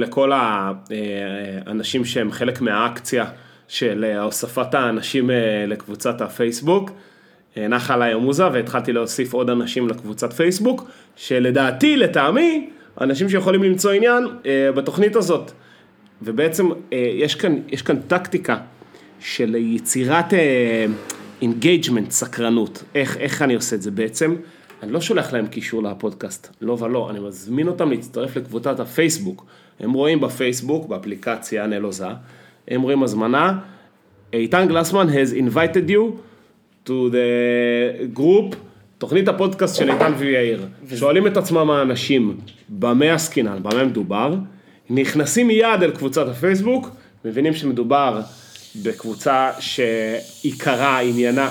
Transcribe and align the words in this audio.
לכל 0.00 0.32
האנשים 0.34 2.04
שהם 2.04 2.32
חלק 2.32 2.60
מהאקציה 2.60 3.24
של 3.70 4.04
אה, 4.08 4.22
הוספת 4.22 4.74
האנשים 4.74 5.30
אה, 5.30 5.64
לקבוצת 5.66 6.20
הפייסבוק. 6.20 6.90
אה, 7.56 7.68
נחה 7.68 7.94
עליי 7.94 8.12
המוזה 8.12 8.48
והתחלתי 8.52 8.92
להוסיף 8.92 9.32
עוד 9.32 9.50
אנשים 9.50 9.88
לקבוצת 9.88 10.32
פייסבוק, 10.32 10.90
שלדעתי, 11.16 11.96
לטעמי, 11.96 12.70
אנשים 13.00 13.28
שיכולים 13.28 13.62
למצוא 13.62 13.92
עניין 13.92 14.24
בתוכנית 14.74 15.16
הזאת. 15.16 15.52
ובעצם 16.22 16.68
יש 16.92 17.34
כאן, 17.34 17.56
יש 17.68 17.82
כאן 17.82 18.00
טקטיקה 18.00 18.56
של 19.20 19.54
יצירת 19.54 20.34
engagement, 21.42 22.10
סקרנות. 22.10 22.84
איך, 22.94 23.16
איך 23.16 23.42
אני 23.42 23.54
עושה 23.54 23.76
את 23.76 23.82
זה 23.82 23.90
בעצם? 23.90 24.36
אני 24.82 24.92
לא 24.92 25.00
שולח 25.00 25.32
להם 25.32 25.46
קישור 25.46 25.82
לפודקאסט, 25.82 26.48
לא 26.60 26.76
ולא, 26.80 27.10
אני 27.10 27.20
מזמין 27.20 27.68
אותם 27.68 27.90
להצטרף 27.90 28.36
לקבוצת 28.36 28.80
הפייסבוק. 28.80 29.46
הם 29.80 29.92
רואים 29.92 30.20
בפייסבוק, 30.20 30.88
באפליקציה 30.88 31.66
נלוזה, 31.66 32.06
הם 32.68 32.82
רואים 32.82 33.02
הזמנה, 33.02 33.58
איתן 34.32 34.68
גלסמן 34.68 35.08
has 35.08 35.34
invited 35.34 35.90
you 35.90 36.02
to 36.86 36.90
the 36.90 38.18
group, 38.18 38.56
תוכנית 38.98 39.28
הפודקאסט 39.28 39.76
של 39.76 39.90
איתן 39.90 40.12
ויאיר. 40.18 40.66
שואלים 40.96 41.26
את 41.26 41.36
עצמם 41.36 41.70
האנשים, 41.70 42.36
במה 42.68 43.14
עסקינן, 43.14 43.62
במה 43.62 43.84
מדובר, 43.84 44.34
נכנסים 44.90 45.46
מיד 45.46 45.82
אל 45.82 45.90
קבוצת 45.90 46.28
הפייסבוק, 46.28 46.88
מבינים 47.24 47.54
שמדובר 47.54 48.20
בקבוצה 48.82 49.50
שעיקרה, 49.58 51.00
עניינה... 51.00 51.50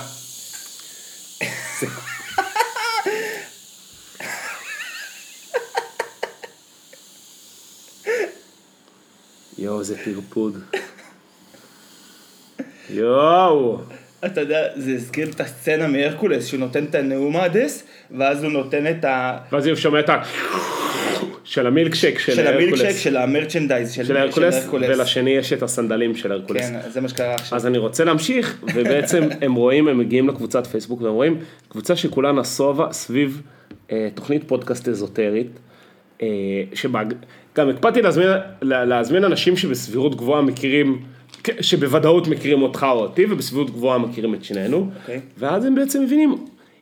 יואו, 9.61 9.83
זה 9.83 9.97
פרפוד. 9.97 10.57
יואו. 12.89 13.79
אתה 14.25 14.41
יודע, 14.41 14.67
זה 14.75 14.91
הזכיר 14.91 15.29
את 15.29 15.41
הסצנה 15.41 15.87
מהרקולס, 15.87 16.45
שהוא 16.45 16.59
נותן 16.59 16.83
את 16.83 16.95
הנאום 16.95 17.35
האדס, 17.35 17.83
ואז 18.17 18.43
הוא 18.43 18.51
נותן 18.51 18.87
את 18.87 19.05
ה... 19.05 19.37
ואז 19.51 19.65
הוא 19.67 19.75
שומע 19.75 19.99
את 19.99 20.09
ה... 20.09 20.21
של 21.43 21.67
המילקשק 21.67 22.19
של, 22.19 22.35
של 22.35 22.47
המילקשק, 22.47 22.91
של 22.97 23.17
ה 23.17 23.24
merchandise 23.24 23.91
של, 23.91 24.05
של 24.05 24.17
הרקולס, 24.17 24.67
ולשני 24.71 25.29
יש 25.29 25.53
את 25.53 25.63
הסנדלים 25.63 26.15
של 26.15 26.31
הרקולס. 26.31 26.61
כן, 26.61 26.79
זה 26.89 27.01
מה 27.01 27.09
שקרה 27.09 27.35
עכשיו. 27.35 27.55
אז 27.55 27.67
אני 27.67 27.77
רוצה 27.77 28.03
להמשיך, 28.03 28.57
ובעצם 28.75 29.23
הם 29.41 29.55
רואים, 29.55 29.87
הם 29.87 29.97
מגיעים 29.97 30.29
לקבוצת 30.29 30.67
פייסבוק, 30.67 31.01
והם 31.01 31.13
רואים 31.13 31.39
קבוצה 31.69 31.95
שכולה 31.95 32.31
נסובה 32.31 32.87
סביב 32.91 33.41
אה, 33.91 34.07
תוכנית 34.13 34.43
פודקאסט 34.47 34.87
אזוטרית, 34.87 35.59
אה, 36.21 36.27
שבה 36.73 37.01
גם 37.59 37.69
הקפדתי 37.69 38.01
להזמין, 38.01 38.27
להזמין 38.61 39.23
אנשים 39.23 39.57
שבסבירות 39.57 40.15
גבוהה 40.15 40.41
מכירים, 40.41 41.01
שבוודאות 41.61 42.27
מכירים 42.27 42.61
אותך 42.61 42.85
או 42.91 42.99
אותי, 42.99 43.25
ובסבירות 43.29 43.69
גבוהה 43.69 43.97
מכירים 43.97 44.33
את 44.33 44.43
שנינו, 44.43 44.77
okay. 44.77 45.01
אוקיי. 45.01 45.19
ואז 45.37 45.65
הם 45.65 45.75
בעצם 45.75 46.03
מבינים, 46.03 46.35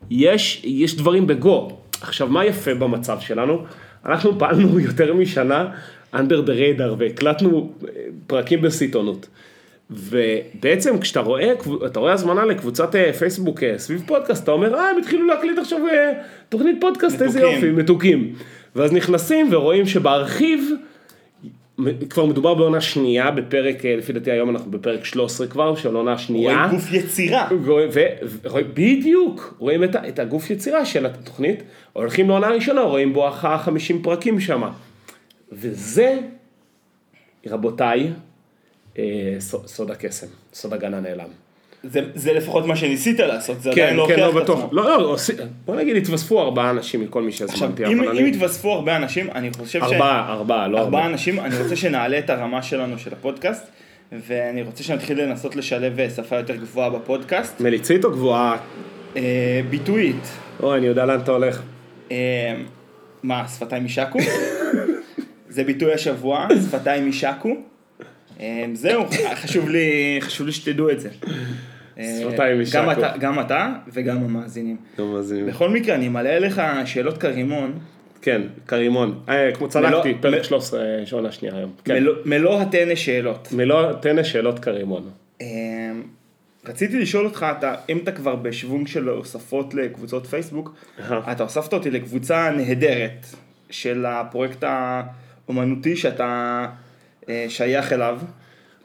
יש, 0.09 0.61
יש 0.65 0.95
דברים 0.95 1.27
בגו. 1.27 1.77
עכשיו, 2.01 2.27
מה 2.27 2.45
יפה 2.45 2.73
במצב 2.73 3.17
שלנו? 3.19 3.63
אנחנו 4.05 4.39
פעלנו 4.39 4.79
יותר 4.87 5.13
משנה 5.13 5.65
under 6.13 6.47
the 6.47 6.79
radar 6.79 6.93
והקלטנו 6.97 7.71
אה, 7.83 7.89
פרקים 8.27 8.61
בסיטונות. 8.61 9.27
ובעצם 9.89 10.99
כשאתה 10.99 11.19
רואה, 11.19 11.53
אתה 11.85 11.99
רואה 11.99 12.13
הזמנה 12.13 12.45
לקבוצת 12.45 12.95
אה, 12.95 13.13
פייסבוק 13.13 13.63
אה, 13.63 13.73
סביב 13.77 14.03
פודקאסט, 14.07 14.43
אתה 14.43 14.51
אומר, 14.51 14.75
אה, 14.75 14.89
הם 14.89 14.97
התחילו 14.97 15.27
להקליט 15.27 15.57
עכשיו 15.57 15.79
תוכנית 16.49 16.77
פודקאסט, 16.81 17.15
מתוקים. 17.15 17.27
איזה 17.27 17.41
יופי, 17.41 17.71
מתוקים. 17.71 18.33
ואז 18.77 18.93
נכנסים 18.93 19.47
ורואים 19.51 19.85
שבארכיב, 19.85 20.69
כבר 22.09 22.25
מדובר 22.25 22.53
בעונה 22.53 22.81
שנייה, 22.81 23.31
בפרק, 23.31 23.85
אה, 23.85 23.95
לפי 23.95 24.13
דעתי 24.13 24.31
היום 24.31 24.49
אנחנו 24.49 24.71
בפרק 24.71 25.05
13 25.05 25.47
כבר, 25.47 25.75
של 25.75 25.95
עונה 25.95 26.17
שנייה. 26.17 26.55
רואים 26.55 26.69
גוף 26.71 26.93
יצירה. 26.93 27.47
ו, 27.61 27.71
ו, 27.91 27.99
בדיוק, 28.73 29.55
רואים 29.59 29.83
את, 29.83 29.95
את 29.95 30.19
הגוף 30.19 30.49
יצירה 30.49 30.85
של 30.85 31.05
התוכנית, 31.05 31.63
הולכים 31.93 32.29
לעונה 32.29 32.47
הראשונה, 32.47 32.81
רואים 32.81 33.13
בואכה 33.13 33.57
50 33.57 34.01
פרקים 34.01 34.39
שם. 34.39 34.63
וזה, 35.51 36.19
רבותיי, 37.47 38.11
אה, 38.97 39.35
סוד 39.39 39.91
הקסם, 39.91 40.27
סוד 40.53 40.73
הגן 40.73 40.93
הנעלם. 40.93 41.29
זה, 41.83 42.01
זה 42.15 42.33
לפחות 42.33 42.65
מה 42.65 42.75
שניסית 42.75 43.19
לעשות, 43.19 43.61
זה 43.61 43.71
כן, 43.75 43.81
עדיין 43.81 43.97
לא 43.97 44.07
כן, 44.07 44.13
הוכיח 44.13 44.35
לא 44.35 44.41
את 44.41 44.49
עצמו. 44.49 44.69
לא, 44.71 45.01
לא, 45.01 45.15
בוא 45.65 45.75
נגיד 45.75 45.95
התווספו 45.95 46.41
ארבעה 46.41 46.69
אנשים 46.69 47.01
מכל 47.01 47.21
מי 47.21 47.31
שהזמנתי. 47.31 47.83
עכשיו, 47.83 47.97
אם, 47.97 48.01
אם 48.03 48.09
אני... 48.09 48.29
התווספו 48.29 48.71
הרבה 48.71 48.95
אנשים, 48.95 49.29
אני 49.35 49.49
חושב 49.57 49.83
ארבעה, 49.83 49.89
ש... 49.89 50.01
ארבעה, 50.01 50.33
ארבעה, 50.33 50.67
לא 50.67 50.79
ארבעה 50.79 51.05
אנשים, 51.05 51.39
אני 51.39 51.57
רוצה 51.63 51.75
שנעלה 51.75 52.19
את 52.19 52.29
הרמה 52.29 52.61
שלנו 52.61 52.99
של 52.99 53.13
הפודקאסט, 53.13 53.67
ואני 54.11 54.61
רוצה 54.61 54.83
שנתחיל 54.83 55.21
לנסות 55.21 55.55
לשלב 55.55 55.99
אה, 55.99 56.09
שפה 56.09 56.35
יותר 56.35 56.55
גבוהה 56.55 56.89
בפודקאסט. 56.89 57.61
מליצית 57.61 58.05
או 58.05 58.11
גבוהה? 58.11 58.57
אה, 59.15 59.61
ביטויית. 59.69 60.27
אוי, 60.63 60.77
אני 60.77 60.87
יודע 60.87 61.05
לאן 61.05 61.19
אתה 61.19 61.31
הולך. 61.31 61.61
אה, 62.11 62.55
מה, 63.23 63.47
שפתיים 63.47 63.83
יישקו? 63.83 64.19
זה 65.49 65.63
ביטוי 65.63 65.93
השבוע, 65.93 66.47
שפתיים 66.67 67.05
יישקו. 67.05 67.55
אה, 68.39 68.65
זהו, 68.73 69.05
חשוב 69.35 69.69
לי, 69.69 70.17
חשוב 70.21 70.45
לי 70.45 70.53
שתדעו 70.53 70.89
את 70.89 70.99
זה. 70.99 71.09
שפתיים 71.95 72.59
יישקו. 72.59 72.77
גם 72.77 72.91
אתה, 72.91 73.17
גם 73.19 73.39
אתה 73.39 73.73
וגם 73.93 74.23
המאזינים. 74.23 74.77
גם 74.99 75.05
המאזינים. 75.05 75.45
בכל 75.47 75.69
מקרה, 75.69 75.95
אני 75.95 76.09
מעלה 76.09 76.39
לך 76.39 76.61
שאלות 76.85 77.17
כרימון. 77.17 77.79
כן, 78.21 78.41
כרימון. 78.67 79.19
אה, 79.29 79.49
כמו 79.53 79.69
צדקתי, 79.69 80.13
פרק 80.21 80.43
13, 80.43 80.81
שעונה 81.05 81.31
שנייה 81.31 81.55
היום. 81.55 81.71
כן. 81.85 82.03
מלוא 82.25 82.61
הטנא 82.61 82.95
שאלות. 82.95 83.47
מלוא 83.51 83.89
הטנא 83.89 84.23
שאלות 84.23 84.59
כרימון. 84.59 85.09
אה, 85.41 85.47
רציתי 86.65 86.99
לשאול 86.99 87.25
אותך, 87.25 87.45
אתה, 87.57 87.75
אם 87.89 87.97
אתה 88.03 88.11
כבר 88.11 88.35
בשוונג 88.35 88.87
של 88.87 89.09
הוספות 89.09 89.73
לקבוצות 89.73 90.25
פייסבוק, 90.25 90.75
אתה 91.31 91.43
הוספת 91.43 91.73
אותי 91.73 91.91
לקבוצה 91.91 92.51
נהדרת 92.51 93.25
של 93.69 94.05
הפרויקט 94.05 94.63
האומנותי 95.47 95.95
שאתה 95.95 96.25
אה, 96.25 96.86
שייך 97.47 97.93
אליו, 97.93 98.19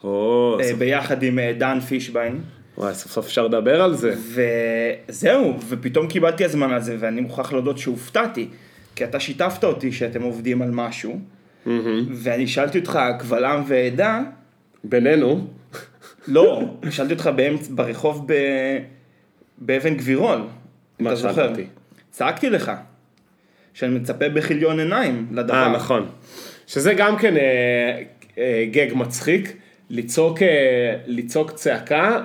או, 0.03 0.57
ביחד 0.77 1.23
עם 1.23 1.39
דן 1.57 1.79
פישביין. 1.79 2.41
וואי, 2.77 2.93
סוף 2.93 3.11
סוף 3.11 3.25
אפשר 3.25 3.47
לדבר 3.47 3.81
על 3.81 3.95
זה. 3.95 4.13
וזהו, 5.09 5.57
ופתאום 5.69 6.07
קיבלתי 6.07 6.45
הזמן 6.45 6.73
על 6.73 6.81
זה, 6.81 6.95
ואני 6.99 7.21
מוכרח 7.21 7.53
להודות 7.53 7.77
שהופתעתי, 7.77 8.47
כי 8.95 9.03
אתה 9.03 9.19
שיתפת 9.19 9.63
אותי 9.63 9.91
שאתם 9.91 10.21
עובדים 10.21 10.61
על 10.61 10.71
משהו, 10.71 11.19
mm-hmm. 11.65 11.69
ואני 12.09 12.47
שאלתי 12.47 12.79
אותך, 12.79 12.99
קבלם 13.19 13.63
ועדה... 13.67 14.21
בינינו. 14.83 15.47
לא, 16.27 16.61
שאלתי 16.89 17.13
אותך 17.13 17.29
באמצע, 17.35 17.71
ברחוב 17.75 18.23
ב... 18.27 18.33
באבן 19.57 19.95
גבירול, 19.95 20.41
אתה 21.01 21.15
זוכר. 21.15 21.53
צעקתי 22.11 22.49
לך, 22.49 22.71
שאני 23.73 23.99
מצפה 23.99 24.29
בכיליון 24.29 24.79
עיניים 24.79 25.27
לדבר. 25.31 25.53
אה, 25.53 25.71
נכון. 25.71 26.09
שזה 26.67 26.93
גם 26.93 27.17
כן 27.17 27.37
אה, 27.37 27.41
אה, 27.41 28.03
גג 28.71 28.87
מצחיק, 28.95 29.55
לצעוק, 29.89 30.41
אה, 30.41 30.95
לצעוק 31.07 31.51
צעקה 31.51 32.23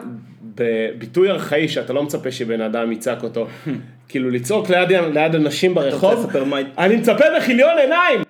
בביטוי 0.55 1.31
ארכאי 1.31 1.69
שאתה 1.69 1.93
לא 1.93 2.03
מצפה 2.03 2.31
שבן 2.31 2.61
אדם 2.61 2.93
יצעק 2.93 3.23
אותו, 3.23 3.47
כאילו 4.09 4.31
לצעוק 4.31 4.71
ליד, 4.71 4.93
ליד 4.93 5.35
אנשים 5.35 5.75
ברחוב, 5.75 6.31
אני 6.79 6.97
מצפה 6.97 7.25
בכיליון 7.39 7.79
עיניים! 7.79 8.21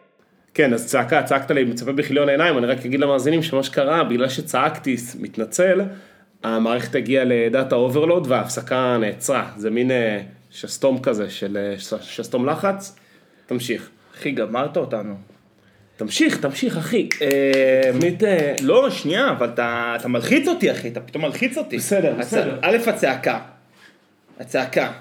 כן, 0.55 0.73
אז 0.73 0.87
צעקה, 0.87 1.23
צעקת 1.23 1.51
לי, 1.51 1.65
מצפה 1.65 1.93
בכיליון 1.93 2.29
עיניים, 2.29 2.59
אני 2.59 2.67
רק 2.67 2.87
אגיד 2.87 3.01
למאזינים 3.01 3.43
שמה 3.43 3.63
שקרה, 3.63 4.05
בגלל 4.05 4.29
שצעקתי, 4.29 4.97
מתנצל, 5.21 5.81
המערכת 6.43 6.95
הגיעה 6.95 7.25
ל 7.25 7.35
data 7.35 7.77
overload 7.77 8.27
וההפסקה 8.27 8.97
נעצרה, 9.01 9.51
זה 9.57 9.71
מין 9.71 9.91
אה, 9.91 10.21
שסתום 10.51 11.03
כזה 11.03 11.31
של 11.31 11.57
אה, 11.57 11.99
שסתום 12.01 12.47
לחץ, 12.47 12.97
תמשיך. 13.47 13.91
אחי, 14.15 14.31
גמרת 14.31 14.77
אותנו. 14.77 15.38
תמשיך, 15.99 16.41
תמשיך, 16.41 16.77
אחי. 16.77 17.09
אה, 17.23 17.93
תוכנית... 17.93 18.25
אה, 18.25 18.55
לא, 18.63 18.91
שנייה, 18.91 19.31
אבל 19.31 19.51
אתה 19.53 20.09
מלחיץ 20.09 20.49
אותי, 20.49 20.73
אחי, 20.73 20.89
אתה 20.89 21.01
פתאום 21.01 21.25
מלחיץ 21.25 21.59
אותי. 21.59 21.77
בסדר, 21.77 22.15
בסדר. 22.19 22.59
א', 22.63 22.77
הצעקה. 22.87 23.39
הצעקה. 24.41 24.93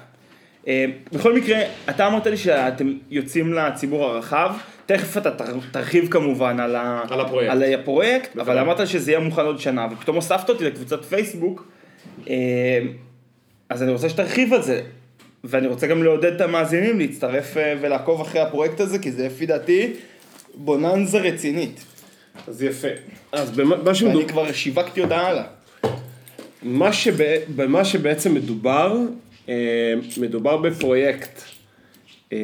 אה, 0.68 0.84
בכל 1.12 1.34
מקרה, 1.34 1.58
אתה 1.90 2.06
אמרת 2.06 2.26
לי 2.26 2.36
שאתם 2.36 2.92
יוצאים 3.10 3.52
לציבור 3.52 4.04
הרחב, 4.04 4.52
תכף 4.86 5.16
אתה 5.16 5.30
תרחיב 5.70 6.08
כמובן 6.10 6.60
על, 6.60 6.76
על 7.10 7.20
הפרויקט, 7.20 7.52
על 7.52 7.62
הפרויקט 7.62 8.38
אבל 8.38 8.58
אמרת 8.58 8.86
שזה 8.88 9.10
יהיה 9.10 9.20
מוכן 9.20 9.42
עוד 9.42 9.60
שנה, 9.60 9.86
ופתאום 9.92 10.16
הוספת 10.16 10.48
אותי 10.48 10.64
לקבוצת 10.64 11.04
פייסבוק, 11.04 11.68
אז 13.68 13.82
אני 13.82 13.92
רוצה 13.92 14.08
שתרחיב 14.08 14.54
על 14.54 14.62
זה. 14.62 14.82
ואני 15.44 15.66
רוצה 15.66 15.86
גם 15.86 16.02
לעודד 16.02 16.32
את 16.34 16.40
המאזינים 16.40 16.98
להצטרף 16.98 17.56
ולעקוב 17.80 18.20
אחרי 18.20 18.40
הפרויקט 18.40 18.80
הזה, 18.80 18.98
כי 18.98 19.12
זה 19.12 19.26
לפי 19.26 19.46
דעתי 19.46 19.92
בוננזה 20.58 21.18
רצינית. 21.18 21.84
אז 22.46 22.62
יפה. 22.62 22.88
אז 23.32 23.50
במה 23.50 23.94
שמדובר... 23.94 24.18
ואני 24.18 24.28
כבר 24.28 24.52
שיווקתי 24.52 25.00
אותה 25.00 25.18
הלאה. 25.18 25.44
מה 26.62 26.92
שבא, 26.92 27.24
במה 27.56 27.84
שבעצם 27.84 28.34
מדובר, 28.34 28.98
אה, 29.48 29.94
מדובר 30.20 30.56
בפרויקט 30.56 31.42
אה, 32.32 32.38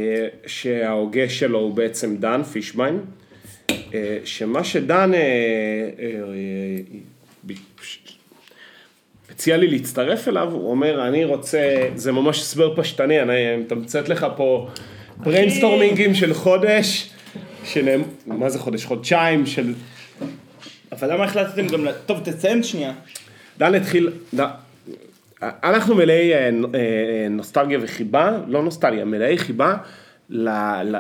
שההוגה 0.47 1.29
שלו 1.29 1.59
הוא 1.59 1.75
בעצם 1.75 2.17
דן 2.17 2.43
פישביין, 2.43 3.01
אה, 3.71 4.19
שמה 4.25 4.65
שדן 4.65 5.13
הציע 9.31 9.57
לי 9.57 9.67
להצטרף 9.67 10.29
אליו, 10.29 10.53
הוא 10.53 10.71
אומר, 10.71 11.09
אני 11.09 11.25
רוצה, 11.25 11.89
זה 11.95 12.13
ממש 12.13 12.41
הסבר 12.41 12.77
פשטני, 12.77 13.23
אני 13.23 13.57
מתמצת 13.57 14.09
לך 14.09 14.27
פה 14.37 14.69
בריינסטורמינגים 15.17 16.15
של 16.15 16.35
חודש, 16.35 17.14
של, 17.65 18.03
מה 18.27 18.51
זה 18.51 18.59
חודש? 18.59 18.85
חודשיים 18.85 19.47
של... 19.47 19.75
אבל 20.93 21.13
למה 21.13 21.25
החלטתם 21.25 21.67
גם, 21.67 21.87
טוב 22.07 22.21
תציין 22.25 22.63
שנייה. 22.63 22.93
דן 23.59 23.75
התחיל, 23.75 24.11
אנחנו 25.43 25.95
מלאי 25.95 26.33
אה, 26.33 26.39
אה, 26.39 26.51
נוסטלגיה 27.31 27.79
וחיבה, 27.83 28.39
לא 28.47 28.63
נוסטלגיה, 28.63 29.05
מלאי 29.05 29.39
חיבה 29.39 29.77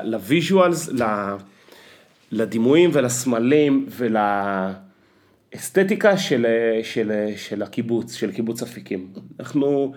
ל 0.04 0.14
visuals, 0.14 0.90
לדימויים 2.32 2.90
ולסמלים 2.92 3.86
ולאסתטיקה 5.54 6.16
של, 6.16 6.46
של, 6.82 7.12
של 7.36 7.62
הקיבוץ, 7.62 8.14
של 8.14 8.32
קיבוץ 8.32 8.62
אפיקים. 8.62 9.08
אנחנו, 9.40 9.94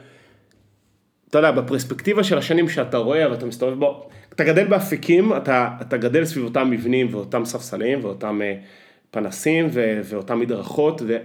אתה 1.29 1.38
יודע, 1.38 1.51
בפרספקטיבה 1.51 2.24
של 2.24 2.38
השנים 2.38 2.69
שאתה 2.69 2.97
רואה 2.97 3.31
ואתה 3.31 3.45
מסתובב 3.45 3.79
בו, 3.79 4.09
אתה 4.33 4.44
גדל 4.44 4.68
באפיקים, 4.68 5.38
אתה, 5.38 5.69
אתה 5.81 5.97
גדל 5.97 6.25
סביב 6.25 6.45
אותם 6.45 6.69
מבנים 6.69 7.07
ואותם 7.12 7.45
ספסלים 7.45 8.00
ואותם 8.03 8.41
אה, 8.41 8.56
פנסים 9.12 9.68
ו, 9.71 10.01
ואותם 10.03 10.39
מדרכות. 10.39 11.01
ו... 11.07 11.18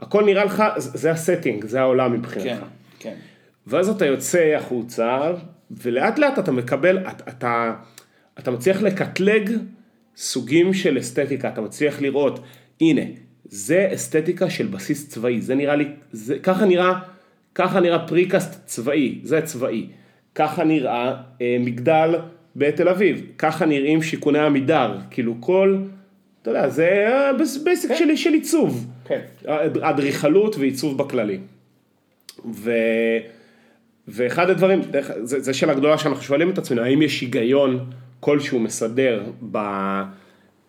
הכל 0.00 0.24
נראה 0.24 0.44
לך, 0.44 0.62
זה 0.76 1.10
ה 1.10 1.16
setting, 1.16 1.66
זה 1.66 1.80
העולם 1.80 2.12
מבחינתך. 2.12 2.48
כן, 2.48 2.66
כן. 2.98 3.14
ואז 3.66 3.88
אתה 3.88 4.06
יוצא 4.06 4.54
החוצה, 4.56 5.32
ולאט 5.70 6.18
לאט 6.18 6.38
אתה 6.38 6.52
מקבל, 6.52 6.98
אתה, 6.98 7.24
אתה, 7.28 7.74
אתה 8.38 8.50
מצליח 8.50 8.82
לקטלג 8.82 9.50
סוגים 10.16 10.74
של 10.74 10.98
אסתטיקה, 10.98 11.48
אתה 11.48 11.60
מצליח 11.60 12.00
לראות, 12.00 12.40
הנה, 12.80 13.02
זה 13.44 13.90
אסתטיקה 13.94 14.50
של 14.50 14.66
בסיס 14.66 15.08
צבאי, 15.08 15.40
זה 15.40 15.54
נראה 15.54 15.76
לי, 15.76 15.88
זה, 16.12 16.38
ככה 16.38 16.64
נראה, 16.64 16.98
ככה 17.58 17.80
נראה 17.80 18.06
precast 18.06 18.66
צבאי, 18.66 19.18
זה 19.22 19.40
צבאי. 19.40 19.86
ככה 20.34 20.64
נראה 20.64 21.14
אה, 21.42 21.56
מגדל 21.60 22.14
בתל 22.56 22.88
אביב, 22.88 23.22
ככה 23.38 23.66
נראים 23.66 24.02
שיכוני 24.02 24.38
עמידר, 24.38 24.96
כאילו 25.10 25.34
כל, 25.40 25.78
אתה 26.42 26.50
יודע, 26.50 26.68
זה 26.68 27.30
בייסיק 27.64 27.90
כן. 27.90 27.96
שלי 27.96 28.16
של 28.16 28.32
עיצוב. 28.32 28.86
כן. 29.04 29.20
אדריכלות 29.80 30.56
ועיצוב 30.56 30.98
בכללי. 30.98 31.38
ו... 32.54 32.72
ואחד 34.08 34.50
הדברים, 34.50 34.80
זה, 35.22 35.40
זה 35.40 35.54
שאלה 35.54 35.74
גדולה 35.74 35.98
שאנחנו 35.98 36.22
שואלים 36.22 36.50
את 36.50 36.58
עצמנו, 36.58 36.82
האם 36.82 37.02
יש 37.02 37.20
היגיון 37.20 37.90
כלשהו 38.20 38.60
מסדר 38.60 39.22
ב, 39.50 39.58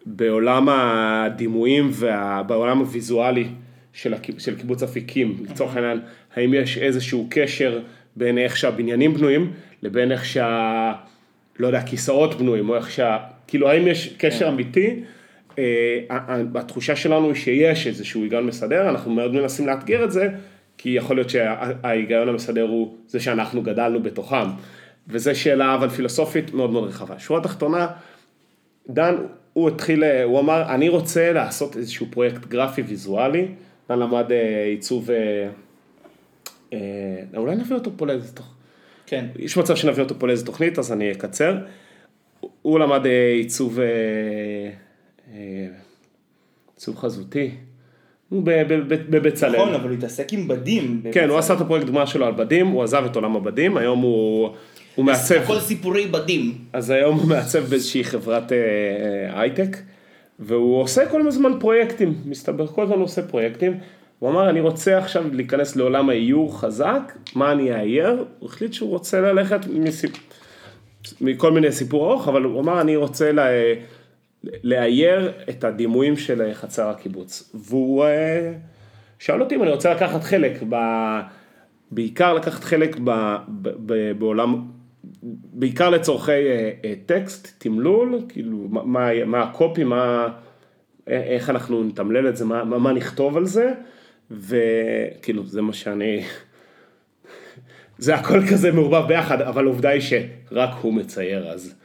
בעולם 0.05 0.69
הדימויים 0.69 1.89
ובעולם 1.93 2.79
הוויזואלי 2.79 3.47
של, 3.93 4.13
של 4.37 4.55
קיבוץ 4.55 4.83
אפיקים, 4.83 5.37
לצורך 5.49 5.75
העניין, 5.75 5.99
האם 6.35 6.53
יש 6.53 6.77
איזשהו 6.77 7.27
קשר 7.29 7.79
בין 8.15 8.37
איך 8.37 8.57
שהבניינים 8.57 9.13
בנויים 9.13 9.51
לבין 9.83 10.11
איך 10.11 10.25
שה... 10.25 10.93
לא 11.59 11.67
יודע, 11.67 11.79
הכיסאות 11.79 12.35
בנויים, 12.35 12.69
או 12.69 12.75
איך 12.75 12.91
שה... 12.91 13.17
כאילו, 13.47 13.69
האם 13.69 13.87
יש 13.87 14.13
קשר 14.17 14.45
כן. 14.45 14.51
אמיתי? 14.51 14.99
אה, 15.59 15.99
התחושה 16.55 16.95
שלנו 16.95 17.27
היא 17.27 17.35
שיש 17.35 17.87
איזשהו 17.87 18.23
היגיון 18.23 18.45
מסדר, 18.45 18.89
אנחנו 18.89 19.11
מאוד 19.11 19.33
מנסים 19.33 19.67
לאתגר 19.67 20.03
את 20.03 20.11
זה, 20.11 20.29
כי 20.77 20.89
יכול 20.89 21.15
להיות 21.15 21.29
שההיגיון 21.29 22.29
המסדר 22.29 22.63
הוא 22.63 22.95
זה 23.07 23.19
שאנחנו 23.19 23.61
גדלנו 23.61 24.03
בתוכם, 24.03 24.47
וזו 25.07 25.39
שאלה 25.39 25.75
אבל 25.75 25.89
פילוסופית 25.89 26.53
מאוד 26.53 26.71
מאוד 26.71 26.89
רחבה. 26.89 27.19
שורה 27.19 27.43
תחתונה, 27.43 27.87
דן, 28.89 29.15
הוא 29.53 29.67
התחיל, 29.67 30.03
הוא 30.23 30.39
אמר, 30.39 30.63
אני 30.69 30.89
רוצה 30.89 31.33
לעשות 31.33 31.77
איזשהו 31.77 32.05
פרויקט 32.09 32.45
גרפי 32.45 32.81
ויזואלי, 32.81 33.47
דן 33.89 33.99
למד 33.99 34.31
אה, 34.31 34.63
עיצוב, 34.65 35.09
אה, 36.73 36.77
אולי 37.37 37.55
נביא 37.55 37.75
אותו 37.75 37.91
פה 37.97 38.05
לאיזה 38.05 38.33
תוכנית, 38.33 38.55
כן. 39.05 39.25
יש 39.39 39.57
מצב 39.57 39.75
שנביא 39.75 40.03
אותו 40.03 40.19
פה 40.19 40.27
לאיזה 40.27 40.45
תוכנית, 40.45 40.79
אז 40.79 40.91
אני 40.91 41.11
אקצר. 41.11 41.57
הוא 42.61 42.79
למד 42.79 43.05
עיצוב 43.37 43.79
עיצוב 46.75 46.97
חזותי. 46.97 47.51
הוא 48.29 48.43
בבצלאל. 49.09 49.61
נכון, 49.61 49.73
אבל 49.73 49.89
הוא 49.89 49.97
התעסק 49.97 50.33
עם 50.33 50.47
בדים. 50.47 51.01
כן, 51.11 51.29
הוא 51.29 51.37
עשה 51.37 51.53
את 51.53 51.61
הפרויקט 51.61 51.87
גמר 51.87 52.05
שלו 52.05 52.25
על 52.25 52.33
בדים, 52.33 52.67
הוא 52.67 52.83
עזב 52.83 53.03
את 53.05 53.15
עולם 53.15 53.35
הבדים, 53.35 53.77
היום 53.77 54.01
הוא... 54.01 54.49
הוא 54.95 55.05
מעצב... 55.05 55.35
הכל 55.35 55.59
סיפורי 55.59 56.07
בדים. 56.07 56.57
אז 56.73 56.89
היום 56.89 57.19
הוא 57.19 57.27
מעצב 57.27 57.59
באיזושהי 57.59 58.03
חברת 58.03 58.51
אה, 58.51 58.57
אה, 58.57 59.41
הייטק, 59.41 59.77
והוא 60.39 60.81
עושה 60.81 61.09
כל 61.09 61.27
הזמן 61.27 61.59
פרויקטים, 61.59 62.13
מסתבר, 62.25 62.67
כל 62.67 62.83
הזמן 62.83 62.99
עושה 62.99 63.21
פרויקטים. 63.27 63.77
הוא 64.19 64.29
אמר, 64.29 64.49
אני 64.49 64.61
רוצה 64.61 64.97
עכשיו 64.97 65.23
להיכנס 65.31 65.75
לעולם 65.75 66.09
האיור 66.09 66.59
חזק, 66.59 67.17
מה 67.35 67.51
אני 67.51 67.75
אאייר? 67.75 68.25
הוא 68.39 68.49
החליט 68.49 68.73
שהוא 68.73 68.89
רוצה 68.89 69.21
ללכת 69.21 69.59
מסיפ... 69.67 70.11
מכל 71.21 71.51
מיני 71.51 71.71
סיפור 71.71 72.11
ארוך, 72.11 72.27
אבל 72.27 72.43
הוא 72.43 72.61
אמר, 72.61 72.81
אני 72.81 72.95
רוצה 72.95 73.31
לה... 73.31 73.47
לאייר 74.63 75.31
את 75.49 75.63
הדימויים 75.63 76.17
של 76.17 76.53
חצר 76.53 76.89
הקיבוץ. 76.89 77.51
והוא 77.53 78.05
אה, 78.05 78.53
שאל 79.19 79.41
אותי 79.41 79.55
אם 79.55 79.63
אני 79.63 79.71
רוצה 79.71 79.93
לקחת 79.93 80.23
חלק, 80.23 80.63
ב... 80.69 80.75
בעיקר 81.91 82.33
לקחת 82.33 82.63
חלק 82.63 82.99
ב... 83.03 83.35
ב... 83.61 84.11
בעולם, 84.11 84.65
בעיקר 85.23 85.89
לצורכי 85.89 86.31
אה, 86.31 86.71
אה, 86.85 86.93
טקסט, 87.05 87.55
תמלול, 87.57 88.21
כאילו 88.29 88.57
מה, 88.69 89.25
מה 89.25 89.41
הקופי, 89.43 89.83
מה, 89.83 90.27
איך 91.07 91.49
אנחנו 91.49 91.83
נתמלל 91.83 92.29
את 92.29 92.37
זה, 92.37 92.45
מה, 92.45 92.63
מה 92.63 92.93
נכתוב 92.93 93.37
על 93.37 93.45
זה, 93.45 93.73
וכאילו 94.31 95.45
זה 95.45 95.61
מה 95.61 95.73
שאני, 95.73 96.23
זה 97.97 98.15
הכל 98.15 98.47
כזה 98.51 98.71
מעורבב 98.71 99.07
ביחד, 99.07 99.41
אבל 99.41 99.65
עובדה 99.65 99.89
היא 99.89 100.01
שרק 100.01 100.69
הוא 100.81 100.93
מצייר 100.93 101.47
אז. 101.49 101.75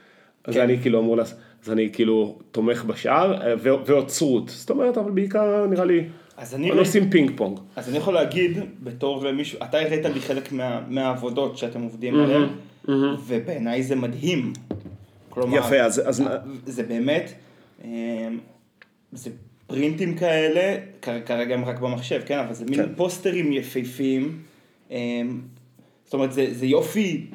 אז 0.44 0.54
כן. 0.54 0.60
אני 0.60 0.78
כאילו 0.78 1.00
אמור 1.00 1.16
לעשות. 1.16 1.38
אז 1.64 1.70
אני 1.70 1.90
כאילו 1.92 2.38
תומך 2.50 2.84
בשאר, 2.84 3.42
אה, 3.42 3.54
ואוצרות, 3.86 4.48
זאת 4.48 4.70
אומרת, 4.70 4.98
אבל 4.98 5.10
בעיקר 5.10 5.66
נראה 5.66 5.84
לי, 5.84 6.04
אז 6.36 6.54
אני 6.54 6.70
עושים 6.70 7.10
פינג 7.10 7.30
פונג. 7.36 7.58
אז 7.76 7.88
אני 7.88 7.98
יכול 7.98 8.14
להגיד, 8.14 8.58
בתור 8.82 9.32
מישהו, 9.32 9.58
אתה 9.62 9.78
הראית 9.78 10.04
לי 10.04 10.20
חלק 10.20 10.52
מה, 10.52 10.80
מהעבודות 10.88 11.58
שאתם 11.58 11.82
עובדים 11.82 12.20
עליהן, 12.20 12.48
mm-hmm. 12.86 12.90
ובעיניי 13.26 13.82
זה 13.82 13.96
מדהים. 13.96 14.52
כלומר, 15.28 15.58
יפה, 15.58 15.80
אז... 15.80 16.08
אז... 16.08 16.22
זה 16.66 16.82
באמת, 16.82 17.32
אה, 17.84 18.28
זה 19.12 19.30
פרינטים 19.66 20.16
כאלה, 20.16 20.80
כרגע 21.00 21.54
הם 21.54 21.64
רק 21.64 21.80
במחשב, 21.80 22.22
כן, 22.26 22.38
אבל 22.38 22.54
זה 22.54 22.64
מין 22.64 22.82
כן. 22.82 22.94
פוסטרים 22.96 23.52
יפהפיים, 23.52 24.38
אה, 24.90 25.22
זאת 26.04 26.14
אומרת, 26.14 26.32
זה, 26.32 26.54
זה 26.54 26.66
יופי 26.66 27.26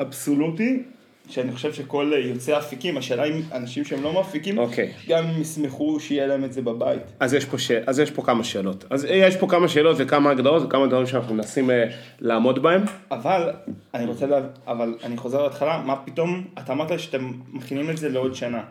אבסולוטי, 0.00 0.82
שאני 1.28 1.52
חושב 1.52 1.72
שכל 1.72 2.12
יוצאי 2.24 2.58
אפיקים, 2.58 2.96
השאלה 2.96 3.24
אם 3.24 3.40
אנשים 3.52 3.84
שהם 3.84 4.02
לא 4.02 4.20
מפיקים, 4.20 4.58
okay. 4.58 4.62
אוקיי. 4.62 4.92
גם 5.08 5.24
אם 5.24 5.40
ישמחו 5.40 6.00
שיהיה 6.00 6.26
להם 6.26 6.44
את 6.44 6.52
זה 6.52 6.62
בבית. 6.62 7.02
אז 7.20 7.34
יש, 7.34 7.44
פה 7.44 7.58
ש... 7.58 7.70
אז 7.70 7.98
יש 7.98 8.10
פה 8.10 8.22
כמה 8.22 8.44
שאלות. 8.44 8.84
אז 8.90 9.06
יש 9.10 9.36
פה 9.36 9.46
כמה 9.48 9.68
שאלות 9.68 9.96
וכמה 9.98 10.30
הגדרות 10.30 10.62
וכמה 10.62 10.86
דברים 10.86 11.06
שאנחנו 11.06 11.34
מנסים 11.34 11.70
uh, 11.70 11.72
לעמוד 12.20 12.62
בהם. 12.62 12.82
אבל, 13.10 13.50
אני 13.94 14.06
רוצה 14.06 14.26
לה... 14.26 14.40
אבל 14.66 14.94
אני 15.04 15.16
חוזר 15.16 15.42
להתחלה, 15.42 15.82
מה 15.86 15.96
פתאום, 15.96 16.44
אתה 16.58 16.72
אמרת 16.72 17.00
שאתם 17.00 17.32
מכינים 17.52 17.90
את 17.90 17.96
זה 17.96 18.08
לעוד 18.08 18.34
שנה, 18.34 18.62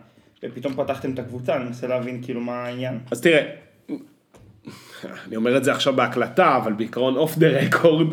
ופתאום 0.44 0.74
פתחתם 0.74 1.14
את 1.14 1.20
הקבוצה, 1.20 1.56
אני 1.56 1.64
מנסה 1.64 1.88
להבין 1.88 2.20
כאילו 2.24 2.42
מה 2.42 2.54
העניין. 2.54 3.00
אז 3.12 3.22
תראה, 3.22 3.44
אני 5.28 5.36
אומר 5.36 5.58
את 5.58 5.64
זה 5.64 5.72
עכשיו 5.72 5.94
בהקלטה, 5.94 6.58
אבל 6.58 6.74
בעיקרון 6.74 7.18
off 7.18 7.38
the 7.38 7.48
record. 7.48 8.08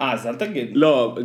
אה, 0.00 0.12
אז 0.12 0.26
אל 0.26 0.34
תגיד. 0.34 0.70
לא, 0.74 1.18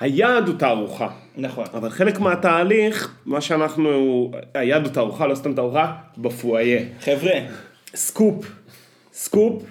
היעד 0.00 0.48
הוא 0.48 0.58
תערוכה. 0.58 1.08
נכון. 1.38 1.64
אבל 1.74 1.90
חלק 1.90 2.20
מהתהליך, 2.20 3.14
מה 3.26 3.40
שאנחנו, 3.40 4.30
היעד 4.54 4.84
הוא 4.84 4.92
תערוכה, 4.92 5.26
לא 5.26 5.34
סתם 5.34 5.54
תערוכה, 5.54 5.92
בפואיה. 6.18 6.80
חבר'ה, 7.00 7.32
סקופ, 7.94 8.46
סקופ, 9.12 9.62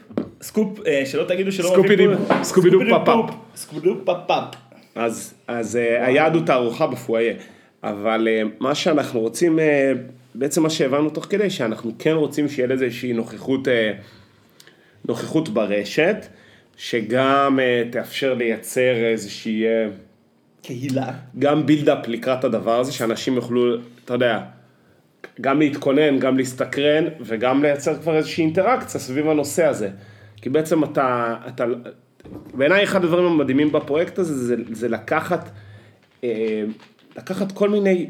סקופ, 0.41 0.79
אה, 0.87 1.05
שלא 1.05 1.23
תגידו 1.23 1.51
שלא 1.51 1.69
פה, 1.69 1.75
סקובידו 2.43 2.79
פאפאפ. 2.89 3.35
סקובידו 3.55 3.95
פאפאפ. 4.05 4.55
אז, 4.95 5.33
אז 5.47 5.75
אה, 5.75 6.05
היעד 6.05 6.35
הוא 6.35 6.45
תערוכה 6.45 6.87
בפואיה. 6.87 7.33
אבל 7.83 8.27
אה, 8.31 8.41
מה 8.59 8.75
שאנחנו 8.75 9.19
רוצים, 9.19 9.59
בעצם 10.35 10.63
מה 10.63 10.69
שהבנו 10.69 11.09
תוך 11.09 11.25
כדי, 11.29 11.49
שאנחנו 11.49 11.91
כן 11.99 12.13
רוצים 12.13 12.49
שיהיה 12.49 12.67
לזה 12.67 12.85
איזושהי 12.85 13.13
נוכחות, 13.13 13.67
נוכחות 15.05 15.49
ברשת, 15.49 16.25
שגם 16.77 17.59
תאפשר 17.91 18.33
לייצר 18.33 18.95
איזושהי... 19.05 19.65
קהילה. 20.67 21.11
גם 21.39 21.65
buildup 21.65 22.07
לקראת 22.07 22.43
הדבר 22.43 22.79
הזה, 22.79 22.91
שאנשים 22.91 23.33
יוכלו, 23.33 23.75
אתה 24.05 24.13
יודע, 24.13 24.39
גם 25.41 25.59
להתכונן, 25.59 26.19
גם 26.19 26.37
להסתקרן, 26.37 27.03
וגם 27.21 27.63
לייצר 27.63 27.95
כבר 28.01 28.15
איזושהי 28.15 28.43
אינטראקציה 28.43 28.99
סביב 28.99 29.29
הנושא 29.29 29.65
הזה. 29.65 29.89
כי 30.41 30.49
בעצם 30.49 30.83
אתה, 30.83 31.35
אתה 31.47 31.65
בעיניי 32.53 32.83
אחד 32.83 33.03
הדברים 33.03 33.25
המדהימים 33.25 33.71
בפרויקט 33.71 34.19
הזה, 34.19 34.33
זה, 34.33 34.55
זה 34.71 34.87
לקחת, 34.87 35.49
אה, 36.23 36.63
לקחת 37.17 37.51
כל 37.51 37.69
מיני 37.69 38.07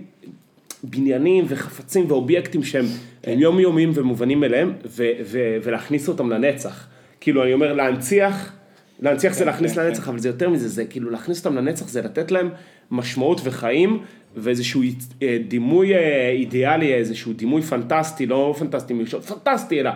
בניינים 0.83 1.45
וחפצים 1.47 2.05
ואובייקטים 2.11 2.63
שהם 2.63 2.85
הם 3.23 3.39
יומיומיים 3.39 3.91
ומובנים 3.93 4.43
אליהם, 4.43 4.73
ו- 4.85 5.11
ו- 5.25 5.57
ולהכניס 5.63 6.07
אותם 6.07 6.29
לנצח. 6.29 6.87
כאילו, 7.19 7.43
אני 7.43 7.53
אומר, 7.53 7.73
להנציח, 7.73 8.56
להנציח 8.99 9.33
זה 9.33 9.39
כן, 9.39 9.45
להכניס 9.45 9.75
כן, 9.75 9.85
לנצח, 9.85 10.09
אבל 10.09 10.19
זה 10.19 10.29
יותר 10.29 10.49
מזה, 10.49 10.67
זה 10.67 10.85
כאילו 10.85 11.09
להכניס 11.09 11.45
אותם 11.45 11.55
לנצח, 11.55 11.87
זה 11.87 12.01
לתת 12.01 12.31
להם 12.31 12.49
משמעות 12.91 13.41
וחיים, 13.43 13.99
ואיזשהו 14.35 14.81
אה, 15.21 15.37
דימוי 15.47 15.95
אה, 15.95 16.29
אידיאלי, 16.29 16.93
איזשהו 16.93 17.33
דימוי 17.33 17.61
פנטסטי, 17.61 18.25
לא 18.25 18.55
פנטסטי 18.59 18.93
מיושר, 18.93 19.21
פנטסטי, 19.21 19.79
אלא 19.79 19.91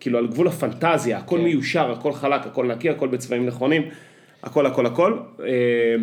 כאילו 0.00 0.18
על 0.18 0.26
גבול 0.26 0.48
הפנטזיה, 0.48 1.18
הכל 1.18 1.36
כן. 1.36 1.44
מיושר, 1.44 1.90
הכל 1.92 2.12
חלק, 2.12 2.46
הכל 2.46 2.66
נקי, 2.66 2.90
הכל 2.90 3.08
בצבעים 3.08 3.46
נכונים, 3.46 3.82
הכל 4.42 4.66
הכל 4.66 4.86
הכל. 4.86 5.18
אה, 5.40 5.94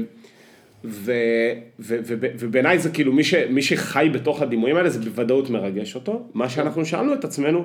ובעיניי 2.40 2.80
זה 2.80 2.90
כאילו 2.90 3.14
מי, 3.14 3.24
ש- 3.24 3.34
מי 3.34 3.62
שחי 3.62 4.10
בתוך 4.14 4.42
הדימויים 4.42 4.76
האלה 4.78 4.90
זה 4.90 5.00
בוודאות 5.00 5.50
מרגש 5.50 5.96
אותו. 5.96 6.28
מה 6.34 6.50
שאנחנו 6.50 6.86
שאלנו 6.86 7.14
את 7.14 7.24
עצמנו, 7.24 7.64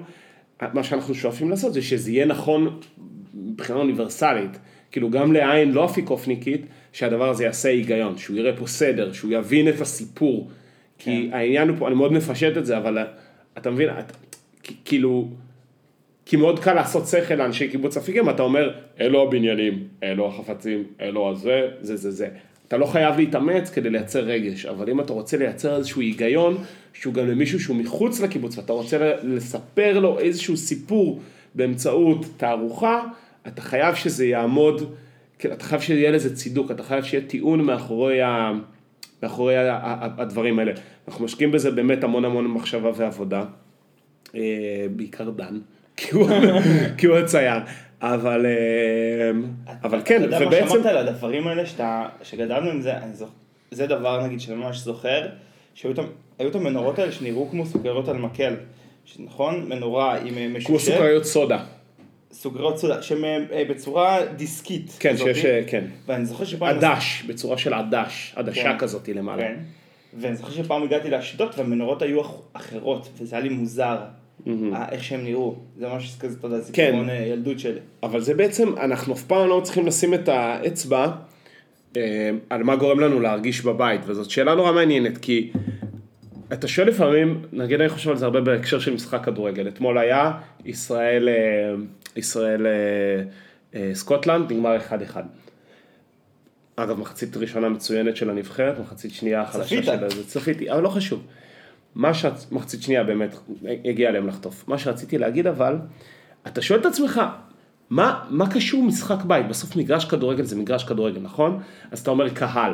מה 0.63 0.85
שאנחנו 0.85 1.15
שואפים 1.15 1.51
לעשות 1.51 1.75
זה 1.75 1.83
שזה 1.83 2.11
יהיה 2.11 2.27
נכון 2.27 2.81
מבחינה 3.53 3.79
אוניברסלית, 3.79 4.59
כאילו 4.93 5.11
גם 5.11 5.33
לעין 5.33 5.73
לא 5.73 5.85
אפיקופניקית, 5.85 6.61
שהדבר 6.93 7.29
הזה 7.29 7.45
יעשה 7.45 7.69
היגיון, 7.69 8.19
שהוא 8.19 8.37
יראה 8.37 8.57
פה 8.57 8.67
סדר, 8.67 9.13
שהוא 9.13 9.33
יבין 9.33 9.69
את 9.69 9.81
הסיפור. 9.81 10.51
כי 10.99 11.29
העניין 11.33 11.69
הוא 11.69 11.77
פה, 11.79 11.87
אני 11.89 11.95
מאוד 11.95 12.13
מפשט 12.13 12.57
את 12.57 12.67
זה, 12.67 12.77
אבל 12.77 12.99
אתה 13.59 13.71
מבין, 13.71 13.89
את, 13.91 14.13
כ- 14.63 14.73
כאילו, 14.85 15.29
כי 16.27 16.37
מאוד 16.37 16.59
קל 16.59 16.75
לעשות 16.75 17.07
שכל 17.07 17.35
לאנשי 17.35 17.69
קיבוץ 17.69 17.97
אפיקים, 17.97 18.31
אתה 18.31 18.43
אומר, 18.43 18.71
אלו 19.01 19.23
הבניינים, 19.23 19.85
אלו 20.03 20.29
החפצים, 20.29 20.85
אלו 21.01 21.31
הזה, 21.31 21.69
זה 21.81 21.97
זה 21.97 22.11
זה. 22.11 22.29
אתה 22.69 22.77
לא 22.77 22.87
חייב 22.87 23.17
להתאמץ 23.17 23.71
כדי 23.71 23.91
לייצר 23.91 24.21
רגש, 24.21 24.67
אבל 24.67 24.91
אם 24.91 25.01
אתה 25.01 25.13
רוצה 25.13 25.37
לייצר 25.37 25.77
איזשהו 25.77 26.01
היגיון, 26.01 26.57
שהוא 26.93 27.15
גם 27.15 27.27
למישהו 27.27 27.61
שהוא 27.61 27.77
מחוץ 27.77 28.21
לקיבוץ, 28.21 28.59
ואתה 28.59 28.73
רוצה 28.73 29.13
לספר 29.23 29.99
לו 29.99 30.19
איזשהו 30.19 30.57
סיפור 30.57 31.21
באמצעות 31.55 32.27
תערוכה, 32.37 33.03
אתה 33.49 33.63
חייב 33.63 33.95
שזה 33.95 34.27
יעמוד, 34.27 34.95
כן, 35.39 35.53
אתה 35.53 35.65
חייב 35.65 35.81
שיהיה 35.81 36.11
לזה 36.11 36.37
צידוק, 36.37 36.71
אתה 36.71 36.83
חייב 36.83 37.05
שיהיה 37.05 37.27
טיעון 37.27 37.61
מאחורי, 37.61 38.23
ה, 38.23 38.53
מאחורי 39.23 39.57
ה, 39.57 39.77
ה, 39.77 40.09
הדברים 40.23 40.59
האלה. 40.59 40.73
אנחנו 41.09 41.25
משקיעים 41.25 41.53
בזה 41.53 41.71
באמת 41.71 42.05
המון 42.05 42.25
המון 42.25 42.47
מחשבה 42.47 42.91
ועבודה. 42.97 43.45
אה, 44.35 44.87
בעיקר 44.97 45.31
דן, 45.31 45.59
כי 46.99 47.07
הוא, 47.07 47.17
הצייר, 47.17 47.61
אבל, 48.03 48.47
אה, 48.47 49.31
אבל 49.85 50.01
כן, 50.05 50.17
אתה 50.17 50.25
יודע 50.25 50.39
מה 50.41 50.47
ובעצם, 50.47 50.69
שאמרת 50.69 50.87
על 50.87 50.97
הדברים 51.09 51.47
האלה 51.47 51.67
שאתה, 51.67 52.09
שגדלנו 52.23 52.71
עם 52.71 52.81
זה, 52.81 52.93
זוכ... 53.13 53.31
זה 53.71 53.87
דבר 53.87 54.27
נגיד 54.27 54.41
שאני 54.41 54.57
ממש 54.57 54.79
זוכר, 54.79 55.27
שהיו 55.75 55.93
את 55.93 55.99
ה- 55.99 56.59
המנורות 56.59 56.99
האלה 56.99 57.13
שנראו 57.13 57.49
כמו 57.51 57.67
סוכריות 57.67 58.09
על 58.09 58.19
מקל. 58.19 58.55
נכון? 59.19 59.69
מנורה 59.69 60.19
עם 60.19 60.39
אה, 60.39 60.61
כמו 60.65 60.79
סוכריות 60.79 61.25
סודה, 61.25 61.65
סוכריות 62.33 62.79
סודה, 62.79 63.03
שהן 63.03 63.25
אה, 63.53 63.63
בצורה 63.71 64.19
דיסקית. 64.37 64.97
כן, 65.01 65.13
כזאתי. 65.13 65.35
שיש, 65.35 65.45
אה, 65.45 65.61
כן, 65.67 65.85
ואני 66.07 66.27
זוכר 66.27 66.45
שפעם... 66.45 66.77
עדש, 66.77 67.25
בצורה 67.29 67.59
של 67.59 67.75
עדש, 67.75 68.33
עדשה 68.37 68.63
כן. 68.63 68.79
כזאת 68.79 69.09
למעלה. 69.09 69.43
כן. 69.43 69.55
ואני 70.21 70.37
זוכר 70.37 70.51
שפעם 70.53 70.83
הגעתי 70.83 71.11
לאשדוד 71.11 71.49
והמנורות 71.57 72.03
היו 72.03 72.21
אח- 72.21 72.41
אחרות, 72.53 73.09
וזה 73.19 73.37
היה 73.37 73.43
לי 73.45 73.49
מוזר. 73.49 73.97
אה, 74.47 74.53
איך 74.91 75.05
שהם 75.05 75.25
נראו. 75.25 75.55
זה 75.79 75.89
ממש 75.89 76.17
כזה, 76.21 76.37
אתה 76.39 76.47
יודע, 76.47 76.57
כן. 76.57 76.63
זיכרון 76.63 77.11
אה, 77.11 77.15
ילדות 77.15 77.59
שלי. 77.59 77.79
אבל 78.03 78.21
זה 78.21 78.35
בעצם, 78.35 78.79
אנחנו 78.81 79.15
אף 79.15 79.23
פעם 79.23 79.49
לא 79.49 79.61
צריכים 79.65 79.87
לשים 79.87 80.15
את 80.15 80.29
האצבע 80.29 81.07
אה, 81.97 82.31
על 82.51 82.63
מה 82.63 82.77
גורם 82.77 83.01
לנו 83.01 83.21
להרגיש 83.21 83.61
בבית, 83.61 84.01
וזאת 84.07 84.31
שאלה 84.31 84.55
נורא 84.55 84.73
מעניינת, 84.73 85.19
כי 85.19 85.53
אתה 86.53 86.69
שואל 86.69 86.89
לפעמים, 86.89 87.43
נגיד 87.53 87.81
אני 87.81 87.89
חושב 87.89 88.11
על 88.11 88.17
זה 88.17 88.25
הרבה 88.25 88.41
בהקשר 88.41 88.79
של 88.79 88.95
משחק 88.95 89.25
כדורגל, 89.25 89.69
אתמול 89.69 89.99
היה 89.99 90.33
ישראל, 90.65 91.29
אה, 91.29 91.35
ישראל 92.17 92.67
אה, 92.67 92.73
אה, 93.75 93.91
סקוטלנד, 93.95 94.53
נגמר 94.53 94.77
1-1. 95.13 95.17
אגב, 96.77 96.99
מחצית 96.99 97.37
ראשונה 97.37 97.69
מצוינת 97.69 98.17
של 98.17 98.31
הנבחרת, 98.31 98.79
מחצית 98.79 99.13
שנייה 99.13 99.47
חלשה? 99.47 99.83
של 99.83 100.09
זה, 100.09 100.27
צפיתי, 100.27 100.71
אבל 100.71 100.83
לא 100.83 100.89
חשוב. 100.89 101.27
מה 101.95 102.15
שמחצית 102.15 102.83
שנייה 102.83 103.05
באמת 103.05 103.37
הגיע 103.85 104.11
להם 104.11 104.27
לחטוף. 104.27 104.69
מה 104.69 104.79
שרציתי 104.79 105.19
להגיד 105.19 105.47
אבל, 105.47 105.77
אתה 106.47 106.63
שואל 106.63 106.81
את 106.81 106.87
עצמך, 106.87 107.21
מה, 107.91 108.25
מה 108.31 108.51
קשור 108.51 108.83
משחק 108.83 109.25
בית? 109.25 109.49
בסוף 109.49 109.77
מגרש 109.77 110.05
כדורגל 110.05 110.45
זה 110.45 110.57
מגרש 110.57 110.85
כדורגל, 110.85 111.21
נכון? 111.21 111.61
אז 111.91 111.99
אתה 111.99 112.11
אומר 112.11 112.29
קהל. 112.29 112.73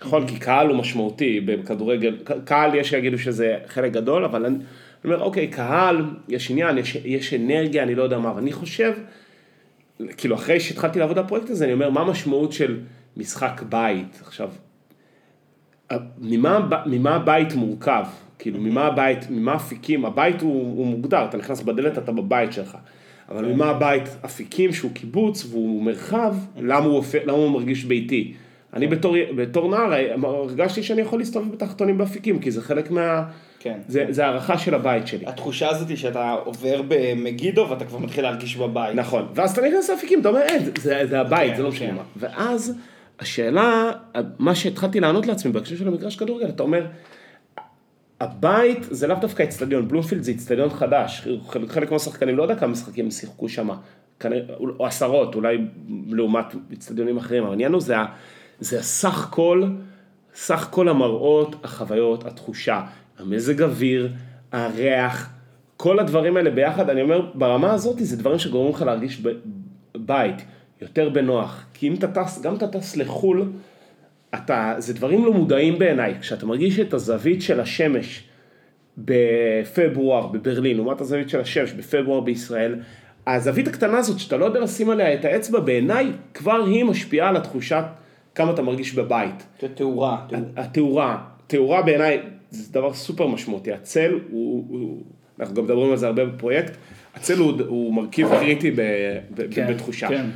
נכון? 0.00 0.26
כי 0.26 0.38
קהל 0.38 0.68
הוא 0.68 0.76
משמעותי 0.76 1.40
בכדורגל, 1.40 2.18
קהל 2.44 2.74
יש 2.74 2.88
שיגידו 2.88 3.18
שזה 3.18 3.58
חלק 3.66 3.92
גדול, 3.92 4.24
אבל 4.24 4.46
אני, 4.46 4.56
אני 5.04 5.12
אומר, 5.12 5.24
אוקיי, 5.24 5.48
קהל, 5.48 6.04
יש 6.28 6.50
עניין, 6.50 6.78
יש, 6.78 6.96
יש 7.04 7.34
אנרגיה, 7.34 7.82
אני 7.82 7.94
לא 7.94 8.02
יודע 8.02 8.18
מה, 8.18 8.30
אבל 8.30 8.40
אני 8.40 8.52
חושב, 8.52 8.92
כאילו 10.16 10.34
אחרי 10.34 10.60
שהתחלתי 10.60 10.98
לעבוד 10.98 11.18
על 11.18 11.24
הפרויקט 11.24 11.50
הזה, 11.50 11.64
אני 11.64 11.72
אומר, 11.72 11.90
מה 11.90 12.00
המשמעות 12.00 12.52
של 12.52 12.80
משחק 13.16 13.62
בית? 13.68 14.20
עכשיו, 14.20 14.50
ממה, 16.18 16.68
ממה 16.86 17.14
הבית 17.14 17.54
מורכב? 17.54 18.04
כאילו, 18.38 18.60
ממה 18.60 18.86
הבית, 18.86 19.30
ממה 19.30 19.56
אפיקים, 19.56 20.04
הבית 20.04 20.40
הוא, 20.40 20.76
הוא 20.76 20.86
מוגדר, 20.86 21.24
אתה 21.24 21.36
נכנס 21.36 21.62
בדלת, 21.62 21.98
אתה 21.98 22.12
בבית 22.12 22.52
שלך. 22.52 22.76
אבל 23.28 23.44
ממה 23.44 23.66
הבית 23.66 24.02
אפיקים 24.24 24.72
שהוא 24.72 24.90
קיבוץ 24.94 25.46
והוא 25.50 25.82
מרחב, 25.82 26.34
למה 26.56 26.86
הוא, 26.86 27.04
למה 27.24 27.32
הוא 27.32 27.50
מרגיש 27.50 27.84
ביתי? 27.84 28.34
אני 28.72 28.86
בתור, 28.86 29.16
בתור 29.36 29.70
נער 29.70 29.92
הרגשתי 30.22 30.82
שאני 30.82 31.00
יכול 31.00 31.18
להסתובב 31.18 31.52
בתחתונים 31.52 31.98
באפיקים, 31.98 32.38
כי 32.38 32.50
זה 32.50 32.62
חלק 32.62 32.90
מה... 32.90 33.24
כן. 33.62 33.78
זה, 33.88 34.06
זה 34.10 34.26
הערכה 34.26 34.58
של 34.58 34.74
הבית 34.74 35.06
שלי. 35.06 35.26
התחושה 35.26 35.68
הזאת 35.68 35.88
היא 35.88 35.96
שאתה 35.96 36.30
עובר 36.30 36.82
במגידו 36.88 37.66
ואתה 37.70 37.84
כבר 37.84 37.98
מתחיל 37.98 38.24
להרגיש 38.24 38.56
בבית. 38.56 38.94
נכון, 38.94 39.28
ואז 39.34 39.52
אתה 39.52 39.60
נכנס 39.68 39.90
לאפיקים, 39.90 40.20
אתה 40.20 40.28
אומר, 40.28 40.40
אין, 40.40 40.62
זה, 40.78 41.02
זה 41.08 41.20
הבית, 41.20 41.50
כן, 41.50 41.56
זה 41.56 41.62
לא 41.62 41.68
משנה 41.68 41.88
כן. 41.88 41.94
מה. 41.94 42.02
ואז 42.16 42.78
השאלה, 43.20 43.92
מה 44.38 44.54
שהתחלתי 44.54 45.00
לענות 45.00 45.26
לעצמי 45.26 45.52
בהקשר 45.52 45.76
של 45.76 45.88
המגרש 45.88 46.16
כדורגל, 46.16 46.48
אתה 46.48 46.62
אומר, 46.62 46.86
הבית 48.20 48.78
זה 48.90 49.06
לאו 49.06 49.16
דווקא 49.20 49.42
אצטדיון, 49.42 49.88
בלומפילד 49.88 50.22
זה 50.22 50.32
אצטדיון 50.32 50.70
חדש, 50.70 51.28
חלק, 51.68 51.92
מהשחקנים, 51.92 52.36
לא 52.36 52.42
יודע 52.42 52.56
כמה 52.56 52.68
משחקים 52.68 53.10
שיחקו 53.10 53.48
שם, 53.48 53.68
או 54.58 54.86
עשרות, 54.86 55.34
אולי 55.34 55.58
לעומת 56.08 56.54
אצטדיונים 56.72 57.16
אחרים, 57.16 57.44
העניין 57.44 57.72
הוא 57.72 57.80
זה, 57.80 57.94
זה 58.60 58.78
הסך 58.78 59.28
כל, 59.30 59.64
סך 60.34 60.68
כל 60.70 60.88
המראות, 60.88 61.56
החוויות, 61.64 62.26
התחושה, 62.26 62.80
המזג 63.22 63.62
אוויר, 63.62 64.08
הריח, 64.52 65.30
כל 65.76 65.98
הדברים 65.98 66.36
האלה 66.36 66.50
ביחד, 66.50 66.90
אני 66.90 67.02
אומר, 67.02 67.30
ברמה 67.34 67.72
הזאת 67.72 67.96
זה 67.98 68.16
דברים 68.16 68.38
שגורמים 68.38 68.74
לך 68.74 68.82
להרגיש 68.82 69.22
בית, 69.96 70.42
יותר 70.82 71.08
בנוח, 71.08 71.64
כי 71.74 71.88
אם 71.88 71.94
אתה 71.94 72.08
טס, 72.08 72.42
גם 72.42 72.54
אתה 72.54 72.68
טס 72.68 72.96
לחו"ל, 72.96 73.52
אתה, 74.34 74.74
זה 74.78 74.94
דברים 74.94 75.24
לא 75.24 75.32
מודעים 75.32 75.78
בעיניי, 75.78 76.14
כשאתה 76.20 76.46
מרגיש 76.46 76.80
את 76.80 76.94
הזווית 76.94 77.42
של 77.42 77.60
השמש 77.60 78.24
בפברואר 78.98 80.26
בברלין, 80.26 80.76
לעומת 80.76 81.00
הזווית 81.00 81.28
של 81.28 81.40
השמש 81.40 81.72
בפברואר 81.72 82.20
בישראל, 82.20 82.74
הזווית 83.26 83.68
הקטנה 83.68 83.98
הזאת 83.98 84.18
שאתה 84.18 84.36
לא 84.36 84.44
יודע 84.44 84.60
לשים 84.60 84.90
עליה 84.90 85.14
את 85.14 85.24
האצבע, 85.24 85.60
בעיניי 85.60 86.12
כבר 86.34 86.64
היא 86.66 86.84
משפיעה 86.84 87.28
על 87.28 87.36
התחושה 87.36 87.82
כמה 88.34 88.50
אתה 88.50 88.62
מרגיש 88.62 88.94
בבית. 88.94 89.46
תאורה. 89.74 90.26
התאורה, 90.56 91.18
תאורה 91.46 91.82
בעיניי 91.82 92.20
זה 92.52 92.72
דבר 92.72 92.94
סופר 92.94 93.26
משמעותי, 93.26 93.72
הצל 93.72 94.18
הוא, 94.30 94.64
הוא 94.68 95.02
אנחנו 95.40 95.54
גם 95.54 95.64
מדברים 95.64 95.90
על 95.90 95.96
זה 95.96 96.06
הרבה 96.06 96.24
בפרויקט, 96.24 96.72
הצל 97.14 97.38
הוא, 97.38 97.52
הוא 97.66 97.94
מרכיב 97.94 98.28
קריטי 98.28 98.70
ב, 98.70 98.80
ב, 99.34 99.54
כן, 99.54 99.66
בתחושה. 99.70 100.08
כן. 100.08 100.26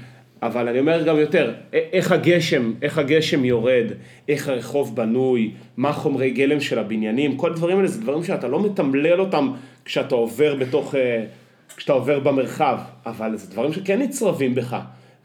אבל 0.43 0.69
אני 0.69 0.79
אומר 0.79 1.03
גם 1.03 1.19
יותר, 1.19 1.55
איך 1.73 2.13
הגשם, 2.13 2.73
איך 2.83 2.99
הגשם 2.99 3.45
יורד, 3.45 3.87
איך 4.29 4.49
הרחוב 4.49 4.97
בנוי, 4.97 5.51
מה 5.77 5.93
חומרי 5.93 6.31
גלם 6.31 6.61
של 6.61 6.79
הבניינים, 6.79 7.37
כל 7.37 7.51
הדברים 7.51 7.77
האלה 7.77 7.89
זה 7.89 8.01
דברים 8.01 8.25
שאתה 8.25 8.49
לא 8.49 8.63
מתמלל 8.63 9.21
אותם 9.21 9.53
כשאתה 9.85 10.15
עובר 10.15 10.55
בתוך, 10.55 10.95
אה, 10.95 11.25
כשאתה 11.77 11.93
עובר 11.93 12.19
במרחב, 12.19 12.79
אבל 13.07 13.37
זה 13.37 13.51
דברים 13.51 13.73
שכן 13.73 14.03
נצרבים 14.03 14.55
בך. 14.55 14.77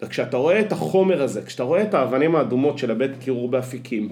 וכשאתה 0.02 0.38
רואה 0.38 0.60
את 0.60 0.72
החומר 0.72 1.22
הזה, 1.22 1.42
כשאתה 1.42 1.64
רואה 1.64 1.82
את 1.82 1.94
האבנים 1.94 2.36
האדומות 2.36 2.78
של 2.78 2.92
הבית 2.92 3.12
קירור 3.20 3.50
באפיקים, 3.50 4.10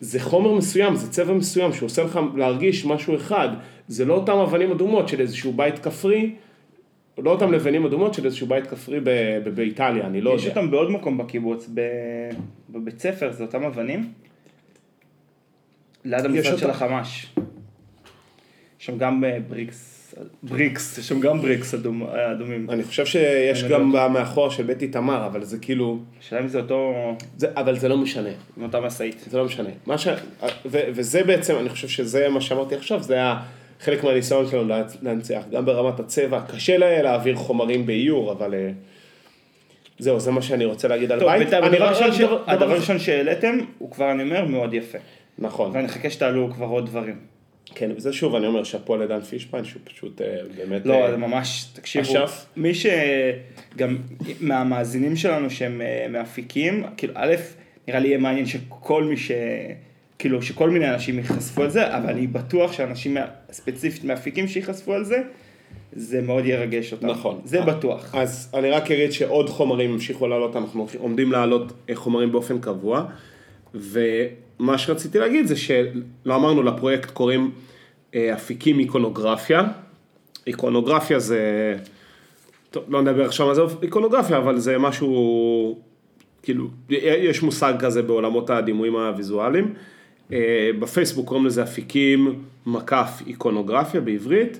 זה 0.00 0.20
חומר 0.20 0.54
מסוים, 0.54 0.96
זה 0.96 1.10
צבע 1.10 1.32
מסוים 1.34 1.72
שעושה 1.72 2.02
לך 2.04 2.20
להרגיש 2.36 2.86
משהו 2.86 3.16
אחד, 3.16 3.48
זה 3.88 4.04
לא 4.04 4.14
אותם 4.14 4.32
אבנים 4.38 4.72
אדומות 4.72 5.08
של 5.08 5.20
איזשהו 5.20 5.52
בית 5.52 5.78
כפרי, 5.78 6.34
לא 7.18 7.30
אותם 7.30 7.52
לבנים 7.52 7.86
אדומות 7.86 8.14
של 8.14 8.24
איזשהו 8.26 8.46
בית 8.46 8.66
כפרי 8.66 9.00
ב- 9.00 9.04
ב- 9.44 9.48
באיטליה, 9.48 10.06
אני 10.06 10.20
לא 10.20 10.30
יש 10.30 10.44
יודע. 10.44 10.60
אותם 10.60 10.70
בעוד 10.70 10.90
מקום 10.90 11.18
בקיבוץ, 11.18 11.68
ב- 11.74 11.80
בבית 12.70 12.98
ספר, 13.00 13.32
זה 13.32 13.44
אותם 13.44 13.62
אבנים? 13.64 14.12
ליד 16.04 16.24
המשרד. 16.24 16.58
של 16.58 16.70
החמ"ש. 16.70 17.26
שם 18.78 18.98
גם 18.98 19.24
אה, 19.24 19.38
בריקס, 19.48 19.93
בריקס, 20.42 20.98
יש 20.98 21.08
שם 21.08 21.20
גם 21.20 21.40
בריקס 21.42 21.74
אדום, 21.74 22.02
אדומים. 22.06 22.70
אני 22.70 22.84
חושב 22.84 23.06
שיש 23.06 23.64
גם 23.64 23.92
מאחור 24.12 24.50
של 24.50 24.62
בית 24.62 24.82
איתמר, 24.82 25.26
אבל 25.26 25.44
זה 25.44 25.58
כאילו... 25.58 25.98
השאלה 26.20 26.40
אם 26.40 26.48
זה 26.48 26.58
אותו... 26.60 26.94
זה, 27.36 27.46
אבל 27.56 27.78
זה 27.78 27.88
לא 27.88 27.96
משנה. 27.96 28.28
עם 28.56 28.62
אותה 28.62 28.80
משאית. 28.80 29.24
זה 29.30 29.38
לא 29.38 29.44
משנה. 29.44 29.68
מה 29.86 29.98
ש... 29.98 30.08
ו, 30.66 30.78
וזה 30.94 31.22
בעצם, 31.22 31.54
אני 31.60 31.68
חושב 31.68 31.88
שזה 31.88 32.28
מה 32.28 32.40
שאמרתי 32.40 32.74
עכשיו, 32.74 33.02
זה 33.02 33.14
היה 33.14 33.40
חלק 33.80 34.04
מהניסיון 34.04 34.46
שלנו 34.50 34.68
לה- 34.68 34.82
להנציח, 35.02 35.44
גם 35.52 35.64
ברמת 35.64 36.00
הצבע. 36.00 36.40
קשה 36.40 36.76
לה- 36.78 37.02
להעביר 37.02 37.36
חומרים 37.36 37.86
באיור, 37.86 38.32
אבל... 38.32 38.54
אה, 38.54 38.70
זהו, 39.98 40.20
זה 40.20 40.30
מה 40.30 40.42
שאני 40.42 40.64
רוצה 40.64 40.88
להגיד 40.88 41.12
על 41.12 41.20
טוב, 41.20 41.28
בית. 41.28 41.38
בינתיים, 41.38 41.64
אני 41.64 41.76
הדבר 42.46 42.70
הראשון 42.72 42.98
שהעליתם, 42.98 43.58
הוא 43.78 43.90
כבר, 43.90 44.10
אני 44.10 44.22
אומר, 44.22 44.44
מאוד 44.44 44.74
יפה. 44.74 44.98
נכון. 45.38 45.70
ואני 45.74 45.86
אחכה 45.86 46.10
שתעלו 46.10 46.50
כבר 46.54 46.66
עוד 46.66 46.86
דברים. 46.86 47.33
כן, 47.74 47.90
וזה 47.96 48.12
שוב, 48.12 48.34
אני 48.34 48.46
אומר, 48.46 48.64
שאפו 48.64 48.96
לדן 48.96 49.20
פישפיין, 49.20 49.64
שהוא 49.64 49.82
פשוט 49.84 50.20
אה, 50.20 50.36
באמת... 50.56 50.86
לא, 50.86 50.94
אה, 50.94 51.10
זה 51.10 51.16
ממש, 51.16 51.64
תקשיבו, 51.72 52.04
אשף? 52.04 52.46
מי 52.56 52.72
שגם 52.74 53.96
מהמאזינים 54.40 55.16
שלנו 55.16 55.50
שהם 55.50 55.80
אה, 55.80 56.06
מאפיקים, 56.08 56.84
כאילו 56.96 57.12
א', 57.16 57.34
נראה 57.88 58.00
לי 58.00 58.08
יהיה 58.08 58.18
מעניין 58.18 58.46
שכל 58.46 59.04
מי 59.04 59.16
ש... 59.16 59.30
כאילו 60.18 60.42
שכל 60.42 60.70
מיני 60.70 60.90
אנשים 60.90 61.18
ייחשפו 61.18 61.62
על 61.62 61.70
זה, 61.70 61.96
אבל 61.96 62.08
אני 62.08 62.26
בטוח 62.26 62.72
שאנשים 62.72 63.16
ספציפית 63.52 64.04
מאפיקים 64.04 64.48
שייחשפו 64.48 64.94
על 64.94 65.04
זה, 65.04 65.22
זה 65.92 66.22
מאוד 66.22 66.46
ירגש 66.46 66.92
אותם. 66.92 67.06
נכון. 67.06 67.40
זה 67.44 67.60
בטוח. 67.60 68.14
אז 68.14 68.50
אני 68.54 68.70
רק 68.70 68.90
אגיד 68.90 69.12
שעוד 69.12 69.48
חומרים 69.50 69.92
המשיכו 69.92 70.26
לעלות, 70.26 70.56
אנחנו 70.56 70.86
עומדים 70.98 71.32
לעלות 71.32 71.72
חומרים 71.94 72.32
באופן 72.32 72.58
קבוע, 72.58 73.04
ומה 74.60 74.78
שרציתי 74.78 75.18
להגיד 75.18 75.46
זה 75.46 75.56
שלא 75.56 76.34
אמרנו 76.34 76.62
לפרויקט 76.62 77.10
קוראים 77.10 77.50
אה, 78.14 78.34
אפיקים 78.34 78.78
איקונוגרפיה. 78.78 79.62
איקונוגרפיה 80.46 81.18
זה, 81.18 81.76
טוב, 82.70 82.84
לא 82.88 83.02
נדבר 83.02 83.24
עכשיו 83.24 83.48
על 83.48 83.54
זה 83.54 83.62
איקונוגרפיה, 83.82 84.36
אבל 84.36 84.58
זה 84.58 84.78
משהו, 84.78 85.78
כאילו, 86.42 86.68
יש 86.88 87.42
מושג 87.42 87.74
כזה 87.78 88.02
בעולמות 88.02 88.50
הדימויים 88.50 88.96
הוויזואליים. 88.96 89.74
אה, 90.32 90.70
בפייסבוק 90.78 91.28
קוראים 91.28 91.46
לזה 91.46 91.62
אפיקים 91.62 92.42
מקף 92.66 93.22
איקונוגרפיה 93.26 94.00
בעברית, 94.00 94.58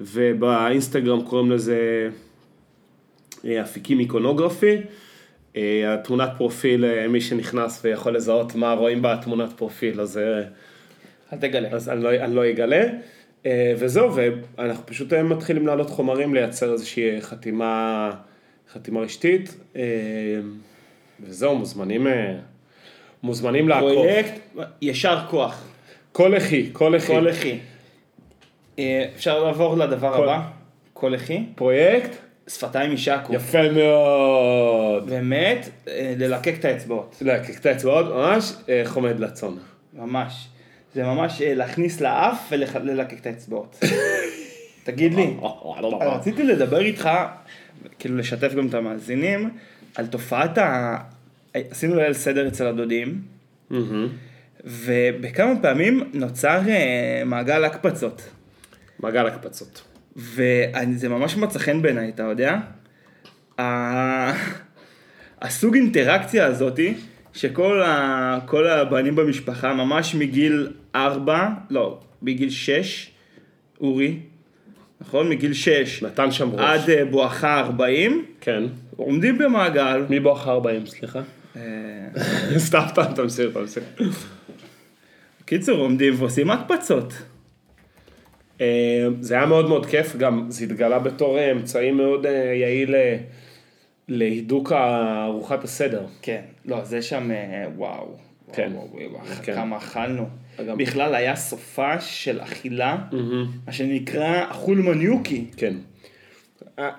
ובאינסטגרם 0.00 1.22
קוראים 1.22 1.50
לזה 1.50 2.08
אה, 3.44 3.62
אפיקים 3.62 4.00
איקונוגרפי. 4.00 4.76
אה, 5.56 5.94
התמונת 5.94 6.30
פרופיל, 6.38 6.84
אה, 6.84 7.08
מי 7.08 7.20
שנכנס 7.20 7.80
ויכול 7.84 8.16
לזהות 8.16 8.54
מה 8.54 8.72
רואים 8.72 9.02
בתמונת 9.02 9.52
פרופיל, 9.56 10.00
אז, 10.00 10.18
אה, 10.18 10.42
אל 11.32 11.38
תגלה. 11.38 11.68
אז 11.68 11.88
אני, 11.88 12.02
לא, 12.02 12.10
אני 12.14 12.34
לא 12.34 12.50
אגלה. 12.50 12.84
וזהו, 13.78 14.14
ואנחנו 14.58 14.86
פשוט 14.86 15.12
מתחילים 15.12 15.66
להעלות 15.66 15.90
חומרים, 15.90 16.34
לייצר 16.34 16.72
איזושהי 16.72 17.20
חתימה, 17.20 18.10
חתימה 18.72 19.00
רשתית. 19.00 19.54
וזהו, 21.20 21.56
מוזמנים, 21.56 22.06
מוזמנים 23.22 23.68
לעקוב. 23.68 23.92
פרויקט, 23.94 24.32
ישר 24.82 25.18
כוח. 25.30 25.68
כל 26.12 26.36
אחי, 26.36 26.70
כל 26.72 26.96
אחי. 26.96 27.06
כל 27.06 27.30
אחי. 27.30 27.58
אפשר 29.14 29.44
לעבור 29.44 29.76
לדבר 29.76 30.16
כל- 30.16 30.22
הבא? 30.22 30.40
כל 30.92 31.14
אחי. 31.14 31.44
פרויקט? 31.54 32.10
שפתיים 32.48 32.90
יישקו. 32.90 33.34
יפה 33.34 33.72
מאוד. 33.72 35.10
באמת, 35.10 35.68
אה, 35.88 36.14
ללקק 36.18 36.54
את 36.60 36.64
האצבעות. 36.64 37.16
להקק 37.20 37.60
את 37.60 37.66
האצבעות, 37.66 38.06
ממש 38.06 38.52
אה, 38.68 38.82
חומד 38.84 39.20
לצון. 39.20 39.58
ממש. 39.92 40.48
זה 40.94 41.04
ממש 41.04 41.42
אה, 41.42 41.54
להכניס 41.54 42.00
לאף 42.00 42.48
וללקק 42.50 43.18
את 43.20 43.26
האצבעות. 43.26 43.78
תגיד 44.84 45.14
לי, 45.14 45.34
רציתי 46.14 46.42
לדבר 46.42 46.80
איתך, 46.80 47.10
כאילו 47.98 48.16
לשתף 48.16 48.54
גם 48.54 48.66
את 48.66 48.74
המאזינים, 48.74 49.50
על 49.94 50.06
תופעת 50.06 50.58
ה... 50.58 50.96
עשינו 51.54 51.96
ליל 51.96 52.12
סדר 52.12 52.48
אצל 52.48 52.66
הדודים. 52.66 53.22
ובכמה 54.64 55.52
פעמים 55.62 56.10
נוצר 56.12 56.60
מעגל 57.26 57.64
הקפצות. 57.64 58.28
מעגל 59.00 59.26
הקפצות. 59.26 59.82
וזה 60.18 61.08
ממש 61.08 61.36
מצא 61.36 61.58
חן 61.58 61.82
בעיניי, 61.82 62.08
אתה 62.08 62.22
יודע? 62.22 62.56
הסוג 65.42 65.74
אינטראקציה 65.74 66.46
הזאתי, 66.46 66.94
שכל 67.32 67.82
ה... 67.82 68.38
הבנים 68.52 69.16
במשפחה, 69.16 69.74
ממש 69.74 70.14
מגיל 70.14 70.68
4, 70.94 71.48
לא, 71.70 72.00
מגיל 72.22 72.50
6, 72.50 73.10
אורי, 73.80 74.18
נכון? 75.00 75.28
מגיל 75.28 75.52
6 75.52 76.02
נתן 76.02 76.30
שם 76.30 76.50
ראש. 76.50 76.60
עד 76.60 76.90
אה, 76.90 77.04
בואכה 77.04 77.60
40, 77.60 78.24
כן. 78.40 78.62
עומדים 78.96 79.38
במעגל. 79.38 80.04
מי 80.10 80.20
בואכה 80.20 80.50
40, 80.50 80.86
סליחה? 80.86 81.20
אה, 81.56 81.62
סתם, 82.66 82.80
סתם, 82.88 83.02
תמשיך, 83.14 83.54
תמשיך. 83.54 83.84
קיצור, 85.44 85.78
עומדים 85.78 86.14
ועושים 86.18 86.50
הקפצות. 86.50 87.12
אה, 88.60 88.66
זה 89.20 89.34
היה 89.34 89.46
מאוד 89.46 89.68
מאוד 89.68 89.86
כיף, 89.86 90.16
גם 90.16 90.46
זה 90.48 90.64
התגלה 90.64 90.98
בתור 90.98 91.38
אה, 91.38 91.52
אמצעי 91.52 91.90
מאוד 91.90 92.26
אה, 92.26 92.32
יעיל 92.54 92.94
אה, 92.94 93.16
להידוק 94.08 94.72
ארוחת 94.72 95.64
הסדר. 95.64 96.06
כן, 96.22 96.40
לא, 96.64 96.84
זה 96.84 97.02
שם, 97.02 97.30
וואו. 97.76 98.06
כן. 98.52 98.70
וואו, 98.74 98.88
וואו, 98.92 99.12
וואו, 99.12 99.24
כן. 99.42 99.54
כמה 99.54 99.76
אכלנו. 99.76 100.28
גם- 100.68 100.78
בכלל 100.78 101.14
היה 101.14 101.36
סופה 101.36 102.00
של 102.00 102.40
אכילה, 102.40 102.96
מה 103.66 103.72
שנקרא 103.72 104.44
אכול 104.50 104.78
מניוקי. 104.78 105.44
כן. 105.56 105.74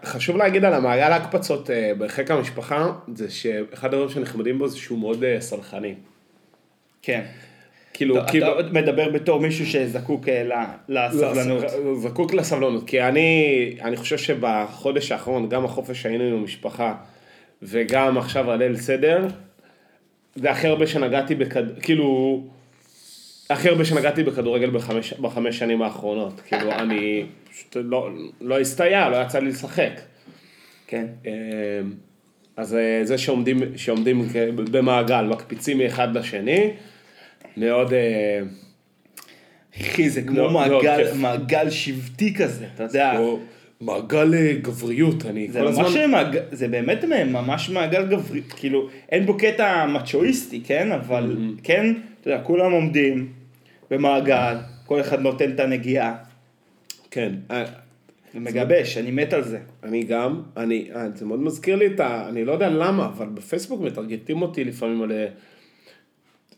חשוב 0.06 0.38
להגיד 0.38 0.66
על 0.66 0.74
המעגל 0.74 1.12
ההקפצות 1.12 1.70
בחיק 1.98 2.32
המשפחה, 2.32 2.92
זה 3.16 3.30
שאחד 3.32 3.94
הדברים 3.94 4.10
שנחמדים 4.10 4.60
בו 4.60 4.68
זה 4.68 4.78
שהוא 4.78 5.00
מאוד 5.00 5.24
סלחני. 5.40 5.94
כן. 7.02 7.22
כאילו, 8.00 8.18
אתה- 8.18 8.28
כאילו, 8.32 8.60
אתה 8.60 8.70
מדבר 8.72 9.10
בתור 9.10 9.40
מישהו 9.40 9.66
שזקוק 9.66 10.30
אה, 10.30 10.66
לסבלנות. 10.90 11.64
זקוק 11.96 12.34
לסבלנות, 12.34 12.88
כי 12.88 13.02
אני, 13.02 13.46
אני 13.82 13.98
חושב 13.98 14.18
שבחודש 14.18 15.12
האחרון, 15.12 15.50
גם 15.50 15.66
החופש 15.66 16.02
שהיינו 16.02 16.24
עם 16.24 16.34
המשפחה, 16.34 16.96
וגם 17.62 18.18
עכשיו 18.18 18.52
הליל 18.52 18.78
סדר, 18.78 19.28
זה 20.36 20.52
הכי 20.52 20.68
הרבה 20.68 20.88
שנגעתי 20.88 21.36
בכד... 21.36 21.80
כאילו, 21.82 22.42
הכי 23.50 23.70
הרבה 23.70 23.86
שנגעתי 23.86 24.24
בכדורגל 24.24 24.70
בחמש, 24.70 25.14
בחמש 25.14 25.60
שנים 25.60 25.82
האחרונות. 25.82 26.42
כאילו, 26.48 26.72
אני 26.82 27.26
פשוט 27.54 27.78
לא, 27.84 28.10
לא 28.42 28.60
הסתייע, 28.60 29.10
לא 29.10 29.18
יצא 29.18 29.40
לי 29.40 29.50
לשחק. 29.50 29.92
כן. 30.88 31.06
אה, 31.26 31.32
אז 32.58 32.76
אה, 32.76 33.00
זה 33.04 33.18
שעומדים, 33.18 33.60
שעומדים 33.76 34.28
במעגל, 34.72 35.22
מקפיצים 35.26 35.78
מאחד 35.78 36.18
לשני, 36.18 36.70
מאוד... 37.60 37.94
אה, 37.94 38.40
אחי, 39.82 40.10
זה 40.10 40.22
כמו 40.22 40.38
לא, 40.38 40.44
לא, 40.44 40.82
מעגל- 41.16 41.70
שבטי 41.70 42.34
כזה, 42.34 42.66
אתה 42.76 42.84
יודע. 42.84 43.20
מעגל 43.82 44.34
אה, 44.34 44.54
גבריות, 44.62 45.26
אני 45.26 45.48
כל 45.54 45.68
הזמן... 45.68 45.84
זה 46.52 46.68
באמת 46.68 47.04
ממש 47.06 47.70
מעגל 47.70 48.06
גברי, 48.06 48.42
כאילו, 48.42 48.90
אין 49.12 49.26
בו 49.26 49.38
קטע 49.38 49.86
מצ'ואיסטי, 49.86 50.62
כן? 50.62 50.92
אבל 50.92 51.38
כן, 51.64 51.94
אתה 52.22 52.30
יודע, 52.30 52.44
כולם 52.44 52.72
עומדים 52.72 53.30
במעגל, 53.92 54.56
כל 54.86 55.02
אחד 55.02 55.22
נותן 55.22 55.52
את 55.52 55.60
הנגיעה, 55.60 56.16
כן, 57.12 57.34
אה, 57.52 57.64
ומגבש, 58.36 58.98
אני 58.98 59.12
מת 59.12 59.34
על 59.34 59.44
זה. 59.44 59.60
אני 59.84 60.04
גם, 60.04 60.42
אני, 60.58 60.90
זה 61.16 61.26
מאוד 61.26 61.40
מזכיר 61.40 61.76
לי 61.76 61.88
את 61.88 62.00
ה... 62.00 62.30
אני 62.30 62.46
לא 62.46 62.52
יודע 62.52 62.70
למה, 62.70 63.06
אבל 63.06 63.26
בפייסבוק 63.26 63.82
מטרגטים 63.82 64.42
אותי 64.42 64.64
לפעמים 64.64 65.02
על 65.02 65.12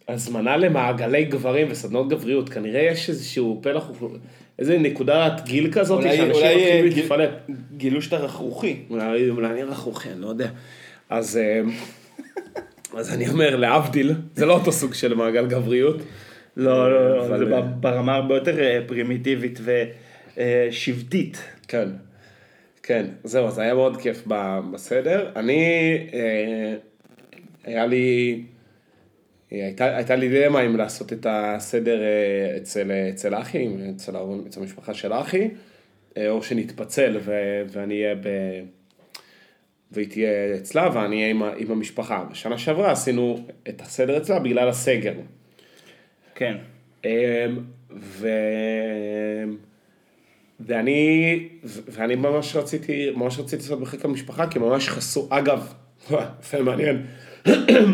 הזמנה 0.08 0.58
למעגלי 0.58 1.26
גברים 1.26 1.68
וסדנות 1.72 2.10
גבריות. 2.10 2.50
כנראה 2.50 2.82
יש 2.82 3.10
איזשהו 3.10 3.60
פלח, 3.64 3.92
איזה 4.60 4.78
נקודת 4.78 5.42
גיל 5.46 5.72
כזאת, 5.72 6.00
אולי- 6.04 6.18
שאנשים 6.18 6.44
אה, 6.44 6.56
מתחילים 6.56 6.88
גיל- 6.90 6.98
להתפלט. 7.02 7.30
גילו 7.78 8.02
שאתה 8.02 8.18
רכרוכי. 8.18 8.76
אולי, 8.90 9.30
אולי 9.30 9.48
אני 9.52 9.64
רכרוכי, 9.64 10.10
אני 10.10 10.22
לא 10.22 10.28
יודע. 10.28 10.50
אז, 11.10 11.38
אה, 11.38 11.62
אז 13.00 13.14
אני 13.14 13.30
אומר, 13.30 13.56
להבדיל, 13.56 14.14
זה 14.36 14.46
לא 14.46 14.54
אותו 14.54 14.72
סוג 14.72 14.94
של 14.94 15.14
מעגל 15.14 15.48
גבריות. 15.48 15.98
לא, 16.58 16.92
לא, 16.92 17.18
לא, 17.18 17.38
זה 17.38 17.56
אה, 17.56 17.62
ברמה 17.62 18.16
הרבה 18.16 18.36
יותר 18.36 18.60
אה, 18.60 18.80
פרימיטיבית 18.88 19.60
ושבטית. 20.38 21.44
כן, 21.68 21.90
כן, 22.84 23.06
זהו, 23.24 23.48
אז 23.48 23.60
היה 23.60 23.74
מאוד 23.74 23.98
כיף 24.02 24.24
בסדר. 24.74 25.30
אני, 25.36 25.64
אה, 26.14 26.74
היה 27.64 27.86
לי, 27.86 28.34
אה, 28.38 28.61
הייתה, 29.52 29.98
הייתה 29.98 30.16
לי 30.16 30.30
דילמה 30.30 30.62
אם 30.62 30.76
לעשות 30.76 31.14
את 31.14 31.28
הסדר 31.30 32.02
אה, 32.02 32.58
אצל, 32.58 32.92
אצל 32.92 33.36
אחי, 33.36 33.68
אצל, 33.96 34.16
אצל 34.48 34.60
המשפחה 34.60 34.94
של 34.94 35.14
אחי, 35.14 35.50
אה, 36.18 36.30
או 36.30 36.44
שנתפצל 36.44 37.18
ו, 37.20 37.32
ואני 37.68 38.04
אהיה 38.04 38.16
ב... 38.16 38.28
והיא 39.92 40.08
תהיה 40.10 40.56
אצלה 40.56 40.90
ואני 40.94 41.16
אהיה 41.16 41.30
עם, 41.30 41.44
עם 41.44 41.72
המשפחה. 41.72 42.26
בשנה 42.32 42.58
שעברה 42.58 42.92
עשינו 42.92 43.40
את 43.70 43.82
הסדר 43.82 44.18
אצלה 44.18 44.40
בגלל 44.40 44.70
הסגר. 44.70 45.14
כן. 46.36 46.58
אמ, 47.06 47.10
ו... 47.92 48.28
ואני, 50.60 51.50
ואני 51.64 52.16
ממש 52.16 52.56
רציתי, 52.56 53.10
ממש 53.16 53.40
רציתי 53.40 53.64
לעשות 53.64 53.80
בחיק 53.80 54.06
המשפחה, 54.06 54.48
כי 54.48 54.60
ממש 54.60 54.90
חסו, 54.90 55.28
אגב, 55.30 55.74
יפה 56.10 56.62
מעניין, 56.62 57.06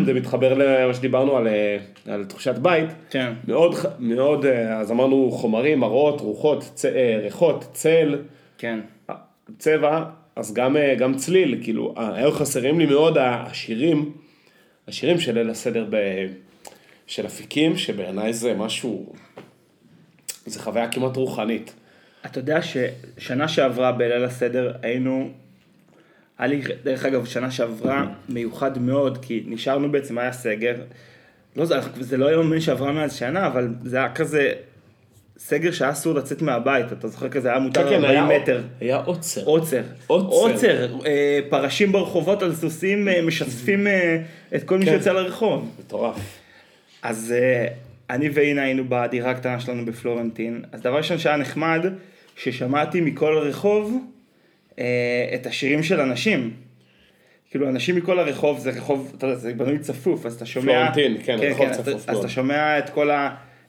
זה 0.06 0.14
מתחבר 0.14 0.54
למה 0.54 0.94
שדיברנו 0.94 1.38
על, 1.38 1.48
אה, 1.48 1.78
על 2.08 2.26
תחושת 2.26 2.56
בית, 2.56 2.90
כן. 3.10 3.34
מאוד, 3.48 3.76
מאוד, 4.00 4.46
אה, 4.46 4.80
אז 4.80 4.92
אמרנו 4.92 5.32
חומרים, 5.32 5.80
מראות, 5.80 6.22
רוחות, 6.22 6.72
צ, 6.74 6.86
אה, 6.86 7.20
ריחות, 7.24 7.66
צל, 7.74 8.22
כן. 8.58 8.80
צבע, 9.58 10.04
אז 10.36 10.54
גם, 10.54 10.76
גם 10.98 11.16
צליל, 11.16 11.60
כאילו, 11.64 11.94
היו 11.98 12.32
חסרים 12.32 12.80
לי 12.80 12.86
מאוד 12.86 13.18
השירים, 13.18 14.12
השירים 14.88 15.20
של 15.20 15.34
ליל 15.34 15.50
הסדר 15.50 15.86
ב, 15.90 15.98
של 17.08 17.26
אפיקים, 17.26 17.78
שבעיניי 17.78 18.34
זה 18.34 18.54
משהו, 18.54 19.14
זה 20.46 20.60
חוויה 20.60 20.88
כמעט 20.88 21.16
רוחנית. 21.18 21.74
אתה 22.26 22.40
יודע 22.40 22.60
ששנה 22.62 23.48
שעברה 23.48 23.92
בליל 23.92 24.24
הסדר 24.24 24.74
היינו, 24.82 25.30
היה 26.40 26.48
לי 26.48 26.62
דרך 26.84 27.06
אגב 27.06 27.26
שנה 27.26 27.52
שעברה 27.52 28.08
מיוחד 28.30 28.78
מאוד 28.78 29.18
כי 29.18 29.44
נשארנו 29.48 29.92
בעצם 29.92 30.18
היה 30.18 30.32
סגר, 30.32 30.76
לא 31.56 31.66
זה, 31.66 31.76
זה 32.00 32.18
לא 32.18 32.26
יום 32.26 32.60
שעברה 32.60 32.92
מאז 32.92 33.16
שנה 33.16 33.48
אבל 33.48 33.68
זה 33.84 33.98
היה 33.98 34.14
כזה 34.14 34.54
סגר 35.38 35.72
שהיה 35.72 35.92
אסור 35.92 36.14
לצאת 36.14 36.42
מהבית 36.42 36.92
אתה 36.92 37.08
זוכר 37.08 37.30
כזה 37.30 37.50
היה 37.50 37.60
מותר 37.60 37.82
40 37.82 38.02
כן, 38.02 38.10
היה, 38.10 38.26
מטר. 38.26 38.62
היה 38.80 38.98
עוצר. 38.98 39.44
עוצר, 39.46 39.82
עוצר. 40.08 40.28
עוצר, 40.28 40.88
אה, 41.06 41.40
פרשים 41.50 41.92
ברחובות 41.92 42.44
על 42.44 42.56
סוסים 42.56 43.08
אה, 43.08 43.22
משתפים 43.22 43.88
אה, 43.88 44.22
את 44.56 44.64
כל 44.64 44.78
מי 44.78 44.86
כן. 44.86 44.92
שיוצא 44.92 45.12
לרחוב. 45.12 45.76
מטורף. 45.80 46.40
אז 47.02 47.34
אה, 47.38 47.68
אני 48.10 48.30
ואינה 48.30 48.62
היינו 48.62 48.84
בדירה 48.90 49.32
הקטנה 49.32 49.60
שלנו 49.60 49.86
בפלורנטין, 49.86 50.62
אז 50.72 50.82
דבר 50.82 50.98
ראשון 50.98 51.18
שהיה 51.18 51.38
נחמד, 51.38 51.86
ששמעתי 52.36 53.02
מכל 53.02 53.38
הרחוב 53.38 53.98
את 55.34 55.46
השירים 55.46 55.84
של 55.84 56.00
אנשים. 56.00 56.54
כאילו 57.50 57.70
אנשים 57.70 57.96
מכל 57.96 58.20
הרחוב 58.20 58.60
זה 58.60 58.70
רחוב, 58.70 59.14
אתה 59.18 59.26
יודע, 59.26 59.36
זה 59.36 59.54
בנוי 59.54 59.80
צפוף, 59.80 60.26
אז 60.26 60.36
אתה 60.36 60.46
שומע... 60.46 60.74
פלורנטין, 60.74 61.18
כן, 61.24 61.38
רחוב 61.42 61.68
אז, 61.68 61.78
צפוף 61.78 61.88
אז 61.88 62.10
מאוד. 62.10 62.20
אתה 62.20 62.30
שומע 62.30 62.80
את 62.80 62.90
כל 62.90 63.10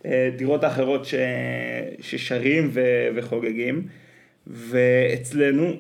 הדירות 0.05 0.65
האחרות 0.65 1.05
ש... 1.05 1.15
ששרים 2.01 2.71
ו... 2.73 2.81
וחוגגים, 3.15 3.83
ואצלנו 4.47 5.73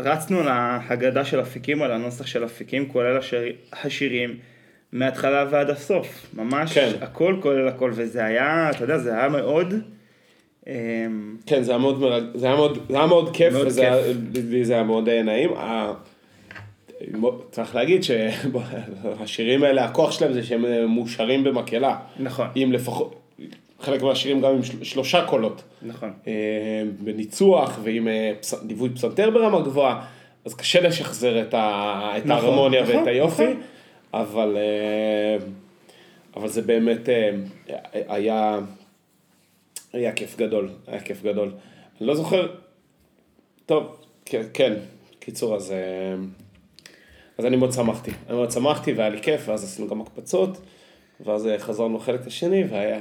רצנו 0.00 0.40
על 0.40 0.48
ההגדה 0.48 1.24
של 1.24 1.40
אפיקים, 1.40 1.82
על 1.82 1.92
הנוסח 1.92 2.26
של 2.26 2.44
אפיקים, 2.44 2.88
כולל 2.88 3.16
השיר... 3.16 3.52
השירים, 3.72 4.36
מההתחלה 4.92 5.46
ועד 5.50 5.70
הסוף. 5.70 6.26
ממש 6.34 6.78
כן. 6.78 6.90
הכל 7.00 7.36
כולל 7.42 7.68
הכל, 7.68 7.90
וזה 7.94 8.24
היה, 8.24 8.70
אתה 8.70 8.84
יודע, 8.84 8.98
זה 8.98 9.18
היה 9.18 9.28
מאוד... 9.28 9.74
אמ, 10.70 11.36
כן, 11.46 11.62
זה 11.62 11.70
היה 11.72 11.78
מאוד, 11.78 12.00
מרג... 12.00 12.22
זה 12.34 12.46
היה 12.46 12.56
מאוד, 12.56 12.78
זה 12.88 12.96
היה 12.96 13.06
מאוד 13.06 13.36
כיף, 13.36 13.52
מאוד 13.52 13.66
וזה 13.66 13.80
כיף. 13.80 13.92
היה, 13.92 14.64
זה 14.64 14.74
היה 14.74 14.82
מאוד 14.82 15.08
אה, 15.08 15.22
נעים. 15.22 15.50
צריך 17.50 17.74
להגיד 17.74 18.02
שהשירים 18.02 19.62
האלה, 19.64 19.84
הכוח 19.84 20.12
שלהם 20.12 20.32
זה 20.32 20.42
שהם 20.42 20.64
אה, 20.64 20.86
מאושרים 20.86 21.44
במקהלה. 21.44 21.96
נכון, 22.20 22.46
עם 22.54 22.72
לפחות, 22.72 23.14
חלק 23.80 24.02
מהשירים 24.02 24.40
גם 24.40 24.50
עם 24.50 24.62
של- 24.62 24.84
שלושה 24.84 25.24
קולות. 25.26 25.62
נכון. 25.82 26.12
אה, 26.26 26.32
בניצוח 27.00 27.78
ועם 27.82 28.08
פס... 28.40 28.54
ליווי 28.68 28.88
פסנתר 28.90 29.30
ברמה 29.30 29.60
גבוהה, 29.60 30.04
אז 30.44 30.54
קשה 30.54 30.80
לשחזר 30.80 31.42
את, 31.42 31.54
ה... 31.54 32.12
את 32.16 32.26
נכון, 32.26 32.44
ההרמוניה 32.44 32.82
נכון, 32.82 32.96
ואת 32.96 33.06
היופי, 33.06 33.42
נכון. 33.42 33.60
אבל, 34.14 34.56
אבל 36.36 36.48
זה 36.48 36.62
באמת 36.62 37.08
היה, 38.08 38.58
היה 39.92 40.12
כיף 40.12 40.36
גדול, 40.36 40.68
היה 40.86 41.00
כיף 41.00 41.22
גדול. 41.22 41.52
אני 42.00 42.06
לא 42.06 42.14
זוכר, 42.14 42.54
טוב, 43.66 43.96
כן, 44.24 44.42
כן, 44.54 44.72
קיצור, 45.18 45.56
אז, 45.56 45.72
אה, 45.72 46.14
אז 47.38 47.46
אני 47.46 47.56
מאוד 47.56 47.72
שמחתי, 47.72 48.10
אני 48.28 48.36
מאוד 48.36 48.50
שמחתי 48.50 48.92
והיה 48.92 49.08
לי 49.08 49.22
כיף, 49.22 49.48
ואז 49.48 49.64
עשינו 49.64 49.88
גם 49.88 50.00
הקפצות, 50.00 50.60
ואז 51.20 51.46
אה, 51.46 51.58
חזרנו 51.58 51.96
לחלק 51.96 52.26
השני, 52.26 52.64
והיה... 52.64 52.98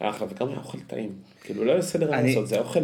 היה 0.00 0.10
אחלה, 0.10 0.26
וגם 0.30 0.48
היה 0.48 0.56
אוכל 0.58 0.78
טעים. 0.86 1.10
כאילו, 1.44 1.64
לא 1.64 1.72
היה 1.72 1.82
סדר 1.82 2.14
אני- 2.14 2.28
לעשות, 2.28 2.48
זה 2.48 2.58
אוכל, 2.58 2.80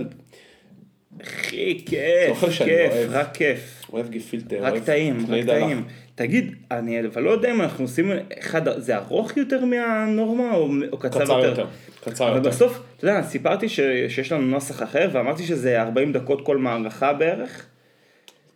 הכי 1.21 1.85
כיף, 1.87 2.45
כיף. 2.65 2.91
רק 3.11 3.37
כיף. 3.37 3.83
אוהב 3.93 4.11
גפילטר, 4.11 4.63
רק 4.65 4.83
טעים, 4.85 5.27
רק. 5.29 5.47
טעים. 5.47 5.85
תגיד, 6.19 6.55
אני 6.71 7.01
אבל 7.07 7.23
לא 7.23 7.31
יודע 7.31 7.51
אם 7.51 7.61
אנחנו 7.61 7.85
עושים 7.85 8.13
אחד, 8.39 8.81
זה 8.81 8.97
ארוך 8.97 9.37
יותר 9.37 9.65
מהנורמה 9.65 10.55
או, 10.55 10.69
או 10.93 10.99
קצר, 10.99 11.21
קצר 11.21 11.39
יותר? 11.39 11.49
יותר, 11.49 11.67
קצר 12.05 12.29
אבל 12.29 12.37
יותר. 12.37 12.49
בסוף, 12.49 12.81
אתה 12.97 13.05
יודע, 13.05 13.23
סיפרתי 13.23 13.69
ש, 13.69 13.81
שיש 14.09 14.33
לנו 14.33 14.47
נוסח 14.47 14.83
אחר 14.83 15.09
ואמרתי 15.13 15.43
שזה 15.43 15.83
40 15.83 16.13
דקות 16.13 16.47
כל 16.47 16.57
מערכה 16.57 17.13
בערך, 17.13 17.67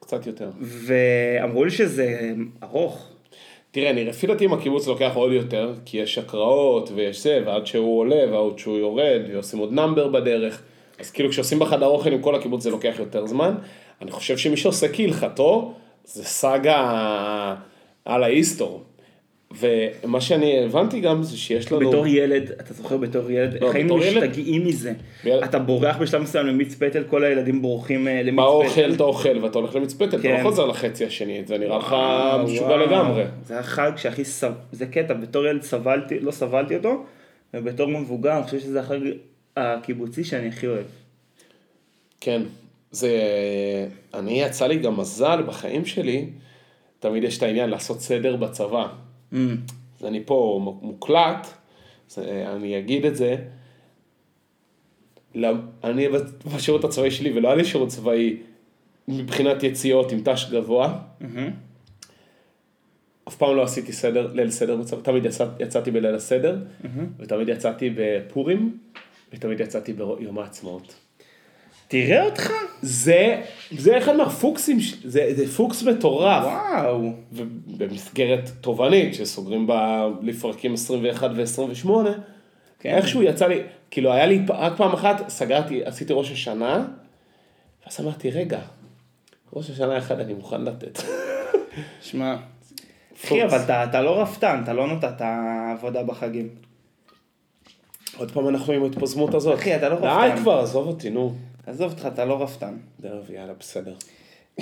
קצת 0.01 0.27
יותר. 0.27 0.51
ואמרו 0.61 1.64
לי 1.64 1.70
שזה 1.70 2.33
ארוך. 2.62 3.09
תראה, 3.70 3.90
אני 3.90 4.05
לפי 4.05 4.27
דעתי 4.27 4.44
עם 4.44 4.53
הקיבוץ 4.53 4.87
לוקח 4.87 5.12
עוד 5.14 5.33
יותר, 5.33 5.72
כי 5.85 5.98
יש 5.98 6.18
הקראות 6.18 6.90
ויש 6.94 7.22
זה, 7.22 7.42
ועד 7.46 7.66
שהוא 7.66 8.01
עולה 8.01 8.33
ועד 8.33 8.59
שהוא 8.59 8.79
יורד, 8.79 9.20
ועושים 9.33 9.59
עוד 9.59 9.72
נאמבר 9.72 10.09
בדרך. 10.09 10.62
אז 11.01 11.11
כאילו 11.11 11.31
כשעושים 11.31 11.59
בחדר 11.59 11.87
אוכל 11.87 12.12
עם 12.12 12.22
כל 12.22 12.35
הקיבוץ 12.35 12.62
זה 12.62 12.70
לוקח 12.70 12.94
יותר 12.98 13.27
זמן. 13.27 13.55
אני 14.03 14.11
חושב 14.11 14.37
שמי 14.37 14.57
שעושה 14.57 14.87
כהלכתו, 14.92 15.75
זה 16.04 16.24
סאגה 16.24 17.54
על 18.04 18.22
ההיסטור. 18.22 18.82
ומה 19.58 20.20
שאני 20.20 20.64
הבנתי 20.64 21.00
גם 21.00 21.22
זה 21.22 21.36
שיש 21.38 21.72
לנו... 21.72 21.88
בתור 21.90 22.06
ילד, 22.06 22.50
אתה 22.60 22.74
זוכר 22.74 22.96
בתור 22.96 23.30
ילד, 23.30 23.60
לא, 23.60 23.66
איך 23.66 23.74
היינו 23.74 23.94
בתור 23.96 24.06
ילד- 24.08 24.24
משתגעים 24.24 24.66
מזה. 24.66 24.92
ילד- 25.24 25.42
אתה 25.42 25.58
בורח 25.58 25.96
בשלב 25.96 26.22
מסוים 26.22 26.46
למיץ 26.46 26.74
פטל, 26.74 27.04
כל 27.10 27.24
הילדים 27.24 27.62
בורחים 27.62 28.08
אה, 28.08 28.22
למיץ 28.22 28.44
פטל. 28.72 28.92
אתה 28.94 29.02
אוכל 29.04 29.38
ואתה 29.44 29.58
הולך 29.58 29.74
למצפתת, 29.74 30.14
אתה 30.14 30.22
כן. 30.22 30.36
לא 30.38 30.42
חוזר 30.42 30.66
לחצי 30.66 31.04
השני, 31.06 31.42
זה 31.46 31.58
נראה 31.58 31.78
לך 31.78 31.96
משוגע. 32.44 32.76
לגמרי. 32.76 33.24
זה 33.46 33.58
החג 33.58 33.92
שהכי 33.96 34.24
סב... 34.24 34.52
זה 34.72 34.86
קטע, 34.86 35.14
בתור 35.14 35.46
ילד 35.46 35.62
סבלתי, 35.62 36.20
לא 36.20 36.30
סבלתי 36.30 36.76
אותו, 36.76 37.04
ובתור 37.54 37.86
מבוגר 37.88 38.36
אני 38.36 38.42
חושב 38.44 38.58
שזה 38.60 38.80
החג 38.80 38.98
הקיבוצי 39.56 40.24
שאני 40.24 40.48
הכי 40.48 40.66
אוהב. 40.66 40.84
כן, 42.20 42.42
זה... 42.92 43.18
אני 44.14 44.42
יצא 44.42 44.66
לי 44.66 44.76
גם 44.76 45.00
מזל 45.00 45.42
בחיים 45.46 45.85
שלי, 45.85 46.31
תמיד 47.00 47.24
יש 47.24 47.38
את 47.38 47.42
העניין 47.42 47.70
לעשות 47.70 48.00
סדר 48.00 48.37
בצבא. 48.37 48.88
אז 50.00 50.05
אני 50.05 50.22
פה 50.24 50.61
מוקלט, 50.83 51.46
אז 52.11 52.18
אני 52.57 52.78
אגיד 52.78 53.07
את 53.07 53.16
זה. 53.16 53.37
אני 55.85 56.09
בשירות 56.55 56.85
הצבאי 56.85 57.11
שלי, 57.11 57.33
ולא 57.33 57.48
היה 57.48 57.57
לי 57.57 57.64
שירות 57.64 57.88
צבאי 57.88 58.37
מבחינת 59.09 59.62
יציאות 59.62 60.12
עם 60.12 60.20
ת"ש 60.24 60.50
גבוה. 60.50 60.98
אף 63.28 63.37
פעם 63.37 63.57
לא 63.57 63.62
עשיתי 63.62 63.92
סדר, 63.92 64.33
ליל 64.33 64.50
סדר 64.50 64.76
בצבא, 64.76 65.02
תמיד 65.02 65.24
יצא, 65.24 65.46
יצאתי 65.61 65.90
בליל 65.90 66.14
הסדר, 66.14 66.59
ותמיד 67.18 67.48
יצאתי 67.48 67.94
בפורים, 67.96 68.78
ותמיד 69.33 69.61
יצאתי 69.61 69.92
ביום 69.92 70.38
העצמאות. 70.38 70.94
תראה 71.92 72.24
אותך, 72.24 72.50
זה, 72.83 73.42
זה 73.70 73.98
אחד 73.98 74.16
מהפוקסים, 74.16 74.78
זה, 75.05 75.33
זה 75.37 75.52
פוקס 75.57 75.83
מטורף. 75.83 76.44
וואו. 76.44 77.12
ובמסגרת 77.33 78.50
תובענית, 78.61 79.14
שסוגרים 79.14 79.66
בה 79.66 80.09
לפרקים 80.22 80.74
21 80.74 81.31
ו-28, 81.37 81.88
כן. 82.81 82.94
איכשהו 82.94 83.22
יצא 83.22 83.46
לי, 83.46 83.61
כאילו 83.90 84.12
היה 84.12 84.26
לי 84.26 84.42
רק 84.48 84.76
פעם 84.76 84.92
אחת, 84.92 85.28
סגרתי, 85.28 85.85
עשיתי 85.85 86.12
ראש 86.12 86.33
השנה, 86.33 86.85
ואז 87.85 88.00
אמרתי, 88.00 88.31
רגע, 88.31 88.61
ראש 89.52 89.70
השנה 89.70 89.98
אחד 89.98 90.20
אני 90.20 90.35
מוכן 90.35 90.62
לתת. 90.62 90.98
שמע, 92.00 92.37
אחי. 93.24 93.44
אבל 93.44 93.59
אתה, 93.59 93.85
אתה 93.85 94.02
לא 94.02 94.22
רפתן, 94.22 94.61
אתה 94.64 94.72
לא 94.72 94.92
נתת 94.92 95.22
עבודה 95.72 96.02
בחגים. 96.02 96.48
עוד 98.16 98.31
פעם 98.31 98.48
אנחנו 98.48 98.72
עם 98.72 98.83
ההתפזמות 98.83 99.35
הזאת. 99.35 99.59
אחי, 99.59 99.76
אתה 99.76 99.88
לא 99.88 100.00
די 100.00 100.07
רפתן. 100.07 100.42
כבר, 100.42 100.59
עזוב 100.59 100.87
אותי, 100.87 101.11
נו. 101.11 101.35
עזוב 101.66 101.92
אותך, 101.92 102.07
אתה 102.07 102.25
לא 102.25 102.42
רפתן. 102.42 102.77
דרב, 103.01 103.31
יאללה, 103.31 103.53
בסדר. 103.61 103.94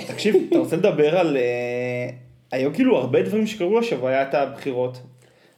תקשיב, 0.07 0.35
אתה 0.49 0.57
רוצה 0.57 0.75
לדבר 0.75 1.17
על... 1.17 1.37
אה, 1.37 2.09
היו 2.51 2.73
כאילו 2.73 2.97
הרבה 2.97 3.23
דברים 3.23 3.47
שקרו 3.47 3.79
השבוע, 3.79 4.09
היה 4.09 4.23
את 4.23 4.33
הבחירות. 4.33 5.01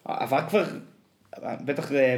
עבר 0.06 0.40
כבר, 0.50 0.64
בטח 1.42 1.92
אה, 1.92 2.18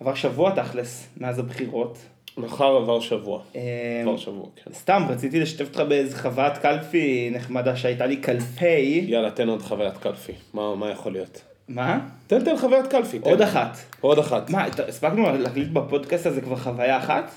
עבר 0.00 0.14
שבוע 0.14 0.54
תכלס, 0.54 1.08
מאז 1.16 1.38
הבחירות. 1.38 1.98
מחר 2.36 2.76
עבר 2.76 3.00
שבוע. 3.00 3.42
אה, 3.56 4.02
עבר 4.02 4.16
שבוע, 4.16 4.46
כן. 4.64 4.70
סתם, 4.72 5.06
רציתי 5.08 5.40
לשתף 5.40 5.68
אותך 5.68 5.80
באיזה 5.80 6.18
חוויית 6.18 6.58
קלפי 6.58 7.30
נחמדה 7.32 7.76
שהייתה 7.76 8.06
לי 8.06 8.16
קלפי. 8.16 9.04
יאללה, 9.08 9.30
תן 9.30 9.48
עוד 9.48 9.62
חוויית 9.62 9.96
קלפי. 9.96 10.32
מה, 10.54 10.74
מה 10.74 10.90
יכול 10.90 11.12
להיות? 11.12 11.40
מה? 11.68 12.08
תן, 12.26 12.44
תן 12.44 12.56
חוויית 12.56 12.86
קלפי. 12.86 13.18
תן. 13.18 13.30
עוד 13.30 13.42
אחת. 13.42 13.78
עוד 14.00 14.18
אחת. 14.18 14.50
מה, 14.50 14.66
הספקנו 14.88 15.38
להקליט 15.38 15.68
בפודקאסט 15.68 16.26
הזה 16.26 16.40
כבר 16.40 16.56
חוויה 16.56 16.98
אחת? 16.98 17.30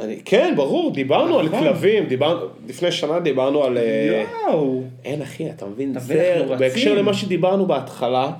אני, 0.00 0.16
כן, 0.24 0.52
ברור, 0.56 0.92
דיברנו 0.94 1.38
על 1.38 1.46
נכון. 1.46 1.60
כלבים, 1.60 2.06
דיברנו, 2.06 2.40
לפני 2.68 2.92
שנה 2.92 3.20
דיברנו 3.20 3.64
על... 3.64 3.78
אה, 3.78 4.24
יואו. 4.48 4.82
אין 5.04 5.22
אחי, 5.22 5.50
אתה 5.50 5.66
מבין, 5.66 5.90
אתה 5.92 6.00
זה 6.00 6.34
אנחנו 6.40 6.56
בהקשר. 6.58 6.94
למה 6.94 7.14
שדיברנו 7.14 7.66
בהתחלה, 7.66 8.30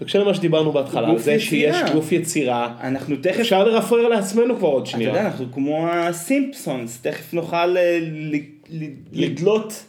בקשר 0.00 0.22
למה 0.22 0.34
שדיברנו 0.34 0.72
בהתחלה, 0.72 1.18
זה 1.18 1.40
שיש 1.40 1.52
יצירה. 1.52 1.90
גוף 1.92 2.12
יצירה, 2.12 2.74
אנחנו 2.82 3.16
תכף, 3.22 3.40
אפשר 3.40 3.64
לרפרר 3.64 4.08
לעצמנו 4.08 4.56
כבר 4.56 4.68
עוד 4.68 4.82
אתה 4.82 4.90
שנייה. 4.90 5.08
יודע, 5.10 5.20
אנחנו 5.26 5.46
כמו 5.52 5.88
הסימפסונס, 5.88 6.98
תכף 7.02 7.34
נוכל 7.34 7.56
אה, 7.76 7.98
ל- 8.02 8.34
ל- 8.70 8.84
לדלות, 9.12 9.84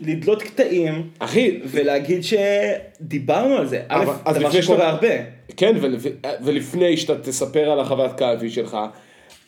לדלות 0.00 0.42
קטעים 0.42 1.02
אחי, 1.18 1.58
ולהגיד 1.64 2.20
שדיברנו 2.24 3.54
על 3.56 3.66
זה. 3.66 3.82
א', 3.88 4.04
דבר 4.34 4.50
שקורה 4.50 4.88
הרבה. 4.88 5.08
כן, 5.56 5.76
ול- 5.80 5.96
ולפני 6.44 6.96
שאתה 6.96 7.18
תספר 7.18 7.70
על 7.70 7.80
החוויית 7.80 8.12
קלפי 8.12 8.50
שלך, 8.50 8.76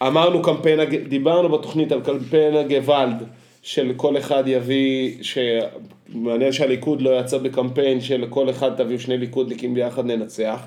אמרנו 0.03 0.43
קמפיין, 0.43 0.81
דיברנו 1.09 1.49
בתוכנית 1.49 1.93
על 1.93 2.01
קמפיין 2.01 2.57
הגוואלד, 2.57 3.23
של 3.63 3.93
כל 3.97 4.19
אחד 4.19 4.45
יביא, 4.47 5.17
שמעניין 5.23 6.53
שהליכוד 6.53 7.03
לא 7.03 7.21
יצא 7.21 7.39
בקמפיין 7.39 8.01
של 8.01 8.27
כל 8.31 8.51
אחד 8.51 8.77
תביאו 8.77 8.99
שני 8.99 9.19
ליכודניקים 9.19 9.75
ביחד 9.75 10.07
ננצח. 10.07 10.67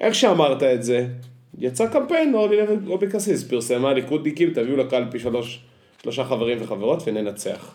איך 0.00 0.14
שאמרת 0.14 0.62
את 0.62 0.82
זה, 0.82 1.06
יצא 1.58 1.86
קמפיין, 1.86 2.34
אורלי 2.34 2.56
לוי 2.56 2.94
אבקסיס 2.94 3.44
פרסמה 3.44 3.92
ליכודניקים, 3.92 4.50
תביאו 4.50 4.76
לקלפי 4.76 5.18
שלוש, 5.18 5.60
שלושה 6.02 6.24
חברים 6.24 6.58
וחברות 6.60 7.02
וננצח. 7.06 7.74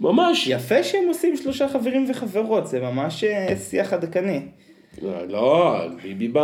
ממש. 0.00 0.46
יפה 0.46 0.82
שהם 0.82 1.04
עושים 1.08 1.36
שלושה 1.36 1.68
חברים 1.68 2.10
וחברות, 2.10 2.66
זה 2.66 2.80
ממש 2.80 3.24
אה, 3.24 3.56
שיח 3.56 3.92
עדכני. 3.92 4.40
לא, 5.28 5.76
ביבי 6.02 6.28
ב... 6.32 6.38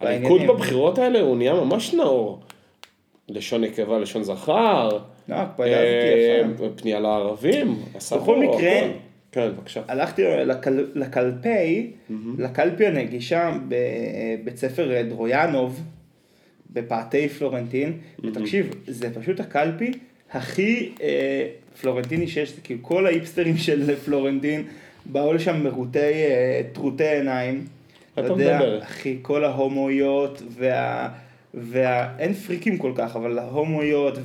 הליכוד. 0.00 0.42
בבחירות 0.46 0.98
האלה 0.98 1.20
הוא 1.20 1.36
נהיה 1.36 1.54
ממש 1.54 1.94
נאור. 1.94 2.40
לשון 3.28 3.64
נקבה, 3.64 3.98
לשון 3.98 4.22
זכר. 4.22 4.98
לא, 5.28 5.34
אה. 5.34 5.46
פנייה 6.76 7.00
לערבים. 7.00 7.76
בכל 8.12 8.38
מקרה-. 8.38 8.88
כן, 9.32 9.48
בבקשה. 9.48 9.82
הלכתי 9.88 10.22
לקל, 10.22 10.86
לקלפי, 10.94 11.90
לקלפי 12.38 12.86
הנגישה 12.86 13.52
בבית 13.68 14.56
ספר 14.56 14.92
אה, 14.92 15.02
דרויאנוב, 15.02 15.80
בפאתי 16.70 17.28
פלורנטין, 17.28 17.92
ותקשיב, 18.24 18.74
זה 18.86 19.14
פשוט 19.14 19.40
הקלפי 19.40 19.92
הכי 20.32 20.92
אה, 21.02 21.48
פלורנטיני 21.80 22.28
שיש, 22.28 22.52
כאילו 22.64 22.82
כל 22.82 23.06
האיפסטרים 23.06 23.56
של 23.56 23.96
פלורנטין 23.96 24.62
באו 25.06 25.32
לשם 25.32 25.62
מרוטי, 25.64 25.98
אה, 25.98 26.60
טרוטי 26.72 27.08
עיניים. 27.08 27.66
אתה 28.18 28.34
מדבר? 28.34 28.82
אחי, 28.82 29.18
כל 29.22 29.44
ההומואיות 29.44 30.42
וה... 30.50 31.08
וה... 31.54 32.08
אין 32.18 32.34
פריקים 32.34 32.78
כל 32.78 32.92
כך, 32.94 33.16
אבל 33.16 33.38
ההומואיות 33.38 34.18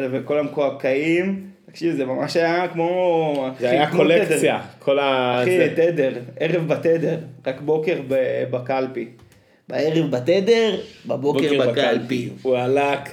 יודע, 0.00 0.08
וכל 0.12 0.38
המקועקעים, 0.38 1.46
תקשיב, 1.66 1.94
זה 1.94 2.04
ממש 2.04 2.36
היה 2.36 2.68
כמו... 2.68 3.48
זה 3.58 3.66
אחי, 3.68 3.76
היה 3.76 3.90
קולקציה. 3.90 4.58
תדר. 4.58 4.68
כל 4.78 4.98
ה... 4.98 5.38
אחי, 5.42 5.58
זה. 5.58 5.72
תדר, 5.76 6.12
ערב 6.40 6.68
בתדר, 6.68 7.18
רק 7.46 7.60
בוקר 7.60 8.00
ב- 8.08 8.44
בקלפי. 8.50 9.08
בערב 9.68 10.10
בתדר, 10.10 10.76
בבוקר 11.06 11.66
בקלפי. 11.66 12.28
וואלאק. 12.42 13.10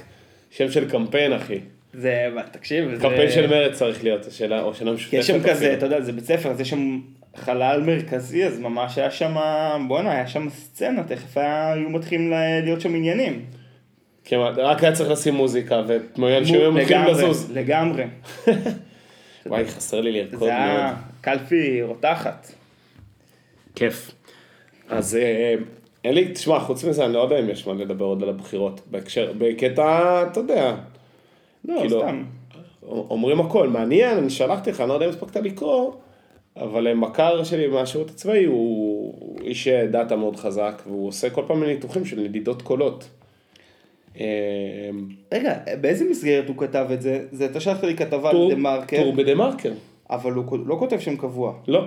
שם 0.52 0.72
של 0.72 0.90
קמפיין, 0.90 1.34
אחי. 1.34 1.60
זה, 1.94 2.28
תקשיב, 2.52 2.96
זה... 2.96 3.02
קמפיין 3.02 3.32
של 3.32 3.48
מרץ 3.48 3.78
צריך 3.78 4.04
להיות, 4.04 4.26
השאלה, 4.26 4.62
או 4.62 4.74
שאלה 4.74 4.92
משותפת. 4.92 5.14
יש 5.20 5.28
שם 5.28 5.44
כזה. 5.44 5.74
אתה 5.74 5.86
יודע, 5.86 6.02
זה 6.02 6.12
בית 6.12 6.26
ספר, 6.26 6.52
אז 6.52 6.62
יש 6.62 6.70
שם 6.70 7.00
חלל 7.38 7.82
מרכזי, 7.86 8.46
אז 8.46 8.60
ממש 8.60 8.98
היה 8.98 9.12
שם, 9.12 9.36
בואנה, 9.88 10.12
היה 10.12 10.28
שם 10.28 10.50
סצנה, 10.50 11.04
תכף 11.04 11.38
היו 11.38 11.90
מתחילים 11.90 12.34
להיות 12.64 12.82
שם 12.82 12.96
עניינים. 12.96 13.46
כן, 14.24 14.38
רק 14.58 14.84
היה 14.84 14.94
צריך 14.94 15.10
לשים 15.10 15.34
מוזיקה, 15.34 15.82
ואנשים 16.18 16.56
היו 16.56 16.72
מתחילים 16.72 17.06
לזוז. 17.06 17.52
לגמרי. 17.52 18.04
וואי, 19.46 19.66
חסר 19.66 20.02
לי 20.02 20.12
לרקוד 20.12 20.40
זה 20.40 20.46
מאוד. 20.46 20.50
היה 20.50 20.96
קלפי 21.22 21.82
רותחת. 21.82 22.52
כיף. 23.76 24.12
אז 24.90 25.16
אה, 25.16 25.56
אין 26.04 26.14
לי, 26.14 26.32
תשמע, 26.34 26.60
חוץ 26.60 26.84
מזה, 26.84 27.06
אני 27.06 27.14
לא 27.14 27.20
יודע 27.20 27.40
אם 27.40 27.50
יש 27.50 27.68
מה 27.68 27.74
לדבר 27.74 28.06
עוד 28.06 28.24
על 28.24 28.30
הבחירות. 28.30 28.82
בהקשר, 28.92 29.34
בקטע, 29.38 30.24
אתה 30.32 30.40
יודע, 30.40 30.76
לא, 31.66 31.80
כאילו, 31.80 32.00
סתם. 32.00 32.24
אומרים 32.84 33.40
הכל, 33.40 33.68
מעניין, 33.68 34.18
אני 34.18 34.30
שלחתי 34.30 34.70
לך, 34.70 34.82
אני 34.82 34.90
לא 34.90 34.94
יודע 34.94 35.06
אם 35.06 35.12
הספקת 35.12 35.36
לקרוא, 35.36 35.94
אבל 36.60 36.94
מכר 36.94 37.44
שלי 37.44 37.68
מהשירות 37.68 38.10
הצבאי 38.10 38.46
הוא 38.46 39.14
איש 39.42 39.68
data 39.68 40.16
מאוד 40.16 40.36
חזק, 40.36 40.82
והוא 40.88 41.08
עושה 41.08 41.30
כל 41.30 41.44
פעם 41.48 41.64
ניתוחים 41.64 42.06
של 42.06 42.20
נדידות 42.20 42.62
קולות. 42.62 43.10
אה, 44.20 44.90
רגע, 45.34 45.58
באיזה 45.82 46.06
מסגרת 46.10 46.48
הוא 46.48 46.58
כתב 46.58 46.88
את 46.94 47.02
זה? 47.02 47.26
זה 47.32 47.46
אתה 47.46 47.60
שלחת 47.60 47.84
לי 47.84 47.96
כתבה 47.96 48.30
על 48.30 48.50
דה 48.50 48.56
מרקר, 48.56 49.04
טור 49.04 49.16
בדה 49.16 49.36
מרקר. 49.36 49.72
אבל 50.10 50.32
הוא 50.32 50.60
לא 50.66 50.76
כותב 50.80 51.00
שם 51.00 51.18
קבוע. 51.18 51.54
לא, 51.68 51.84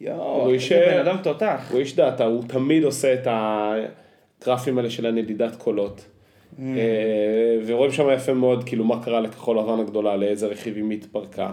יואו, 0.00 0.52
איזה 0.52 0.86
בן 0.86 0.98
אדם 0.98 1.16
תותח. 1.22 1.68
הוא 1.70 1.80
איש 1.80 1.96
data, 1.96 2.24
הוא 2.24 2.42
תמיד 2.48 2.84
עושה 2.84 3.14
את 3.14 3.26
הגרפים 3.30 4.78
האלה 4.78 4.90
של 4.90 5.06
הנדידת 5.06 5.56
קולות. 5.56 6.00
Mm. 6.00 6.60
אה, 6.60 7.58
ורואים 7.66 7.92
שם 7.92 8.10
יפה 8.14 8.34
מאוד, 8.34 8.64
כאילו, 8.64 8.84
מה 8.84 9.04
קרה 9.04 9.20
לכחול 9.20 9.58
לבן 9.58 9.80
הגדולה, 9.80 10.16
לאיזה 10.16 10.46
רכיבים 10.46 10.90
היא 10.90 10.98
התפרקה. 10.98 11.52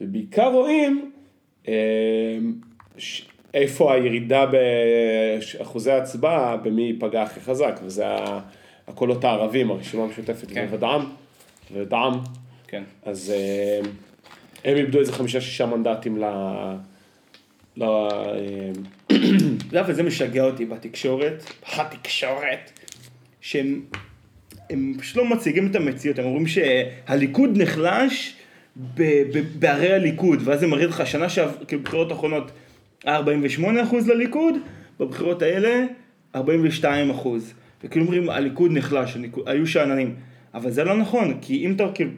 ובעיקר 0.00 0.52
רואים 0.52 1.10
איפה 3.54 3.94
הירידה 3.94 4.44
באחוזי 4.46 5.90
ההצבעה, 5.90 6.56
במי 6.56 6.82
ייפגע 6.82 7.22
הכי 7.22 7.40
חזק, 7.40 7.80
וזה 7.84 8.04
הקולות 8.88 9.24
הערבים, 9.24 9.70
הרשימה 9.70 10.02
המשותפת, 10.02 10.50
כן. 10.52 10.66
ודעם, 10.70 11.04
ודעם. 11.72 12.12
כן. 12.66 12.82
אז 13.04 13.32
אה, 13.36 13.80
הם 14.64 14.76
איבדו 14.76 15.00
איזה 15.00 15.12
חמישה-שישה 15.12 15.66
מנדטים 15.66 16.18
ל... 16.18 16.24
ל... 17.76 17.84
אתה 19.06 19.14
יודע, 19.66 19.84
וזה 19.88 20.02
משגע 20.02 20.44
אותי 20.44 20.64
בתקשורת, 20.64 21.44
התקשורת, 21.72 22.80
שהם 23.40 23.80
הם 24.70 24.94
פשוט 24.98 25.16
לא 25.16 25.24
מציגים 25.24 25.70
את 25.70 25.76
המציאות, 25.76 26.18
הם 26.18 26.24
אומרים 26.24 26.46
שהליכוד 26.46 27.50
נחלש 27.62 28.34
בערי 29.58 29.92
הליכוד, 29.92 30.40
ואז 30.44 30.60
זה 30.60 30.66
מראה 30.66 30.86
לך 30.86 31.06
שנה 31.06 31.28
שעברה, 31.28 31.64
כאילו 31.64 31.82
בבחירות 31.82 32.10
האחרונות 32.10 32.50
היה 33.04 33.18
48% 33.18 33.62
לליכוד, 34.06 34.54
בבחירות 35.00 35.42
האלה 35.42 35.84
42%. 36.36 36.38
וכאילו 37.84 38.04
אומרים 38.04 38.30
הליכוד 38.30 38.72
נחלש, 38.72 39.16
הליכוד, 39.16 39.48
היו 39.48 39.66
שאננים, 39.66 40.14
אבל 40.54 40.70
זה 40.70 40.84
לא 40.84 40.96
נכון, 40.96 41.38
כי 41.40 41.66
אם 41.66 41.72
אתה 41.72 41.84
כאילו 41.94 42.10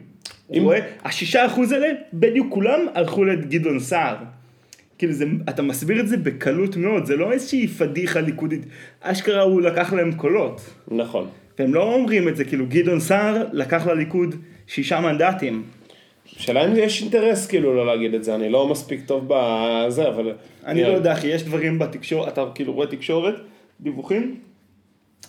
אם- 0.53 0.63
רואה, 0.63 0.79
השישה 1.03 1.45
אחוז 1.45 1.71
האלה, 1.71 1.87
בדיוק 2.13 2.47
כולם 2.49 2.79
הלכו 2.93 3.23
לגדעון 3.25 3.79
סער. 3.79 4.15
כאילו 4.97 5.13
זה, 5.13 5.25
אתה 5.49 5.61
מסביר 5.61 5.99
את 5.99 6.07
זה 6.07 6.17
בקלות 6.17 6.77
מאוד, 6.77 7.05
זה 7.05 7.15
לא 7.15 7.31
איזושהי 7.31 7.67
פדיחה 7.67 8.21
ליכודית, 8.21 8.61
אשכרה 9.01 9.41
הוא 9.41 9.61
לקח 9.61 9.93
להם 9.93 10.11
קולות. 10.11 10.61
נכון. 10.91 11.27
והם 11.59 11.73
לא 11.73 11.93
אומרים 11.93 12.27
את 12.27 12.35
זה, 12.35 12.45
כאילו 12.45 12.65
גדעון 12.69 12.99
סער 12.99 13.45
לקח 13.53 13.87
לליכוד 13.87 14.35
שישה 14.67 14.99
מנדטים. 15.01 15.63
השאלה 16.37 16.65
אם 16.65 16.75
יש 16.75 17.01
אינטרס 17.01 17.47
כאילו 17.47 17.75
לא 17.75 17.85
להגיד 17.85 18.13
את 18.13 18.23
זה, 18.23 18.35
אני 18.35 18.49
לא 18.49 18.67
מספיק 18.67 19.01
טוב 19.05 19.25
בזה, 19.27 20.07
אבל... 20.07 20.33
אני 20.65 20.83
לא 20.83 20.87
יודע, 20.87 21.15
כי 21.15 21.27
יש 21.27 21.43
דברים 21.43 21.79
בתקשורת, 21.79 22.33
אתה 22.33 22.45
כאילו 22.55 22.73
רואה 22.73 22.87
תקשורת, 22.87 23.35
דיווחים, 23.81 24.39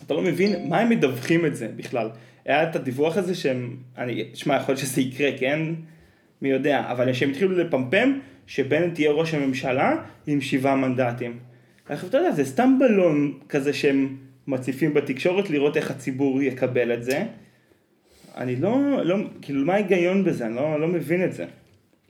אתה 0.06 0.14
לא 0.14 0.22
מבין 0.22 0.68
מה 0.68 0.78
הם 0.78 0.88
מדווחים 0.88 1.46
את 1.46 1.56
זה 1.56 1.68
בכלל. 1.76 2.08
היה 2.44 2.62
את 2.62 2.76
הדיווח 2.76 3.16
הזה 3.16 3.34
שהם, 3.34 3.76
אני, 3.98 4.24
שמע, 4.34 4.56
יכול 4.56 4.72
להיות 4.72 4.80
שזה 4.80 5.00
יקרה, 5.00 5.30
כן? 5.38 5.60
מי 6.42 6.48
יודע, 6.48 6.84
אבל 6.90 7.12
שהם 7.12 7.30
התחילו 7.30 7.58
לפמפם 7.58 8.18
שבנט 8.46 8.98
יהיה 8.98 9.10
ראש 9.10 9.34
הממשלה 9.34 9.96
עם 10.26 10.40
שבעה 10.40 10.76
מנדטים. 10.76 11.38
עכשיו 11.88 12.08
אתה 12.08 12.18
יודע, 12.18 12.32
זה 12.32 12.44
סתם 12.44 12.78
בלון 12.80 13.38
כזה 13.48 13.72
שהם 13.72 14.16
מציפים 14.46 14.94
בתקשורת 14.94 15.50
לראות 15.50 15.76
איך 15.76 15.90
הציבור 15.90 16.42
יקבל 16.42 16.94
את 16.94 17.04
זה. 17.04 17.24
אני 18.36 18.56
לא, 18.56 19.04
לא, 19.04 19.16
כאילו 19.42 19.64
מה 19.66 19.74
ההיגיון 19.74 20.24
בזה? 20.24 20.46
אני 20.46 20.56
לא, 20.56 20.80
לא 20.80 20.88
מבין 20.88 21.24
את 21.24 21.32
זה. 21.32 21.44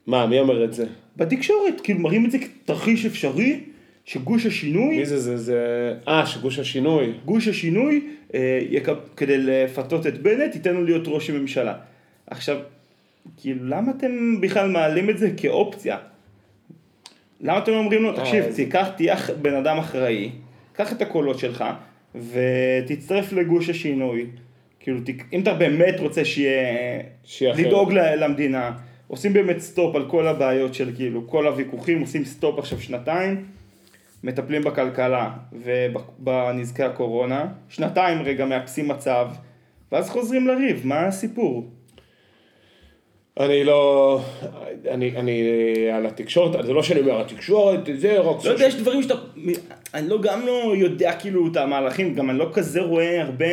מה, 0.06 0.26
מי 0.26 0.40
אומר 0.40 0.64
את 0.64 0.74
זה? 0.74 0.86
בתקשורת, 1.16 1.80
כאילו 1.82 2.00
מראים 2.00 2.26
את 2.26 2.30
זה 2.30 2.38
כתרחיש 2.38 3.06
אפשרי, 3.06 3.60
שגוש 4.04 4.46
השינוי, 4.46 4.96
מי 4.96 5.06
זה 5.06 5.20
זה? 5.20 5.36
זה... 5.36 5.94
אה, 6.08 6.26
שגוש 6.26 6.58
השינוי. 6.58 7.12
גוש 7.24 7.48
השינוי, 7.48 8.06
אה, 8.34 8.60
יקב, 8.70 8.94
כדי 9.16 9.38
לפתות 9.38 10.06
את 10.06 10.22
בנט, 10.22 10.54
ייתן 10.54 10.74
לו 10.74 10.84
להיות 10.84 11.02
ראש 11.06 11.30
הממשלה. 11.30 11.74
עכשיו, 12.26 12.58
כאילו, 13.36 13.68
למה 13.68 13.92
אתם 13.98 14.40
בכלל 14.40 14.70
מעלים 14.70 15.10
את 15.10 15.18
זה 15.18 15.30
כאופציה? 15.36 15.96
למה 17.40 17.58
אתם 17.58 17.72
אומרים 17.72 18.02
לו, 18.02 18.12
תקשיב, 18.16 18.44
אז- 18.44 18.56
תיקח, 18.56 18.88
תהיה 18.96 19.16
בן 19.42 19.54
אדם 19.54 19.78
אחראי, 19.78 20.30
קח 20.72 20.92
את 20.92 21.02
הקולות 21.02 21.38
שלך, 21.38 21.64
ותצטרף 22.14 23.32
לגוש 23.32 23.68
השינוי. 23.70 24.26
כאילו, 24.82 25.00
תק- 25.04 25.24
אם 25.32 25.40
אתה 25.42 25.54
באמת 25.54 26.00
רוצה 26.00 26.24
שיהיה. 26.24 26.72
לדאוג 27.66 27.92
למדינה, 27.92 28.72
עושים 29.08 29.32
באמת 29.32 29.58
סטופ 29.58 29.96
על 29.96 30.04
כל 30.10 30.26
הבעיות 30.28 30.74
של 30.74 30.90
כאילו, 30.96 31.28
כל 31.28 31.46
הוויכוחים, 31.46 32.00
עושים 32.00 32.24
סטופ 32.24 32.58
עכשיו 32.58 32.80
שנתיים, 32.80 33.44
מטפלים 34.24 34.62
בכלכלה 34.62 35.30
ובנזקי 35.52 36.82
הקורונה, 36.82 37.46
שנתיים 37.68 38.22
רגע 38.22 38.44
מאפסים 38.44 38.88
מצב, 38.88 39.28
ואז 39.92 40.10
חוזרים 40.10 40.46
לריב, 40.46 40.80
מה 40.84 41.06
הסיפור? 41.06 41.70
אני 43.40 43.64
לא, 43.64 44.20
אני, 44.90 45.16
אני 45.16 45.42
על 45.92 46.06
התקשורת, 46.06 46.66
זה 46.66 46.72
לא 46.72 46.82
שאני 46.82 47.00
אומר 47.00 47.20
התקשורת, 47.20 47.80
זה 47.94 48.18
רק... 48.18 48.44
לא 48.44 48.50
יודע, 48.50 48.66
יש 48.66 48.74
דברים 48.76 49.02
שאתה, 49.02 49.14
אני 49.94 50.08
לא, 50.08 50.22
גם 50.22 50.46
לא 50.46 50.74
יודע 50.76 51.12
כאילו 51.12 51.46
את 51.52 51.56
המהלכים, 51.56 52.14
גם 52.14 52.30
אני 52.30 52.38
לא 52.38 52.50
כזה 52.52 52.80
רואה 52.80 53.22
הרבה 53.22 53.46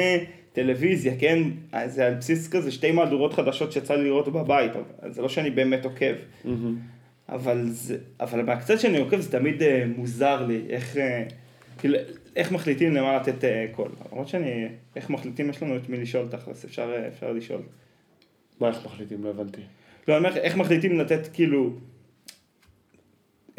טלוויזיה, 0.53 1.13
כן? 1.19 1.39
זה 1.85 2.07
על 2.07 2.13
בסיס 2.13 2.49
כזה 2.49 2.71
שתי 2.71 2.91
מהדורות 2.91 3.33
חדשות 3.33 3.71
שיצא 3.71 3.95
לי 3.95 4.03
לראות 4.03 4.27
בבית, 4.27 4.71
אבל 4.75 5.11
זה 5.11 5.21
לא 5.21 5.29
שאני 5.29 5.49
באמת 5.49 5.85
עוקב. 5.85 6.13
אבל 7.29 7.67
זה, 7.69 7.97
אבל 8.19 8.41
מהקצת 8.41 8.79
שאני 8.79 8.97
עוקב 8.97 9.19
זה 9.19 9.31
תמיד 9.31 9.63
אה, 9.63 9.85
מוזר 9.97 10.45
לי, 10.45 10.61
איך, 10.69 10.97
אה, 10.97 11.23
כאילו, 11.77 11.97
איך 12.35 12.51
מחליטים 12.51 12.93
למה 12.93 13.17
לתת 13.17 13.43
אה, 13.43 13.65
קול. 13.71 13.91
למרות 14.11 14.27
שאני, 14.27 14.67
איך 14.95 15.09
מחליטים, 15.09 15.49
יש 15.49 15.63
לנו 15.63 15.77
את 15.77 15.89
מי 15.89 15.97
לשאול 15.97 16.27
תכלס, 16.31 16.65
אפשר, 16.65 16.93
אה, 16.93 17.07
אפשר 17.07 17.31
לשאול. 17.31 17.61
מה 18.59 18.67
איך 18.67 18.85
מחליטים? 18.85 19.23
לא 19.23 19.29
הבנתי. 19.29 19.61
לא, 20.07 20.17
אני 20.17 20.27
אומר, 20.27 20.37
איך 20.37 20.57
מחליטים 20.57 20.99
לתת 20.99 21.27
כאילו, 21.33 21.73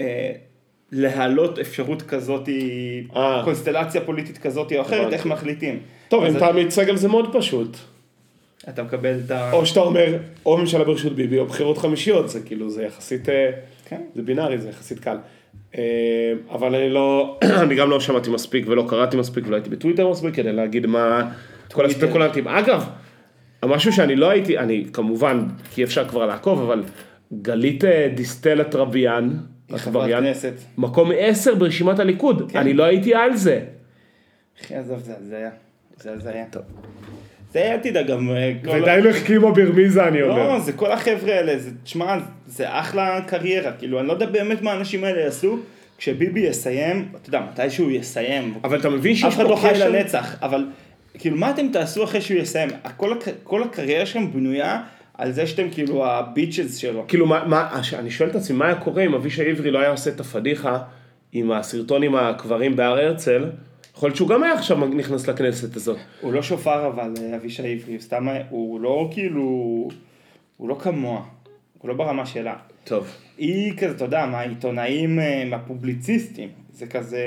אה, 0.01 0.33
להעלות 0.93 1.59
אפשרות 1.59 2.03
כזאת, 2.03 2.49
אה. 3.17 3.41
קונסטלציה 3.45 4.01
פוליטית 4.01 4.39
כזאת 4.39 4.73
או 4.73 4.81
אחרת. 4.81 5.13
איך 5.13 5.27
מחליטים. 5.27 5.79
טוב, 6.09 6.25
אם 6.25 6.37
אתה 6.37 6.49
עמית 6.49 6.71
סגל 6.71 6.97
זה 6.97 7.09
מאוד 7.09 7.37
פשוט. 7.37 7.77
אתה 8.69 8.83
מקבל 8.83 9.21
את 9.27 9.31
ה... 9.31 9.53
או 9.53 9.67
שאתה 9.67 9.81
אומר, 9.81 10.17
או 10.47 10.59
ממשלה 10.59 10.85
בראשות 10.85 11.13
ביבי, 11.13 11.39
או 11.39 11.47
בחירות 11.47 11.79
חמישיות, 11.79 12.29
זה 12.29 12.41
כאילו, 12.41 12.71
זה 12.71 12.83
יחסית, 12.83 13.29
אה, 13.29 13.51
כן. 13.85 14.01
זה 14.15 14.23
בינארי, 14.23 14.59
זה 14.59 14.69
יחסית 14.69 15.01
קל. 15.01 15.17
אה, 15.79 16.33
אבל 16.51 16.75
אני 16.75 16.91
לא, 16.91 17.39
אני 17.63 17.75
גם 17.75 17.91
לא 17.91 18.01
שמעתי 18.01 18.31
מספיק 18.31 18.65
ולא 18.69 18.87
קראתי 18.89 19.17
מספיק 19.17 19.47
ולא 19.47 19.57
הייתי 19.57 19.71
בטוויטר 19.71 20.11
מספיק 20.11 20.35
כדי 20.35 20.53
להגיד 20.53 20.87
מה, 20.87 21.31
כל 21.73 21.83
טוויטר. 21.83 22.07
הספקולנטים. 22.07 22.49
אגב, 22.49 22.89
משהו 23.65 23.93
שאני 23.93 24.17
לא 24.17 24.31
הייתי, 24.31 24.59
אני 24.59 24.85
כמובן, 24.93 25.47
כי 25.75 25.85
אפשר 25.85 26.09
כבר 26.09 26.27
לעקוב, 26.27 26.61
אבל 26.61 26.83
גלית 27.43 27.85
אה, 27.85 28.09
דיסטל 28.15 28.61
אטרביאן, 28.61 29.31
היא 29.71 29.79
חברת 29.79 30.11
כנסת. 30.11 30.53
מקום 30.79 31.11
10 31.19 31.55
ברשימת 31.55 31.99
הליכוד, 31.99 32.51
כן. 32.53 32.59
אני 32.59 32.75
לא 32.75 32.85
הייתי 32.85 33.15
על 33.15 33.37
זה. 33.37 33.61
אחי, 34.65 34.75
עזוב, 34.75 34.99
זה 34.99 35.13
הזיה. 35.21 35.51
זה 36.01 36.13
הזיה. 36.13 36.45
טוב. 36.51 36.63
זה, 37.53 37.73
אל 37.73 37.77
תדע, 37.77 38.03
גם... 38.03 38.31
אה, 38.31 38.53
ודי 38.63 39.01
לחכימו 39.03 39.53
ברמיזה, 39.53 40.09
אני 40.09 40.23
אומר. 40.23 40.49
לא, 40.49 40.61
זה 40.61 40.73
כל 40.73 40.93
החבר'ה 40.93 41.35
האלה, 41.35 41.59
זה, 41.59 41.71
תשמע, 41.85 42.17
זה 42.47 42.65
אחלה 42.69 43.21
קריירה, 43.27 43.73
כאילו, 43.73 44.01
אני 44.01 44.09
לא 44.09 44.13
יודע 44.13 44.27
באמת 44.27 44.63
מה 44.63 44.73
האנשים 44.73 45.05
האלה 45.05 45.21
יעשו, 45.21 45.59
כשביבי 45.99 46.41
יסיים, 46.41 47.09
אתה 47.23 47.29
יודע, 47.29 47.41
מתי 47.53 47.71
שהוא 47.71 47.91
יסיים, 47.91 48.55
אבל 48.65 48.81
אתה 48.81 48.91
מבין 48.91 49.15
שיש 49.15 49.25
אף 49.25 49.35
אחד 49.35 49.45
פה 49.45 49.51
לא 49.51 49.57
חי 49.57 49.69
קשר? 49.71 49.89
לנצח, 49.89 50.37
אבל 50.43 50.67
כאילו, 51.19 51.37
מה 51.37 51.51
אתם 51.51 51.69
תעשו 51.73 52.05
אחרי 52.05 52.21
שהוא 52.21 52.41
יסיים? 52.41 52.71
כל, 52.97 53.13
הק... 53.13 53.25
כל 53.43 53.63
הקריירה 53.63 54.07
שלכם 54.07 54.33
בנויה 54.33 54.83
על 55.21 55.33
זה 55.33 55.47
שאתם 55.47 55.71
כאילו 55.71 56.07
הביצ'ס 56.07 56.77
שלו. 56.77 57.05
כאילו, 57.09 57.27
מה, 57.27 57.45
מה, 57.45 57.81
אני 57.99 58.11
שואל 58.11 58.29
את 58.31 58.35
עצמי, 58.35 58.57
מה 58.57 58.67
היה 58.67 58.75
קורה 58.75 59.03
אם 59.03 59.15
אבישי 59.15 59.51
עברי 59.51 59.71
לא 59.71 59.79
היה 59.79 59.91
עושה 59.91 60.11
את 60.11 60.21
הפדיחה 60.21 60.79
עם 61.33 61.53
הסרטון 61.53 62.03
עם 62.03 62.15
הקברים 62.15 62.77
בהר 62.77 62.99
הרצל? 62.99 63.51
יכול 63.95 64.07
להיות 64.07 64.17
שהוא 64.17 64.29
גם 64.29 64.43
היה 64.43 64.53
עכשיו 64.53 64.87
נכנס 64.87 65.29
לכנסת 65.29 65.77
הזאת. 65.77 65.99
הוא 66.21 66.33
לא 66.33 66.43
שופר 66.43 66.87
אבל, 66.87 67.15
אה, 67.23 67.37
אבישי 67.37 67.73
עברי, 67.73 67.95
הוא 67.95 68.01
סתם, 68.01 68.27
הוא 68.51 68.81
לא 68.81 69.09
כאילו, 69.11 69.43
הוא 70.57 70.69
לא 70.69 70.77
כמוה, 70.81 71.23
הוא 71.79 71.89
לא 71.89 71.95
ברמה 71.95 72.27
שלה. 72.27 72.55
טוב. 72.85 73.07
היא 73.39 73.73
כזה, 73.77 73.91
אתה 73.91 74.05
יודע, 74.05 74.27
מהעיתונאים, 74.27 75.19
אה, 75.19 75.45
מהפובליציסטים, 75.45 76.49
זה 76.73 76.87
כזה, 76.87 77.23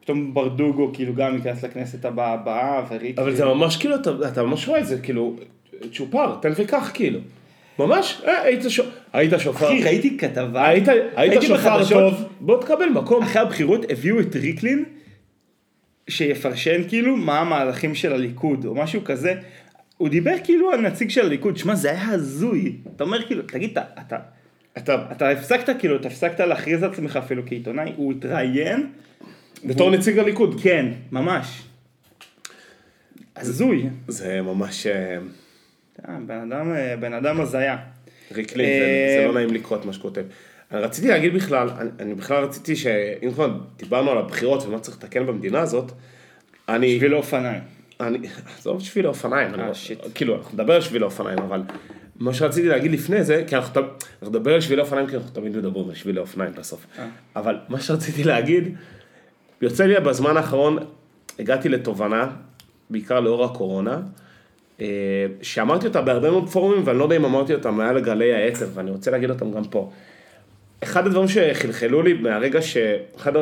פתאום 0.00 0.34
ברדוגו 0.34 0.90
כאילו 0.92 1.14
גם 1.14 1.34
ייכנס 1.34 1.64
לכנסת 1.64 2.04
הבאה 2.04 2.32
הבאה, 2.32 2.82
וריק... 2.90 3.18
אבל 3.18 3.34
זה 3.34 3.44
ממש 3.44 3.76
כאילו, 3.76 3.94
אתה, 3.94 4.10
אתה 4.28 4.42
ממש 4.42 4.68
רואה 4.68 4.80
את 4.80 4.86
זה, 4.86 5.00
כאילו, 5.00 5.36
צ'ופר, 5.92 6.34
תן 6.42 6.52
וקח 6.56 6.90
כאילו. 6.94 7.20
ממש, 7.78 8.22
אה, 8.26 8.42
היית, 8.42 8.62
שו, 8.68 8.82
היית 9.12 9.32
שופר, 9.38 9.66
אחי, 9.66 9.84
ראיתי 9.84 10.18
כתבה, 10.18 10.68
היית, 10.68 10.88
היית 11.16 11.42
שופר 11.42 11.54
בחדשות, 11.54 12.14
טוב, 12.14 12.28
בוא 12.40 12.60
תקבל 12.60 12.88
מקום. 12.88 13.22
אחרי 13.22 13.42
הבחירות 13.42 13.90
הביאו 13.90 14.20
את 14.20 14.36
ריקלין, 14.36 14.84
שיפרשן 16.10 16.88
כאילו 16.88 17.16
מה 17.16 17.40
המהלכים 17.40 17.94
של 17.94 18.12
הליכוד, 18.12 18.64
או 18.64 18.74
משהו 18.74 19.04
כזה. 19.04 19.34
הוא 19.96 20.08
דיבר 20.08 20.34
כאילו 20.44 20.70
על 20.70 20.80
נציג 20.80 21.10
של 21.10 21.26
הליכוד, 21.26 21.56
שמע 21.56 21.74
זה 21.74 21.90
היה 21.90 22.08
הזוי. 22.08 22.76
אתה 22.96 23.04
אומר 23.04 23.26
כאילו, 23.26 23.42
תגיד, 23.42 23.70
אתה, 23.70 23.82
אתה, 24.00 24.16
אתה, 24.78 25.04
אתה 25.12 25.30
הפסקת 25.30 25.76
כאילו, 25.78 25.96
אתה 25.96 26.08
הפסקת 26.08 26.40
להכריז 26.40 26.82
על 26.82 26.90
עצמך 26.90 27.16
אפילו 27.16 27.42
כעיתונאי, 27.46 27.92
הוא 27.96 28.12
התראיין, 28.12 28.86
בתור 29.64 29.90
נציג 29.90 30.18
הליכוד. 30.18 30.60
כן, 30.62 30.86
ממש. 31.12 31.62
הזוי. 33.36 33.86
זה 34.08 34.42
ממש 34.42 34.86
אה, 34.86 35.18
בן 36.06 36.52
אדם, 36.52 36.72
אה, 36.72 36.96
בן 36.96 37.12
אדם 37.12 37.40
הזיה. 37.40 37.76
ריקלין, 38.34 38.66
אה, 38.66 39.16
זה, 39.18 39.26
לא 39.26 39.34
נעים 39.34 39.54
לקרוא 39.54 39.78
את 39.78 39.84
מה 39.84 39.92
שכותב. 39.92 40.24
אני 40.72 40.80
רציתי 40.80 41.08
להגיד 41.08 41.34
בכלל, 41.34 41.70
אני, 41.78 41.90
אני 42.00 42.14
בכלל 42.14 42.44
רציתי 42.44 42.76
שאם 42.76 43.30
כבר 43.32 43.58
דיברנו 43.76 44.10
על 44.10 44.18
הבחירות 44.18 44.66
ומה 44.66 44.78
צריך 44.78 44.96
לתקן 44.96 45.26
במדינה 45.26 45.60
הזאת, 45.60 45.92
אני, 46.68 46.98
שביל 46.98 47.14
אופניים. 47.14 47.62
אני, 48.00 48.18
עזוב 48.58 48.82
שביל 48.82 49.06
האופניים, 49.06 49.54
אה, 49.54 49.66
לא- 49.66 49.74
שיט. 49.74 49.98
כאילו, 50.14 50.36
אנחנו 50.36 50.54
נדבר 50.54 50.74
על 50.74 50.80
שביל 50.80 51.02
האופניים, 51.02 51.38
אבל 51.38 51.62
מה 52.16 52.34
שרציתי 52.34 52.68
להגיד 52.68 52.90
לפני 52.92 53.24
זה, 53.24 53.44
כי 53.46 53.56
אנחנו, 53.56 53.82
נדבר 54.22 54.54
על 54.54 54.60
שביל 54.60 54.80
האופניים, 54.80 55.06
כי 55.06 55.16
אנחנו 55.16 55.30
תמיד 55.30 55.56
מדברים 55.56 55.88
על 55.88 55.94
שביל 55.94 56.18
האופניים 56.18 56.52
בסוף, 56.52 56.86
אה. 56.98 57.06
אבל 57.36 57.58
מה 57.68 57.80
שרציתי 57.80 58.24
להגיד, 58.24 58.74
יוצא 59.62 59.84
לי 59.84 60.00
בזמן 60.00 60.36
האחרון, 60.36 60.78
הגעתי 61.38 61.68
לתובנה, 61.68 62.30
בעיקר 62.90 63.20
לאור 63.20 63.44
הקורונה, 63.44 64.00
שאמרתי 65.42 65.86
אותה 65.86 66.02
בהרבה 66.02 66.30
מאוד 66.30 66.48
פורומים, 66.48 66.82
ואני 66.84 66.98
לא 66.98 67.04
יודע 67.04 67.16
אם 67.16 67.24
אמרתי 67.24 67.54
אותה 67.54 67.70
מעל 67.70 68.00
גלי 68.00 68.34
האתר, 68.34 68.68
ואני 68.74 68.90
רוצה 68.90 69.10
להגיד 69.10 69.30
אותם 69.30 69.52
גם 69.52 69.64
פה. 69.64 69.90
אחד 70.82 71.06
הדברים 71.06 71.28
שחלחלו 71.28 72.02
לי 72.02 72.12
מהרגע 72.12 72.62
ש... 72.62 72.76
אחד, 73.16 73.32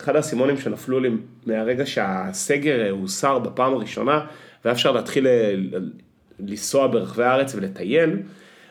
אחד 0.00 0.16
האסימונים 0.16 0.58
שנפלו 0.58 1.00
לי 1.00 1.10
מהרגע 1.46 1.86
שהסגר 1.86 2.90
הוסר 2.90 3.38
בפעם 3.38 3.74
הראשונה, 3.74 4.26
והיה 4.64 4.74
אפשר 4.74 4.92
להתחיל 4.92 5.28
ל- 5.28 5.76
ל- 5.76 5.90
לנסוע 6.38 6.86
ברחבי 6.86 7.24
הארץ 7.24 7.54
ולטייל, 7.54 8.16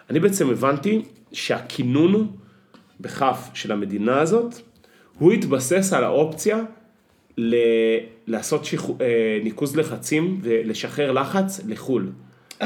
אני 0.09 0.19
בעצם 0.19 0.49
הבנתי 0.49 1.01
שהכינון 1.31 2.31
בכף 2.99 3.49
של 3.53 3.71
המדינה 3.71 4.19
הזאת, 4.19 4.55
הוא 5.19 5.31
התבסס 5.31 5.93
על 5.93 6.03
האופציה 6.03 6.57
ל... 7.37 7.55
לעשות 8.27 8.65
שיח... 8.65 8.89
אה, 9.01 9.39
ניקוז 9.43 9.75
לחצים 9.75 10.39
ולשחרר 10.43 11.11
לחץ 11.11 11.61
לחו"ל. 11.67 12.11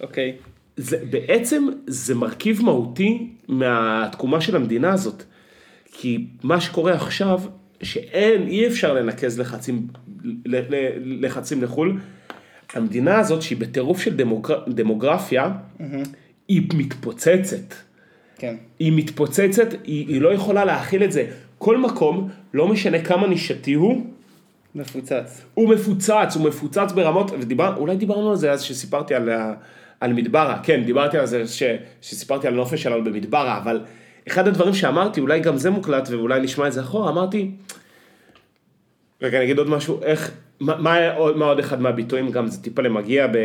אוקיי. 0.00 0.36
זה, 0.76 0.98
בעצם 1.10 1.66
זה 1.86 2.14
מרכיב 2.14 2.62
מהותי 2.62 3.28
מהתקומה 3.48 4.40
של 4.40 4.56
המדינה 4.56 4.92
הזאת. 4.92 5.22
כי 5.92 6.26
מה 6.42 6.60
שקורה 6.60 6.92
עכשיו, 6.92 7.40
שאין, 7.82 8.48
אי 8.48 8.66
אפשר 8.66 8.94
לנקז 8.94 9.40
לחצים, 9.40 9.86
ל- 10.24 10.56
ל- 10.56 11.26
לחצים 11.26 11.62
לחו"ל. 11.62 12.00
המדינה 12.74 13.18
הזאת, 13.18 13.42
שהיא 13.42 13.58
בטירוף 13.58 14.00
של 14.00 14.16
דמוגר, 14.16 14.62
דמוגרפיה, 14.68 15.50
היא 16.48 16.62
מתפוצצת. 16.74 17.74
כן. 18.38 18.54
היא 18.78 18.92
מתפוצצת, 18.96 19.72
היא, 19.84 20.08
היא 20.08 20.20
לא 20.20 20.34
יכולה 20.34 20.64
להכיל 20.64 21.04
את 21.04 21.12
זה. 21.12 21.26
כל 21.58 21.76
מקום, 21.78 22.28
לא 22.54 22.68
משנה 22.68 23.02
כמה 23.02 23.26
נישתי 23.26 23.74
הוא, 23.74 24.06
מפוצץ. 24.74 25.44
הוא 25.54 25.68
מפוצץ, 25.68 26.36
הוא 26.36 26.48
מפוצץ 26.48 26.92
ברמות, 26.94 27.30
ודיבר, 27.30 27.74
אולי 27.76 27.96
דיברנו 27.96 28.30
על 28.30 28.36
זה 28.36 28.52
אז 28.52 28.62
שסיפרתי 28.62 29.14
על, 29.14 29.28
על 30.00 30.12
מדברה, 30.12 30.58
כן, 30.62 30.84
דיברתי 30.84 31.18
על 31.18 31.26
זה 31.26 31.48
ש, 31.48 31.62
שסיפרתי 32.00 32.46
על 32.46 32.54
נופש 32.54 32.82
שלנו 32.82 33.04
במדברה, 33.04 33.58
אבל 33.58 33.80
אחד 34.28 34.48
הדברים 34.48 34.74
שאמרתי, 34.74 35.20
אולי 35.20 35.40
גם 35.40 35.56
זה 35.56 35.70
מוקלט 35.70 36.08
ואולי 36.10 36.40
נשמע 36.40 36.66
את 36.66 36.72
זה 36.72 36.80
אחורה, 36.80 37.10
אמרתי, 37.10 37.50
רגע, 39.22 39.36
אני 39.38 39.44
אגיד 39.44 39.58
עוד 39.58 39.68
משהו, 39.68 40.02
איך, 40.02 40.30
מה, 40.60 40.76
מה, 40.76 41.12
עוד- 41.12 41.36
מה 41.36 41.44
עוד 41.44 41.58
אחד 41.58 41.80
מהביטויים, 41.80 42.30
גם 42.30 42.46
זה 42.46 42.62
טיפה 42.62 42.82
למגיע, 42.82 43.26
ב, 43.26 43.36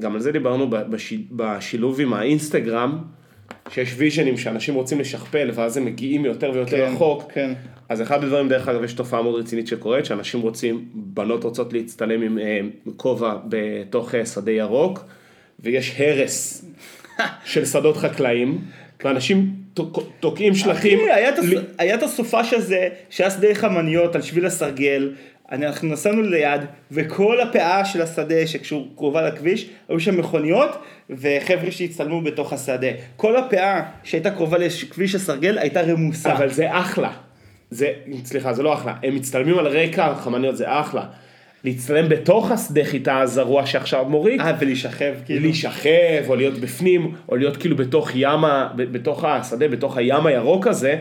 גם 0.00 0.14
על 0.14 0.20
זה 0.20 0.32
דיברנו 0.32 0.70
בש, 0.70 1.14
בשילוב 1.32 2.00
עם 2.00 2.12
האינסטגרם, 2.12 2.98
שיש 3.70 3.94
ויז'נים 3.96 4.36
שאנשים 4.36 4.74
רוצים 4.74 5.00
לשכפל 5.00 5.50
ואז 5.54 5.76
הם 5.76 5.84
מגיעים 5.84 6.24
יותר 6.24 6.50
ויותר 6.54 6.76
כן, 6.86 6.92
רחוק, 6.94 7.32
כן. 7.32 7.52
אז 7.88 8.02
אחד 8.02 8.24
הדברים, 8.24 8.48
דרך 8.48 8.68
אגב, 8.68 8.84
יש 8.84 8.92
תופעה 8.92 9.22
מאוד 9.22 9.40
רצינית 9.40 9.66
שקורית, 9.66 10.04
שאנשים 10.04 10.40
רוצים, 10.40 10.84
בנות 10.94 11.44
רוצות 11.44 11.72
להצטלם 11.72 12.22
עם 12.22 12.38
אה, 12.38 12.60
כובע 12.96 13.34
בתוך 13.48 14.14
אה, 14.14 14.26
שדה 14.26 14.52
ירוק, 14.52 15.04
ויש 15.60 15.94
הרס 16.00 16.64
של 17.44 17.64
שדות 17.64 17.96
חקלאיים, 17.96 18.58
ואנשים 19.04 19.50
תוק- 19.74 19.98
תוקעים 20.20 20.54
שלטים. 20.54 20.98
אחי, 21.00 21.10
היה 21.12 21.28
את 21.28 21.38
הס- 21.38 21.44
לי- 21.44 21.56
היה 21.78 21.94
את 21.94 22.02
הסופש 22.02 22.52
הזה, 22.52 22.88
שהיה 23.10 23.30
שדה 23.30 23.54
חמניות 23.54 24.14
על 24.14 24.22
שביל 24.22 24.46
הסרגל, 24.46 25.12
אנחנו 25.52 25.88
נסענו 25.88 26.22
ליד, 26.22 26.60
וכל 26.90 27.40
הפאה 27.40 27.84
של 27.84 28.02
השדה 28.02 28.46
שקרובה 28.46 29.22
לכביש, 29.22 29.70
היו 29.88 30.00
שם 30.00 30.18
מכוניות, 30.18 30.70
וחבר'ה 31.10 31.70
שהצטלמו 31.70 32.20
בתוך 32.20 32.52
השדה. 32.52 32.86
כל 33.16 33.36
הפאה 33.36 33.82
שהייתה 34.04 34.30
קרובה 34.30 34.58
לכביש 34.58 35.14
הסרגל 35.14 35.58
הייתה 35.58 35.82
רמוסה. 35.82 36.32
אבל 36.32 36.48
זה 36.48 36.78
אחלה. 36.78 37.10
זה, 37.70 37.92
סליחה, 38.24 38.52
זה 38.52 38.62
לא 38.62 38.74
אחלה. 38.74 38.94
הם 39.02 39.14
מצטלמים 39.14 39.58
על 39.58 39.66
רקע 39.66 40.14
חמניות, 40.14 40.56
זה 40.56 40.80
אחלה. 40.80 41.02
להצטלם 41.64 42.08
בתוך 42.08 42.50
השדה 42.50 42.84
חיטה 42.84 43.20
הזרוע 43.20 43.66
שעכשיו 43.66 44.04
מוריד, 44.04 44.40
אה, 44.40 44.52
ולהישכב 44.60 45.14
כאילו. 45.24 45.40
להישכב, 45.40 46.24
או 46.28 46.36
להיות 46.36 46.58
בפנים, 46.58 47.14
או 47.28 47.36
להיות 47.36 47.56
כאילו 47.56 47.76
בתוך 47.76 48.10
ים, 48.14 48.40
בתוך 48.76 49.24
השדה, 49.24 49.68
בתוך 49.68 49.96
הים 49.96 50.26
הירוק 50.26 50.66
הזה, 50.66 50.96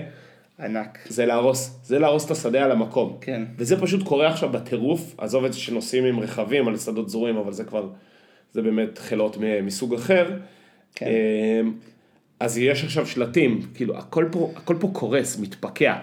ענק. 0.60 1.00
זה 1.10 1.26
להרוס, 1.26 1.80
זה 1.84 2.00
להרוס 2.00 2.26
את 2.26 2.32
השדה 2.32 2.66
על 2.66 2.72
המקום. 2.72 3.18
כן. 3.22 3.44
וזה 3.58 3.82
פשוט 3.82 4.04
קורה 4.04 4.28
עכשיו 4.28 4.50
בטירוף, 4.50 5.16
עזוב 5.18 5.46
את 5.46 5.54
זה 5.54 5.60
שנוסעים 5.60 6.06
עם 6.06 6.20
רכבים 6.20 6.68
על 6.68 6.78
שדות 6.78 7.10
זרועים, 7.10 7.38
אבל 7.38 7.54
זה 7.54 7.64
כבר, 7.64 7.90
זה 8.54 8.62
באמת 8.62 8.98
חילות 8.98 9.38
מסוג 9.64 9.94
אחר. 9.94 10.38
כן. 10.96 11.06
אמ, 11.06 11.74
אז 12.40 12.58
יש 12.58 12.84
עכשיו 12.84 13.08
שלטים, 13.08 13.62
כאילו 13.74 13.98
הכל 13.98 14.26
פה, 14.32 14.52
הכל 14.56 14.76
פה 14.80 14.90
קורס, 14.94 15.40
מתפקע. 15.40 15.96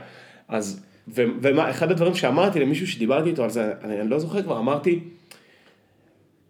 אז, 0.49 0.83
ו, 1.09 1.23
ומה, 1.43 1.71
אחד 1.71 1.91
הדברים 1.91 2.15
שאמרתי 2.15 2.61
למישהו 2.61 2.87
שדיברתי 2.87 3.31
איתו 3.31 3.45
על 3.45 3.51
זה, 3.51 3.73
אני, 3.83 4.01
אני 4.01 4.11
לא 4.11 4.19
זוכר 4.19 4.43
כבר, 4.43 4.59
אמרתי, 4.59 5.01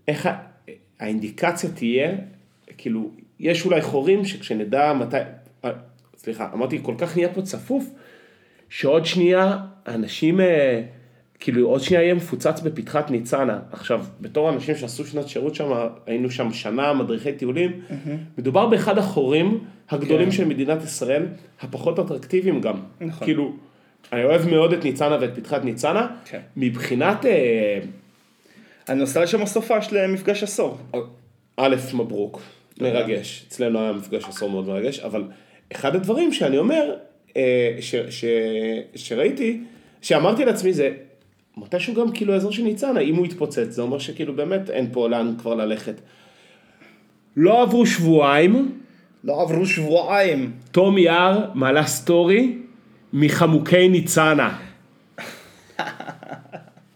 איך 0.09 0.29
האינדיקציה 1.01 1.71
תהיה, 1.71 2.13
כאילו, 2.79 3.11
יש 3.41 3.67
אולי 3.67 3.83
חורים 3.83 4.25
שכשנדע 4.25 4.93
מתי, 4.93 5.17
סליחה, 6.25 6.49
אמרתי, 6.55 6.79
כל 6.83 6.95
כך 6.99 7.17
נהיה 7.17 7.29
פה 7.29 7.43
צפוף, 7.43 7.85
שעוד 8.69 9.07
שנייה 9.07 9.59
אנשים, 9.87 10.41
אה, 10.41 10.83
כאילו 11.41 11.69
עוד 11.69 11.81
שנייה 11.81 12.03
יהיה 12.03 12.15
מפוצץ 12.15 12.61
בפתחת 12.61 13.11
ניצנה. 13.11 13.59
עכשיו, 13.73 14.05
בתור 14.21 14.51
אנשים 14.51 14.77
שעשו 14.77 15.07
שנת 15.07 15.29
שירות 15.29 15.55
שם, 15.55 15.73
היינו 16.07 16.31
שם 16.31 16.53
שנה 16.53 16.93
מדריכי 16.93 17.33
טיולים, 17.33 17.81
מדובר 18.39 18.67
באחד 18.67 18.99
החורים 18.99 19.65
הגדולים 19.91 20.31
כן. 20.31 20.33
של 20.37 20.45
מדינת 20.45 20.83
ישראל, 20.83 21.27
הפחות 21.61 21.99
אטרקטיביים 21.99 22.61
גם. 22.61 22.75
נכון. 23.01 23.27
כאילו, 23.27 23.53
אני 24.13 24.25
אוהב 24.25 24.49
מאוד 24.49 24.73
את 24.73 24.85
ניצנה 24.85 25.19
ואת 25.21 25.35
פתחת 25.35 25.65
ניצנה, 25.65 26.07
כן. 26.25 26.41
מבחינת, 26.57 27.27
אה, 27.27 27.79
אני 28.89 28.99
נוסע 29.01 29.23
לשם 29.23 29.43
הסופש 29.43 29.89
למפגש 29.93 30.43
עשור. 30.43 30.79
א', 31.57 31.77
מברוק, 31.95 32.41
מרגש, 32.81 33.45
אצלנו 33.49 33.81
היה 33.81 33.93
מפגש 33.93 34.25
עשור 34.25 34.51
מאוד 34.51 34.69
מרגש, 34.69 35.01
אבל 35.01 35.25
אחד 35.73 35.95
הדברים 35.95 36.33
שאני 36.33 36.59
אומר, 36.59 36.95
אה, 37.37 37.77
ש, 37.81 37.95
ש, 37.95 38.25
שראיתי, 38.95 39.61
שאמרתי 40.03 40.45
לעצמי 40.45 40.73
זה, 40.73 40.91
מתישהו 41.57 41.95
גם 41.95 42.13
כאילו 42.13 42.33
האזור 42.33 42.53
של 42.53 42.63
ניצנה, 42.63 43.01
אם 43.01 43.15
הוא 43.15 43.27
יתפוצץ, 43.27 43.71
זה 43.71 43.83
אומר 43.83 43.99
שכאילו 43.99 44.37
באמת 44.37 44.71
אין 44.71 44.89
פה 44.93 45.09
לאן 45.09 45.35
כבר 45.39 45.55
ללכת. 45.55 46.01
לא 47.37 47.63
עברו 47.63 47.87
שבועיים, 47.87 48.79
לא 49.25 49.43
עברו 49.43 49.67
שבועיים. 49.67 50.53
תום 50.73 50.99
יער 50.99 51.51
מעלה 51.55 51.87
סטורי 51.87 52.59
מחמוקי 53.13 53.89
ניצנה. 53.89 54.59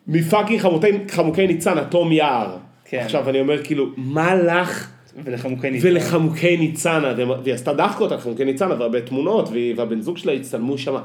מפאקינג 0.07 0.61
חמוקי, 0.61 0.89
חמוקי 1.09 1.47
ניצנה, 1.47 1.85
תום 1.85 2.13
יער. 2.13 2.57
כן. 2.85 2.99
עכשיו 2.99 3.31
אני 3.31 3.41
אומר 3.41 3.65
כאילו, 3.65 3.87
מה 3.97 4.35
לך 4.35 4.91
ולחמוקי 5.25 5.71
ניצן. 5.71 5.89
ולחמוקי 5.89 6.57
ניצנה, 6.57 7.15
והיא 7.43 7.55
עשתה 7.55 7.73
דחקות 7.73 8.13
על 8.13 8.19
חמוקי 8.19 8.45
ניצנה 8.45 8.75
והרבה 8.79 9.01
תמונות, 9.01 9.49
והבן 9.77 10.01
זוג 10.01 10.19
שלה 10.19 10.33
הצטלמו 10.33 10.79
שם. 10.79 10.97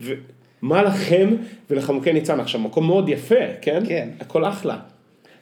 ומה 0.00 0.82
לכם 0.82 1.28
ולחמוקי 1.70 2.12
ניצנה? 2.12 2.42
עכשיו, 2.42 2.60
מקום 2.60 2.86
מאוד 2.86 3.08
יפה, 3.08 3.34
כן? 3.62 3.82
כן. 3.88 4.08
הכל 4.20 4.44
אחלה. 4.44 4.78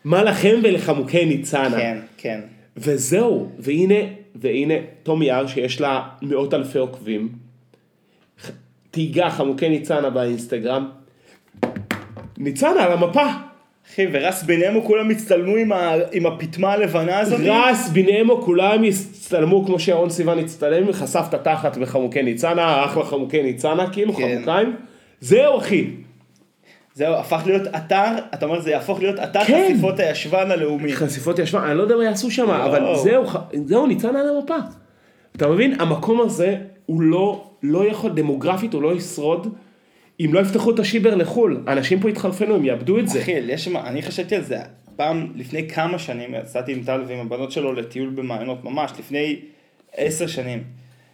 מה 0.05 0.23
לכם 0.23 0.61
ולחמוקי 0.63 1.25
ניצנה? 1.25 1.77
כן, 1.77 1.99
כן. 2.17 2.41
וזהו, 2.77 3.51
והנה, 3.59 3.95
והנה 4.35 4.75
תום 5.03 5.23
יער 5.23 5.47
שיש 5.47 5.81
לה 5.81 6.09
מאות 6.23 6.55
אלפי 6.55 6.79
עוקבים, 6.79 7.29
תהיגה 8.91 9.31
חמוקי 9.31 9.69
ניצנה 9.69 10.11
באינסטגרם, 10.11 10.89
ניצנה 12.39 12.85
על 12.85 12.93
המפה, 12.93 13.27
אחי, 13.93 14.07
ורס 14.13 14.43
ביניהם 14.43 14.81
כולם 14.81 15.11
הצטלמו 15.11 15.57
עם, 15.57 15.73
ה... 15.73 15.93
עם 16.13 16.27
הפטמה 16.27 16.73
הלבנה 16.73 17.19
הזאת. 17.19 17.41
רס 17.45 17.89
בנימו 17.89 18.43
כולם 18.43 18.85
הצטלמו 18.85 19.67
כמו 19.67 19.79
שירון 19.79 20.11
סיוון 20.11 20.39
הצטלם, 20.39 20.93
חשף 20.93 21.25
את 21.29 21.35
התחת 21.35 21.77
בחמוקי 21.77 22.23
ניצנה, 22.23 22.85
אחלה 22.85 23.05
חמוקי 23.05 23.43
ניצנה, 23.43 23.91
כאילו 23.91 24.15
כן. 24.15 24.35
חמוקיים, 24.37 24.77
זהו 25.21 25.59
אחי, 25.59 25.91
זהו, 26.97 27.15
הפך 27.15 27.43
להיות 27.47 27.63
אתר, 27.77 28.13
אתה 28.35 28.47
אומר 28.47 28.61
זה 28.61 28.71
יהפוך 28.71 29.01
להיות 29.01 29.19
אתר 29.19 29.45
כן. 29.45 29.69
חשיפות 29.71 30.01
הישבן 30.01 30.51
הלאומי. 30.51 30.93
חשיפות 30.93 31.39
ישבה, 31.39 31.71
אני 31.71 31.79
לא 31.79 31.83
יודע 31.83 31.97
מה 31.97 32.05
יעשו 32.05 32.31
שם, 32.31 32.51
אבל 32.51 32.83
וואו. 32.83 32.97
זהו, 32.97 33.25
זהו, 33.65 33.87
ניצנה 33.87 34.21
על 34.21 34.29
המפה. 34.37 34.57
אתה 35.37 35.49
מבין? 35.49 35.81
המקום 35.81 36.21
הזה 36.21 36.57
הוא 36.87 37.01
לא, 37.01 37.45
לא 37.63 37.89
יכול, 37.89 38.11
דמוגרפית 38.11 38.73
הוא 38.73 38.83
לא 38.83 38.95
ישרוד 38.95 39.55
אם 40.21 40.35
לא 40.35 40.41
יפתחו 40.41 40.71
את 40.71 40.79
השיבר 40.79 41.15
לחו"ל. 41.15 41.65
אנשים 41.69 42.01
פה 42.01 42.11
יתחרפנו, 42.11 42.55
הם 42.55 42.65
יאבדו 42.65 42.99
את 42.99 43.09
זה. 43.09 43.23
אחי, 43.23 43.31
יש 43.33 43.69
אני 43.69 44.03
חשבתי 44.03 44.37
על 44.37 44.43
זה, 44.43 44.59
פעם, 44.97 45.33
לפני 45.35 45.69
כמה 45.69 45.99
שנים, 45.99 46.35
יצאתי 46.35 46.73
עם 46.73 46.83
טל 46.85 47.05
ועם 47.07 47.19
הבנות 47.19 47.53
שלו 47.53 47.73
לטיול 47.73 48.11
במעיינות, 48.11 48.65
ממש, 48.65 48.93
לפני 48.99 49.41
עשר 49.97 50.27
שנים. 50.27 50.63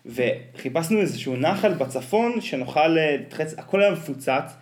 וחיפשנו 0.07 1.01
איזשהו 1.01 1.37
נחל 1.37 1.75
בצפון 1.75 2.41
שנוכל 2.41 2.99
אה, 2.99 3.17
להתרחץ, 3.17 3.55
הכל 3.59 3.83
היה 3.83 3.91
מפוצץ, 3.93 4.53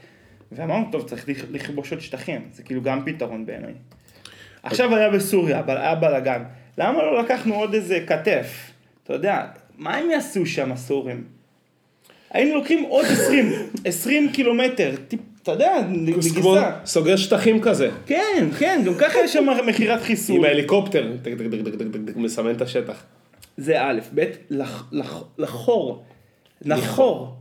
ואמרנו, 0.53 0.85
טוב, 0.93 1.09
צריך 1.09 1.29
לכ- 1.29 1.45
לכבוש 1.51 1.93
עוד 1.93 2.01
שטחים, 2.01 2.41
זה 2.53 2.63
כאילו 2.63 2.83
גם 2.83 3.03
פתרון 3.05 3.47
בעיניי. 3.47 3.73
עכשיו 4.63 4.97
היה 4.97 5.11
בסוריה, 5.11 5.61
אבל 5.61 5.77
היה 5.77 5.95
בלאגן, 5.95 6.43
למה 6.79 7.03
לא 7.03 7.23
לקחנו 7.23 7.55
עוד 7.55 7.75
איזה 7.75 8.05
כתף? 8.07 8.71
אתה 9.05 9.13
יודע, 9.13 9.47
מה 9.79 9.97
הם 9.97 10.11
יעשו 10.11 10.47
שם 10.47 10.73
הסורים? 10.73 11.25
היינו 12.31 12.55
לוקחים 12.55 12.83
עוד 12.89 13.05
20, 13.05 13.53
20 13.85 14.33
קילומטר, 14.33 14.91
טיפ, 15.09 15.21
אתה 15.43 15.53
יודע, 15.53 15.81
נגיסה. 15.89 16.41
סוגר 16.85 17.17
שטחים 17.17 17.61
כזה, 17.61 17.91
כן, 18.07 18.49
כן, 18.59 18.83
גם 18.87 18.95
ככה 18.95 19.19
יש 19.25 19.33
שם 19.33 19.47
מכירת 19.67 20.03
חיסול. 20.03 20.37
עם 20.37 20.45
ההליקופטר, 20.45 21.13
מסמן 22.17 22.51
את 22.51 22.63
השטח. 22.63 23.03
זה 23.57 23.83
א', 23.83 23.99
ב', 24.15 24.25
לח- 24.51 24.89
לח- 24.93 25.25
לחור, 25.39 26.03
נחור, 26.65 27.35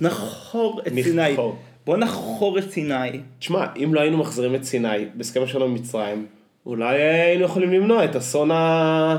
נחור 0.00 0.80
את 0.86 0.92
סיני. 1.04 1.36
בוא 1.86 1.96
נחור 1.96 2.58
את 2.58 2.70
סיני. 2.72 3.10
תשמע, 3.38 3.66
אם 3.84 3.94
לא 3.94 4.00
היינו 4.00 4.18
מחזירים 4.18 4.54
את 4.54 4.64
סיני 4.64 4.88
בהסכם 5.14 5.42
השלום 5.42 5.68
עם 5.70 5.74
מצרים, 5.74 6.26
אולי 6.66 7.02
היינו 7.02 7.44
יכולים 7.44 7.72
למנוע 7.72 8.04
את 8.04 8.16
אסון 8.16 8.50
ה- 8.50 9.16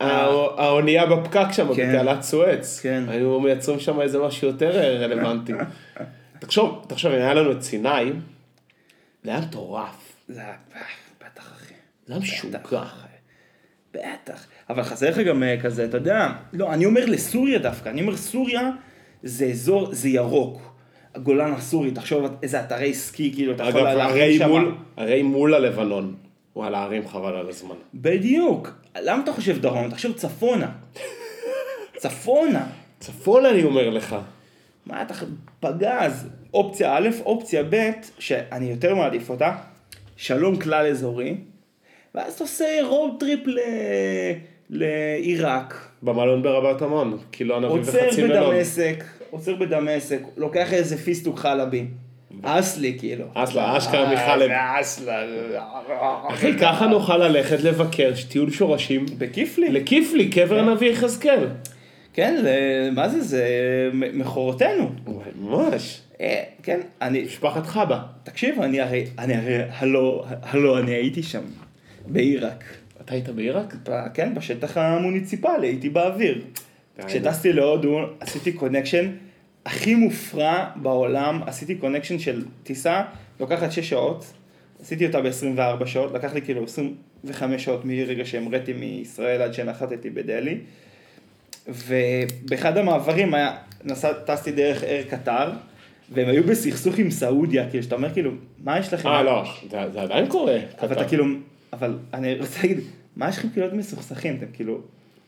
האונייה 0.00 1.06
בפקק 1.06 1.46
שם, 1.52 1.74
כן. 1.74 1.88
בתעלת 1.88 2.22
סואץ. 2.22 2.80
כן. 2.82 3.04
היינו 3.08 3.40
מייצרים 3.40 3.80
שם 3.80 4.00
איזה 4.00 4.18
משהו 4.18 4.48
יותר 4.48 4.76
אה, 4.76 4.98
רלוונטי. 4.98 5.52
תחשוב, 6.38 6.84
תחשוב, 6.88 7.12
היה 7.12 7.34
לנו 7.34 7.52
את 7.52 7.62
סיני, 7.62 8.12
זה 9.24 9.30
היה 9.30 9.40
מטורף. 9.40 10.12
זה 10.28 10.40
היה, 10.40 10.54
בטח 11.20 11.52
אחי. 11.52 11.74
זה 12.06 12.12
היה 12.12 12.22
משוגע. 12.22 12.58
בטח. 13.94 14.46
אבל 14.70 14.82
חסר 14.82 15.10
לך 15.10 15.18
גם 15.18 15.42
אה, 15.42 15.60
כזה, 15.60 15.84
אתה 15.84 15.96
יודע, 15.96 16.32
לא, 16.52 16.72
אני 16.72 16.86
אומר 16.86 17.04
לסוריה 17.06 17.58
דווקא, 17.58 17.88
אני 17.88 18.00
אומר 18.00 18.16
סוריה 18.16 18.70
זה 19.22 19.46
אזור, 19.46 19.94
זה 19.94 20.08
ירוק. 20.08 20.74
הגולן 21.14 21.52
הסורי, 21.52 21.90
תחשוב 21.90 22.24
איזה 22.42 22.60
אתרי 22.60 22.94
סקי, 22.94 23.32
כאילו, 23.34 23.54
אתה 23.54 23.64
יכול 23.64 23.86
אגב, 23.86 24.00
הרי 24.00 24.38
שם. 24.38 24.48
מול, 24.48 24.74
הרי 24.96 25.22
מול 25.22 25.54
הלבנון. 25.54 26.14
וואלה, 26.56 26.82
הרים 26.82 27.08
חבל 27.08 27.36
על 27.36 27.48
הזמן. 27.48 27.74
בדיוק. 27.94 28.70
למה 29.00 29.22
אתה 29.22 29.32
חושב 29.32 29.60
דרום? 29.60 29.86
אתה 29.86 29.94
חושב 29.94 30.12
צפונה. 30.12 30.70
צפונה. 31.96 32.66
צפון 32.98 33.46
אני 33.46 33.64
אומר 33.64 33.90
לך. 33.90 34.16
מה 34.86 35.02
אתה 35.02 35.14
פגז? 35.60 36.28
אופציה 36.54 36.96
א', 36.96 37.08
אופציה 37.24 37.62
ב', 37.70 37.90
שאני 38.18 38.70
יותר 38.70 38.94
מעדיף 38.94 39.30
אותה, 39.30 39.56
שלום 40.16 40.56
כלל 40.56 40.86
אזורי, 40.86 41.36
ואז 42.14 42.34
אתה 42.34 42.44
עושה 42.44 42.80
road 42.82 43.10
trip 43.20 43.46
ל... 43.46 43.58
לעיראק, 44.70 45.88
במלון 46.02 46.42
ברבת 46.42 46.82
עמון, 46.82 47.18
קילו 47.30 47.56
ענבים 47.56 47.78
עוצר 47.78 47.98
וחצי 48.06 48.22
מלון. 48.22 48.54
בדמשק, 48.54 49.04
עוצר 49.30 49.54
בדמשק, 49.54 50.20
לוקח 50.36 50.72
איזה 50.72 50.98
פיסטוק 50.98 51.38
חלבי, 51.38 51.86
אסלי 52.42 52.96
כאילו. 52.98 53.24
אסלה, 53.34 53.76
אשכרה. 53.76 54.12
אה, 54.12 54.80
אסלה. 54.80 55.24
אחי, 56.28 56.58
ככה 56.58 56.86
נוכל 56.86 57.16
ללכת 57.16 57.60
לבקר 57.60 58.12
טיול 58.28 58.50
שורשים 58.50 59.06
בכיפלי. 59.18 59.68
לכיפלי, 59.68 60.28
קבר 60.30 60.58
הנביא 60.58 60.90
יחזקאל. 60.90 61.46
כן, 62.12 62.44
מה 62.92 63.08
זה, 63.08 63.20
זה 63.20 63.44
מכורותינו. 63.92 64.90
ממש. 65.40 66.00
אה, 66.20 66.42
כן, 66.62 66.80
אני, 67.02 67.22
משפחת 67.22 67.66
חבא. 67.66 68.00
תקשיב, 68.22 68.60
אני 68.60 68.80
הרי, 68.80 69.04
אני 69.18 69.34
הרי, 69.34 69.62
הלו, 69.70 70.24
הלו, 70.42 70.78
אני 70.78 70.90
הייתי 70.90 71.22
שם, 71.22 71.42
בעיראק. 72.06 72.64
אתה 73.04 73.14
היית 73.14 73.28
בעיראק? 73.28 73.74
כן, 74.14 74.34
בשטח 74.34 74.76
המוניציפלי, 74.76 75.66
הייתי 75.66 75.88
באוויר. 75.88 76.44
כשטסתי 77.06 77.52
להודו, 77.52 78.00
עשיתי 78.20 78.52
connection 78.52 79.10
הכי 79.66 79.94
מופרע 79.94 80.66
בעולם, 80.76 81.40
עשיתי 81.46 81.74
connection 81.74 82.18
של 82.18 82.44
טיסה, 82.62 83.02
לוקחת 83.40 83.72
6 83.72 83.88
שעות, 83.88 84.24
עשיתי 84.82 85.06
אותה 85.06 85.20
ב-24 85.20 85.86
שעות, 85.86 86.12
לקח 86.12 86.34
לי 86.34 86.42
כאילו 86.42 86.64
25 86.64 87.64
שעות 87.64 87.84
מרגע 87.84 88.24
שהמראתי 88.24 88.72
מישראל 88.72 89.42
עד 89.42 89.54
שנחתתי 89.54 90.10
בדלהי. 90.10 90.58
ובאחד 91.68 92.76
המעברים 92.78 93.34
היה, 93.34 93.56
נסע, 93.84 94.12
טסתי 94.12 94.52
דרך 94.52 94.84
אר 94.84 95.02
קטר, 95.10 95.50
והם 96.12 96.28
היו 96.28 96.44
בסכסוך 96.44 96.98
עם 96.98 97.10
סעודיה, 97.10 97.70
כאילו, 97.70 97.82
שאתה 97.82 97.94
אומר 97.94 98.12
כאילו, 98.12 98.30
מה 98.64 98.78
יש 98.78 98.92
לכם? 98.92 99.08
אה, 99.08 99.22
לא, 99.22 99.44
זה 99.70 99.78
זה 99.92 100.02
עדיין 100.02 100.28
קורה. 100.28 100.58
אבל 100.80 100.92
אתה 100.92 101.08
כאילו, 101.08 101.24
אבל 101.72 101.98
אני 102.14 102.34
רוצה 102.34 102.58
להגיד, 102.62 102.80
מה 103.16 103.28
יש 103.28 103.38
לכם 103.38 103.48
כאילו 103.48 103.66
להיות 103.66 103.78
מסוכסכים? 103.78 104.36
אתם 104.36 104.46
כאילו 104.52 104.80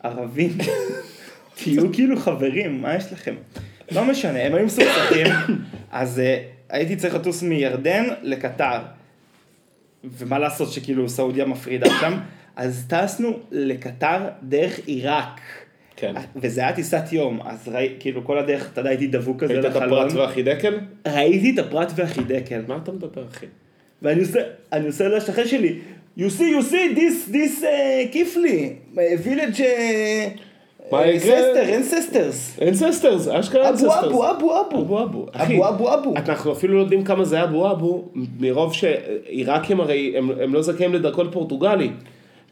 ערבים, 0.02 0.50
תהיו 1.56 1.92
כאילו 1.92 2.16
חברים, 2.16 2.82
מה 2.82 2.96
יש 2.96 3.12
לכם? 3.12 3.34
לא 3.90 4.04
משנה, 4.04 4.42
הם 4.42 4.54
היו 4.54 4.66
מסוכסכים, 4.66 5.26
אז 5.92 6.20
אה, 6.20 6.42
הייתי 6.68 6.96
צריך 6.96 7.14
לטוס 7.14 7.42
מירדן 7.42 8.04
לקטר. 8.22 8.78
ומה 10.04 10.38
לעשות 10.38 10.72
שכאילו 10.72 11.08
סעודיה 11.08 11.44
מפרידה 11.44 11.90
שם, 12.00 12.18
אז 12.56 12.86
טסנו 12.88 13.38
לקטר 13.50 14.18
דרך 14.42 14.80
עיראק. 14.86 15.40
כן. 15.96 16.14
וזה 16.36 16.60
היה 16.60 16.72
טיסת 16.72 17.12
יום, 17.12 17.40
אז 17.44 17.68
ראי, 17.68 17.94
כאילו 18.00 18.24
כל 18.24 18.38
הדרך, 18.38 18.68
אתה 18.72 18.80
יודע, 18.80 18.90
הייתי 18.90 19.06
דבוק 19.06 19.44
כזה 19.44 19.52
ראית 19.52 19.64
את 19.64 19.76
הפרט 19.76 20.12
והחידקל? 20.12 20.78
ראיתי 21.06 21.50
את 21.50 21.58
הפרט 21.58 21.92
והחידקל. 21.96 22.62
מה 22.68 22.76
אתה 22.82 22.92
מדבר, 22.92 23.24
אחי? 23.32 23.46
ואני 24.02 24.20
עושה, 24.20 24.40
אני 24.72 24.86
עושה 24.86 25.08
לשכן 25.08 25.48
שלי, 25.48 25.78
you 26.18 26.20
see, 26.20 26.40
you 26.40 26.62
see, 26.70 26.94
this, 26.94 27.30
this 27.32 27.62
uh, 27.62 28.12
כיפלי, 28.12 28.72
village 28.94 29.60
מה 30.92 31.06
יקרה? 31.06 31.36
ססטר, 31.36 31.64
ancestors. 31.78 32.62
אנססטרס, 32.68 33.28
אשכרה 33.28 33.68
אנססטרס. 33.68 34.04
אבו 34.04 34.30
אבו 34.30 34.60
אבו. 34.60 34.80
אבו 34.80 35.02
אבו. 35.02 35.26
אבו 35.34 35.68
אבו 35.68 35.94
אבו. 35.94 36.16
אנחנו 36.16 36.52
אפילו 36.52 36.74
לא 36.74 36.80
יודעים 36.80 37.04
כמה 37.04 37.24
זה 37.24 37.42
אבו 37.42 37.70
אבו, 37.70 38.08
מרוב 38.40 38.74
שעיראקים 38.74 39.80
הרי, 39.80 40.14
הם, 40.16 40.54
לא 40.54 40.62
זכאים 40.62 40.94
לדרכון 40.94 41.30
פורטוגלי. 41.30 41.90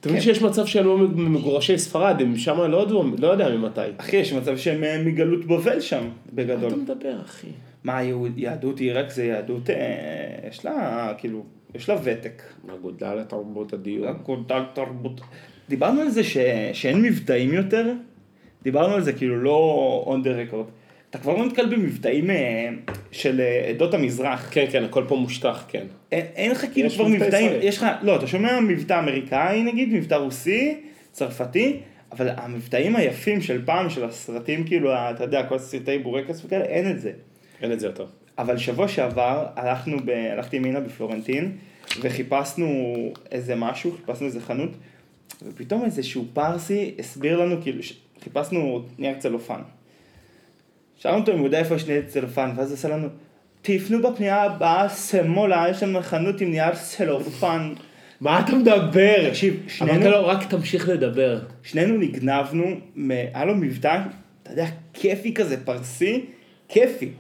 אתה 0.01 0.09
מבין 0.09 0.21
כן. 0.21 0.27
שיש 0.27 0.43
מצב 0.43 0.67
שהם 0.67 0.87
לא 0.87 0.99
מגורשי 0.99 1.79
ספרד, 1.79 2.17
הם 2.21 2.37
שם 2.37 2.61
לא 2.61 2.87
לא 3.19 3.29
יודע 3.29 3.49
ממתי. 3.49 3.81
אחי, 3.97 4.17
יש 4.17 4.33
מצב 4.33 4.57
שהם 4.57 4.85
אה, 4.85 5.03
מגלות 5.05 5.45
בבל 5.45 5.81
שם, 5.81 6.05
מה 6.05 6.11
בגדול. 6.33 6.69
אתה 6.69 6.77
מדבר, 6.77 7.21
אחי? 7.25 7.47
מה, 7.85 8.01
יהדות 8.37 8.81
עיראק 8.81 9.11
זה 9.11 9.25
יהדות, 9.25 9.71
אה, 9.71 10.49
יש 10.51 10.65
לה, 10.65 11.13
כאילו, 11.19 11.43
יש 11.75 11.89
לה 11.89 11.97
ותק. 12.03 12.43
אגודה 12.75 13.15
לתרבות 13.15 13.73
הדיור. 13.73 14.11
אגודת 14.11 14.63
תרבות. 14.73 15.21
דיברנו 15.69 16.01
על 16.01 16.11
זה. 16.11 16.25
שאין 16.73 17.03
מבטאים 17.03 17.55
יותר, 17.55 17.93
דיברנו 18.65 18.95
על 18.95 19.03
זה 19.03 19.13
כאילו 19.13 19.37
לא 19.37 20.05
on 20.07 20.27
the 20.27 20.53
record. 20.53 20.71
אתה 21.11 21.23
כבר 21.23 21.37
לא 21.37 21.47
נתקל 21.47 21.67
במבטאים 21.67 22.31
אה, 22.31 22.69
של 23.13 23.41
אה, 23.41 23.69
עדות 23.69 23.95
המזרח. 23.95 24.49
כן, 24.51 24.65
כן, 24.71 24.85
הכל 24.85 25.05
פה 25.09 25.17
מושטח, 25.17 25.65
כן. 25.69 25.87
אין, 26.13 26.27
אין 26.35 26.51
לך 26.51 26.65
כאילו 26.73 26.91
כבר 26.91 27.09
מבטא 27.09 27.25
מבטאים. 27.25 27.53
יש 27.63 27.79
לך, 27.79 27.87
לא, 28.03 28.17
אתה 28.17 28.27
שומע 28.27 28.61
מבטא 28.61 28.99
אמריקאי 28.99 29.63
נגיד, 29.63 29.93
מבטא 29.93 30.15
רוסי, 30.15 30.81
צרפתי, 31.13 31.81
אבל 32.13 32.29
המבטאים 32.37 32.97
היפים 32.97 33.41
של 33.41 33.65
פעם, 33.65 33.91
של 33.91 34.05
הסרטים 34.05 34.65
כאילו, 34.67 34.95
אתה 34.95 35.25
יודע, 35.25 35.43
כל 35.43 35.55
הסרטי 35.55 35.99
בורקס 35.99 36.45
וכאלה, 36.45 36.65
אין 36.65 36.91
את 36.91 37.01
זה. 37.01 37.13
אין 37.63 37.73
את 37.73 37.81
זה 37.81 37.87
יותר. 37.87 38.07
אבל 38.39 38.59
שבוע 38.59 38.89
שעבר 38.89 39.47
הלכנו, 39.57 39.99
ב... 40.05 40.11
הלכתי 40.11 40.57
עם 40.57 40.65
אינה 40.65 40.81
בפלורנטין 40.81 41.53
וחיפשנו 42.01 42.95
איזה 43.31 43.55
משהו, 43.57 43.93
חיפשנו 43.93 44.27
איזה 44.27 44.41
חנות 44.41 44.71
ופתאום 45.43 45.85
איזשהו 45.85 46.25
פרסי 46.33 46.95
הסביר 46.99 47.41
לנו, 47.41 47.57
כאילו. 47.63 47.83
חיפשנו 48.25 48.83
נייר 48.99 49.15
צלופן. 49.19 49.61
שאלנו 50.97 51.19
אותו 51.19 51.33
אם 51.33 51.39
הוא 51.39 51.47
יודע 51.47 51.59
איפה 51.59 51.75
יש 51.75 51.87
נייר 51.89 52.03
צלופן 52.07 52.51
ואז 52.57 52.71
הוא 52.71 52.75
עשה 52.75 52.89
לנו, 52.89 53.09
תפנו 53.63 54.03
בפנייה 54.03 54.43
הבאה 54.43 54.89
שמאלה, 54.89 55.67
יש 55.71 55.81
שם 55.81 56.03
חנות 56.03 56.41
עם 56.41 56.51
נייר 56.51 56.75
צלופן. 56.75 57.73
מה 58.21 58.41
אתה 58.41 58.55
מדבר? 58.57 59.29
תקשיב, 59.29 59.55
אמרת 59.55 59.69
שנינו, 59.69 60.11
לו, 60.11 60.27
רק 60.27 60.51
תמשיך 60.51 60.89
לדבר. 60.89 61.41
שנינו 61.63 61.99
נגנבנו. 61.99 62.65
היה 63.35 63.45
לו 63.45 63.55
מבטא, 63.55 64.03
אתה 64.43 64.53
יודע, 64.53 64.67
כיפי 64.93 65.35
כזה, 65.35 65.65
פרסי, 65.65 66.25
כיפי. 66.69 67.11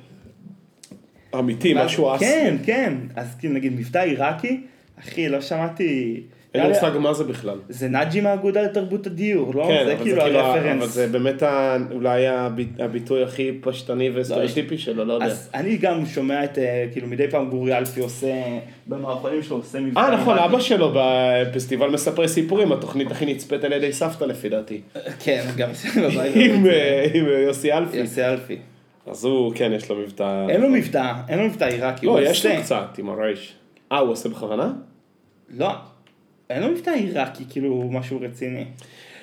אמיתי, 1.38 1.74
משהו 1.76 2.16
אסי. 2.16 2.24
כן, 2.24 2.56
כן. 2.64 2.94
אז 3.16 3.34
כאילו 3.38 3.54
נגיד 3.54 3.72
מבטא 3.72 3.98
עיראקי, 3.98 4.60
אחי, 5.00 5.28
לא 5.28 5.40
שמעתי... 5.40 6.22
אין 6.54 6.62
לי 6.62 6.68
יאללה, 6.74 6.84
מושג 6.88 6.98
מה 6.98 7.12
זה 7.14 7.24
בכלל. 7.24 7.58
זה 7.68 7.88
נאג'י 7.88 8.20
מהאגודה 8.20 8.62
לתרבות 8.62 9.06
הדיור, 9.06 9.54
לא? 9.54 9.64
כן, 9.68 9.84
זה 9.86 9.92
אבל 9.92 10.02
כאילו 10.02 10.16
זה 10.16 10.22
כאילו, 10.22 10.38
הרפרנס. 10.38 10.82
אבל 10.82 10.86
זה 10.86 11.06
באמת 11.06 11.42
ה- 11.42 11.76
אולי 11.92 12.26
הביט- 12.28 12.80
הביטוי 12.80 13.22
הכי 13.22 13.58
פשטני 13.60 14.10
וסטריאוטיפי 14.14 14.78
שלו, 14.78 15.04
לא 15.04 15.12
יודע. 15.12 15.26
אז 15.26 15.50
אני 15.54 15.76
גם 15.76 16.06
שומע 16.06 16.44
את, 16.44 16.58
אה, 16.58 16.86
כאילו 16.92 17.06
מדי 17.06 17.30
פעם 17.30 17.50
גורי 17.50 17.78
אלפי 17.78 18.00
עושה, 18.00 18.32
במערכונים 18.86 19.42
שלו 19.42 19.56
עושה 19.56 19.80
מבטא. 19.80 19.98
אה, 19.98 20.10
נכון. 20.10 20.38
אבא 20.38 20.60
שלו 20.60 20.92
בפסטיבל 20.94 21.88
מספרי 21.90 22.28
סיפורים, 22.28 22.72
התוכנית 22.72 23.10
הכי 23.10 23.26
נצפית 23.26 23.64
על 23.64 23.72
ידי 23.72 23.92
סבתא 23.92 24.24
לפי 24.24 24.48
דעתי. 24.48 24.80
כן, 25.24 25.44
גם. 25.56 25.68
עם 26.34 26.66
אה, 26.66 27.06
עם 27.14 27.26
יוסי 27.26 27.72
אלפי. 27.72 27.96
יוסי 27.96 28.24
אלפי. 28.24 28.56
אז 29.06 29.24
הוא, 29.24 29.52
כן, 29.54 29.72
יש 29.76 29.90
לו 29.90 29.96
מבטא... 29.96 30.46
אין 30.48 30.60
לו 30.60 30.68
מבטא, 30.68 31.12
אין 31.28 31.38
לו 31.38 31.44
מבטא 31.44 31.64
עיראקי. 31.64 32.06
לא, 32.06 32.18
יש 32.22 32.46
לו. 32.46 32.52
קצת 32.62 32.98
עם 32.98 33.08
הרייש. 33.08 33.54
אה, 33.92 33.98
הוא 33.98 34.10
עושה 34.12 34.28
בכוונה? 34.28 34.72
לא, 35.58 35.68
אין 36.50 36.62
לו 36.62 36.68
מבטא 36.68 36.90
עיראקי, 36.90 37.44
כאילו 37.50 37.88
משהו 37.92 38.20
רציני. 38.20 38.64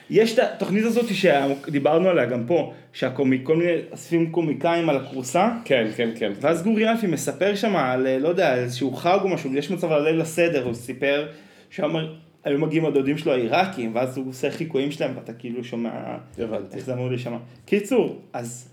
יש 0.10 0.34
את 0.34 0.40
התוכנית 0.40 0.86
הזאת 0.86 1.06
שדיברנו 1.14 2.10
עליה 2.10 2.26
גם 2.26 2.44
פה, 2.48 2.74
שכל 2.94 3.26
מיני 3.26 3.76
אוספים 3.92 4.32
קומיקאים 4.32 4.90
על 4.90 4.98
הכורסה. 4.98 5.50
כן, 5.66 5.88
כן, 5.96 6.10
כן. 6.16 6.32
ואז 6.42 6.64
גורי 6.64 6.90
אלפי 6.90 7.08
מספר 7.08 7.56
שם 7.56 7.76
על, 7.76 8.08
אה, 8.08 8.20
לא 8.20 8.30
יודע, 8.30 8.56
איזשהו 8.56 8.94
חג 8.94 9.20
או 9.22 9.28
משהו, 9.30 9.56
יש 9.56 9.72
מצב 9.72 9.92
על 9.92 10.04
ליל 10.04 10.22
הסדר, 10.22 10.64
הוא 10.64 10.74
סיפר, 10.74 11.28
שם 11.70 11.96
היו 12.44 12.60
מגיעים 12.60 12.86
הדודים 12.86 13.18
שלו 13.18 13.32
העיראקים, 13.32 13.96
ואז 13.96 14.18
הוא 14.18 14.30
עושה 14.30 14.52
חיקויים 14.52 14.92
שלהם, 14.92 15.12
ואתה 15.16 15.34
כאילו 15.34 15.64
שומע, 15.64 15.90
הבנתי. 16.38 16.78
איך 16.78 16.86
זה 16.86 16.94
אמור 16.94 17.10
להישמע. 17.10 17.38
קיצור, 17.66 18.20
אז 18.34 18.70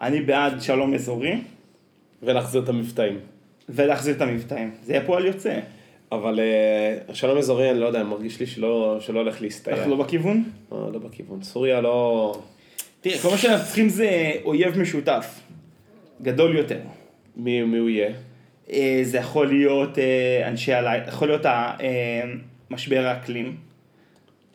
אני 0.00 0.20
בעד 0.20 0.60
שלום 0.60 0.94
אזורי, 0.94 1.40
ולהחזיר 2.22 2.62
את 2.62 2.68
המבטאים. 2.68 3.18
ולהחזיר 3.68 4.16
את 4.16 4.20
המבטאים. 4.20 4.70
זה 4.82 4.92
יהיה 4.92 5.04
פועל 5.06 5.26
יוצא. 5.26 5.60
אבל 6.12 6.40
אה, 6.40 7.14
שלום 7.14 7.38
אזורי, 7.38 7.70
אני 7.70 7.80
לא 7.80 7.86
יודע, 7.86 8.04
מרגיש 8.04 8.40
לי 8.40 8.46
שלא 8.46 8.98
שלא 9.00 9.18
הולך 9.18 9.42
להסתייע. 9.42 9.76
אנחנו 9.76 9.96
לא 9.96 10.04
בכיוון? 10.04 10.44
לא, 10.72 10.92
לא 10.92 10.98
בכיוון. 10.98 11.42
סוריה 11.42 11.80
לא... 11.80 12.34
תראה, 13.00 13.18
כל 13.18 13.30
מה 13.30 13.38
שאנחנו 13.38 13.66
צריכים 13.66 13.88
זה 13.88 14.32
אויב 14.44 14.78
משותף, 14.78 15.40
גדול 16.22 16.56
יותר. 16.56 16.78
מי 17.36 17.62
מי 17.62 17.78
הוא 17.78 17.88
יהיה? 17.88 18.12
אה, 18.72 19.00
זה 19.02 19.18
יכול 19.18 19.48
להיות 19.48 19.98
אה, 19.98 20.48
אנשי 20.48 20.72
הלילה, 20.72 21.08
יכול 21.08 21.28
להיות 21.28 21.46
אה, 21.46 22.22
משבר 22.70 23.06
האקלים. 23.06 23.56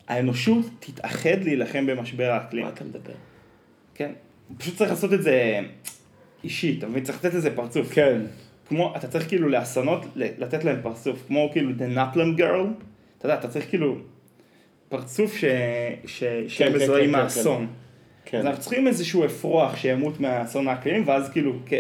האנושות 0.07 0.65
תתאחד 0.79 1.43
להילחם 1.43 1.85
במשבר 1.85 2.31
האקלים. 2.31 2.63
מה 2.63 2.69
אתה 2.69 2.83
מדבר? 2.83 3.13
כן. 3.95 4.11
פשוט 4.57 4.75
צריך 4.75 4.89
לעשות 4.89 5.13
את 5.13 5.23
זה 5.23 5.59
אישי, 6.43 6.75
אתה 6.79 6.87
מבין? 6.87 7.03
צריך 7.03 7.25
לתת 7.25 7.33
לזה 7.33 7.55
פרצוף. 7.55 7.93
כן. 7.93 8.21
כמו, 8.67 8.93
אתה 8.95 9.07
צריך 9.07 9.27
כאילו 9.27 9.49
לאסונות, 9.49 10.05
לתת 10.15 10.63
להם 10.63 10.79
פרצוף. 10.81 11.23
כמו 11.27 11.49
כאילו 11.53 11.71
The 11.71 11.97
Naplan 11.97 12.39
Girl, 12.39 12.83
אתה 13.17 13.25
יודע, 13.25 13.39
אתה 13.39 13.47
צריך 13.47 13.69
כאילו 13.69 13.97
פרצוף 14.89 15.37
ש... 15.37 15.45
ש... 16.05 16.23
שהם 16.47 16.71
כן, 16.71 16.75
מזוהים 16.75 17.05
כן, 17.05 17.11
מהאסון. 17.11 17.67
כן. 18.25 18.37
אז 18.37 18.45
אנחנו 18.45 18.61
צריכים 18.61 18.87
איזשהו 18.87 19.25
אפרוח 19.25 19.75
שימות 19.75 20.19
מהאסון 20.19 20.67
האקלים, 20.67 21.03
ואז 21.07 21.29
כאילו, 21.29 21.53
כ... 21.65 21.73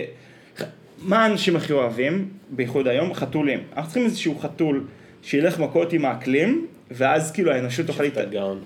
מה 0.99 1.23
האנשים 1.23 1.55
הכי 1.55 1.73
אוהבים, 1.73 2.29
בייחוד 2.49 2.87
היום? 2.87 3.13
חתולים. 3.13 3.59
אנחנו 3.69 3.83
צריכים 3.83 4.05
איזשהו 4.05 4.39
חתול 4.39 4.83
שילך 5.21 5.59
מכות 5.59 5.93
עם 5.93 6.05
האקלים, 6.05 6.67
ואז 6.91 7.31
כאילו 7.31 7.51
האנושות 7.51 7.87
תוכל 7.87 8.05
אתה 8.05 8.19
להתאחד. 8.19 8.31
גאון. 8.31 8.59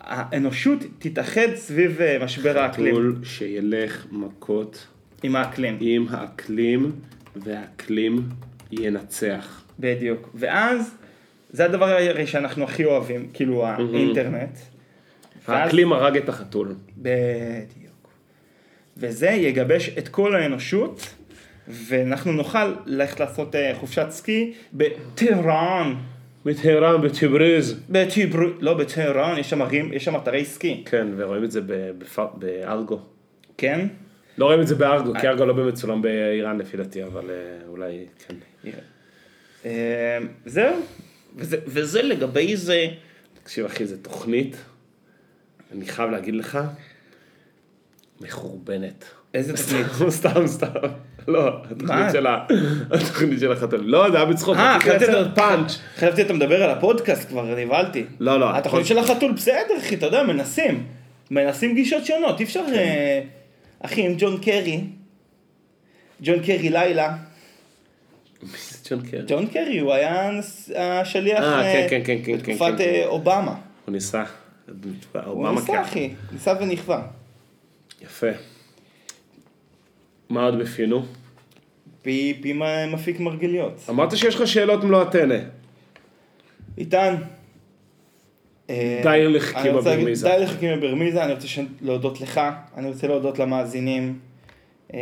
האנושות 0.00 0.78
תתאחד 0.98 1.54
סביב 1.54 2.00
אה, 2.00 2.24
משבר 2.24 2.58
האקלים. 2.58 2.94
חתול 2.94 3.20
שילך 3.24 4.06
מכות 4.10 4.86
עם 5.22 5.36
האקלים. 5.36 5.78
עם 5.80 6.06
האקלים, 6.10 6.92
והאקלים 7.36 8.28
ינצח. 8.70 9.64
בדיוק. 9.78 10.30
ואז, 10.34 10.94
זה 11.50 11.64
הדבר 11.64 11.84
הרי 11.88 12.26
שאנחנו 12.26 12.64
הכי 12.64 12.84
אוהבים, 12.84 13.28
כאילו 13.34 13.66
האינטרנט. 13.66 14.50
ואז- 15.48 15.66
האקלים 15.66 15.92
הרג 15.92 16.16
את 16.16 16.28
החתול. 16.28 16.74
בדיוק. 16.98 17.92
וזה 18.96 19.26
יגבש 19.28 19.88
את 19.98 20.08
כל 20.08 20.34
האנושות, 20.36 21.14
ואנחנו 21.68 22.32
נוכל 22.32 22.74
ללכת 22.86 23.20
לעשות 23.20 23.54
אה, 23.54 23.72
חופשת 23.74 24.06
סקי 24.10 24.52
בטהרן. 24.74 25.94
בטהרן, 26.44 27.00
בטבריז. 27.02 27.80
בטיבר... 27.90 28.38
לא, 28.60 28.74
בטהרן, 28.74 29.38
יש 29.38 29.50
שם 29.50 29.62
ערים, 29.62 29.92
יש 29.92 30.04
שם 30.04 30.16
אתרי 30.16 30.44
סקי. 30.44 30.82
כן, 30.86 31.06
ורואים 31.16 31.44
את 31.44 31.50
זה 31.50 31.60
ב- 31.60 31.90
בפ- 31.98 32.34
בארגו. 32.38 33.00
כן? 33.58 33.86
לא 34.38 34.44
רואים 34.44 34.60
את 34.60 34.66
זה 34.66 34.74
בארגו, 34.74 35.12
כי 35.20 35.28
ארגו 35.28 35.44
לא 35.44 35.52
באמת 35.52 35.74
צולם 35.74 36.02
באיראן 36.02 36.58
לפי 36.58 36.76
דעתי, 36.76 37.04
אבל 37.04 37.30
אה, 37.30 37.68
אולי 37.68 38.06
כן. 38.28 38.34
אה, 39.64 40.18
זהו. 40.46 40.74
וזה, 41.36 42.02
לגבי 42.02 42.56
זה. 42.56 42.86
תקשיב 43.42 43.64
אחי, 43.64 43.86
זו 43.86 43.96
תוכנית, 44.02 44.56
אני 45.72 45.86
חייב 45.86 46.10
להגיד 46.10 46.34
לך, 46.34 46.58
מחורבנת. 48.20 49.04
איזה 49.34 49.52
תוכנית? 49.56 49.86
סתם, 50.08 50.46
סתם. 50.46 50.66
לא? 51.28 51.62
התוכנית 51.70 52.12
של 52.12 52.26
ה... 52.26 52.46
התוכנית 52.90 53.40
של 53.40 53.52
החתול. 53.52 53.80
לא, 53.84 54.10
זה 54.10 54.16
היה 54.16 54.26
בצחוק. 54.26 54.56
אה. 54.56 54.78
חשבתי 55.96 56.22
אתה 56.22 56.32
מדבר 56.32 56.62
על 56.62 56.70
הפודקאסט 56.70 57.28
כבר, 57.28 57.54
נבהלתי. 57.56 58.04
לא, 58.20 58.40
לא. 58.40 58.56
התוכנית 58.56 58.86
של 58.86 58.98
החתול 58.98 59.32
בסדר, 59.32 59.78
אחי, 59.78 59.94
אתה 59.94 60.06
יודע, 60.06 60.22
מנסים. 60.22 60.86
מנסים 61.30 61.74
גישות 61.74 62.06
שונות, 62.06 62.40
אי 62.40 62.44
אפשר... 62.44 62.64
אחי, 63.82 64.06
עם 64.06 64.14
ג'ון 64.18 64.40
קרי. 64.42 64.80
ג'ון 66.22 66.42
קרי 66.42 66.68
לילה. 66.70 67.16
מי 68.42 68.48
זה 68.48 68.78
ג'ון 68.90 69.06
קרי? 69.10 69.20
ג'ון 69.28 69.46
קרי 69.46 69.78
הוא 69.78 69.92
היה 69.92 70.30
השליח 70.76 71.44
בתקופת 72.36 72.74
אובמה. 73.06 73.54
הוא 73.84 73.92
ניסה. 73.92 74.24
הוא 75.24 75.48
ניסה 75.50 75.66
כן. 75.66 75.78
אחי, 75.78 76.14
ניסה 76.32 76.54
ונכווה. 76.60 77.02
יפה. 78.02 78.26
מה 80.28 80.44
עוד 80.44 80.58
בפינו? 80.58 81.06
פי 82.02 82.38
פי 82.42 82.52
מפיק 82.92 83.20
מרגליות. 83.20 83.86
אמרת 83.90 84.16
שיש 84.16 84.34
לך 84.34 84.46
שאלות 84.46 84.84
מלוא 84.84 85.02
הטנא. 85.02 85.38
איתן. 86.78 87.14
אה, 88.70 89.00
די 89.02 89.28
לחכים 89.28 89.74
בברמיזה. 89.74 90.28
די 90.28 90.40
לחכים 90.40 90.80
בברמיזה, 90.80 91.24
אני 91.24 91.32
רוצה 91.32 91.46
להודות 91.80 92.20
לך, 92.20 92.40
אני 92.76 92.88
רוצה 92.88 93.06
להודות 93.06 93.38
למאזינים 93.38 94.18
אה, 94.94 94.98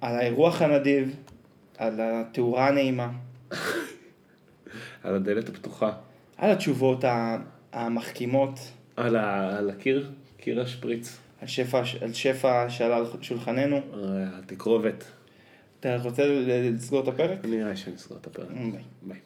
על 0.00 0.16
האירוח 0.16 0.62
הנדיב, 0.62 1.16
על 1.78 1.94
התאורה 2.00 2.68
הנעימה, 2.68 3.10
על 5.02 5.14
הדלת 5.14 5.48
הפתוחה. 5.48 5.92
על 6.36 6.50
התשובות 6.50 7.04
המחכימות, 7.72 8.60
על 8.96 9.16
ה- 9.16 9.58
על 9.58 9.70
הקיר? 9.70 10.10
קיר 10.36 10.60
השפריץ. 10.60 11.16
על 11.42 11.48
שפע, 11.48 11.82
על 12.00 12.12
שפע 12.12 12.70
שעלה 12.70 12.96
על 12.96 13.04
שולחננו. 13.20 13.76
אה, 13.76 13.82
התקרובת. 14.38 15.04
אתה 15.80 15.96
רוצה 16.02 16.22
לסגור 16.26 17.02
את 17.02 17.08
הפרק? 17.08 17.38
נראה 17.44 17.76
שאני 17.76 17.96
אסגור 17.96 18.18
את 18.18 18.26
הפרק. 18.26 18.46
ביי. 18.50 18.82
ביי. 19.02 19.18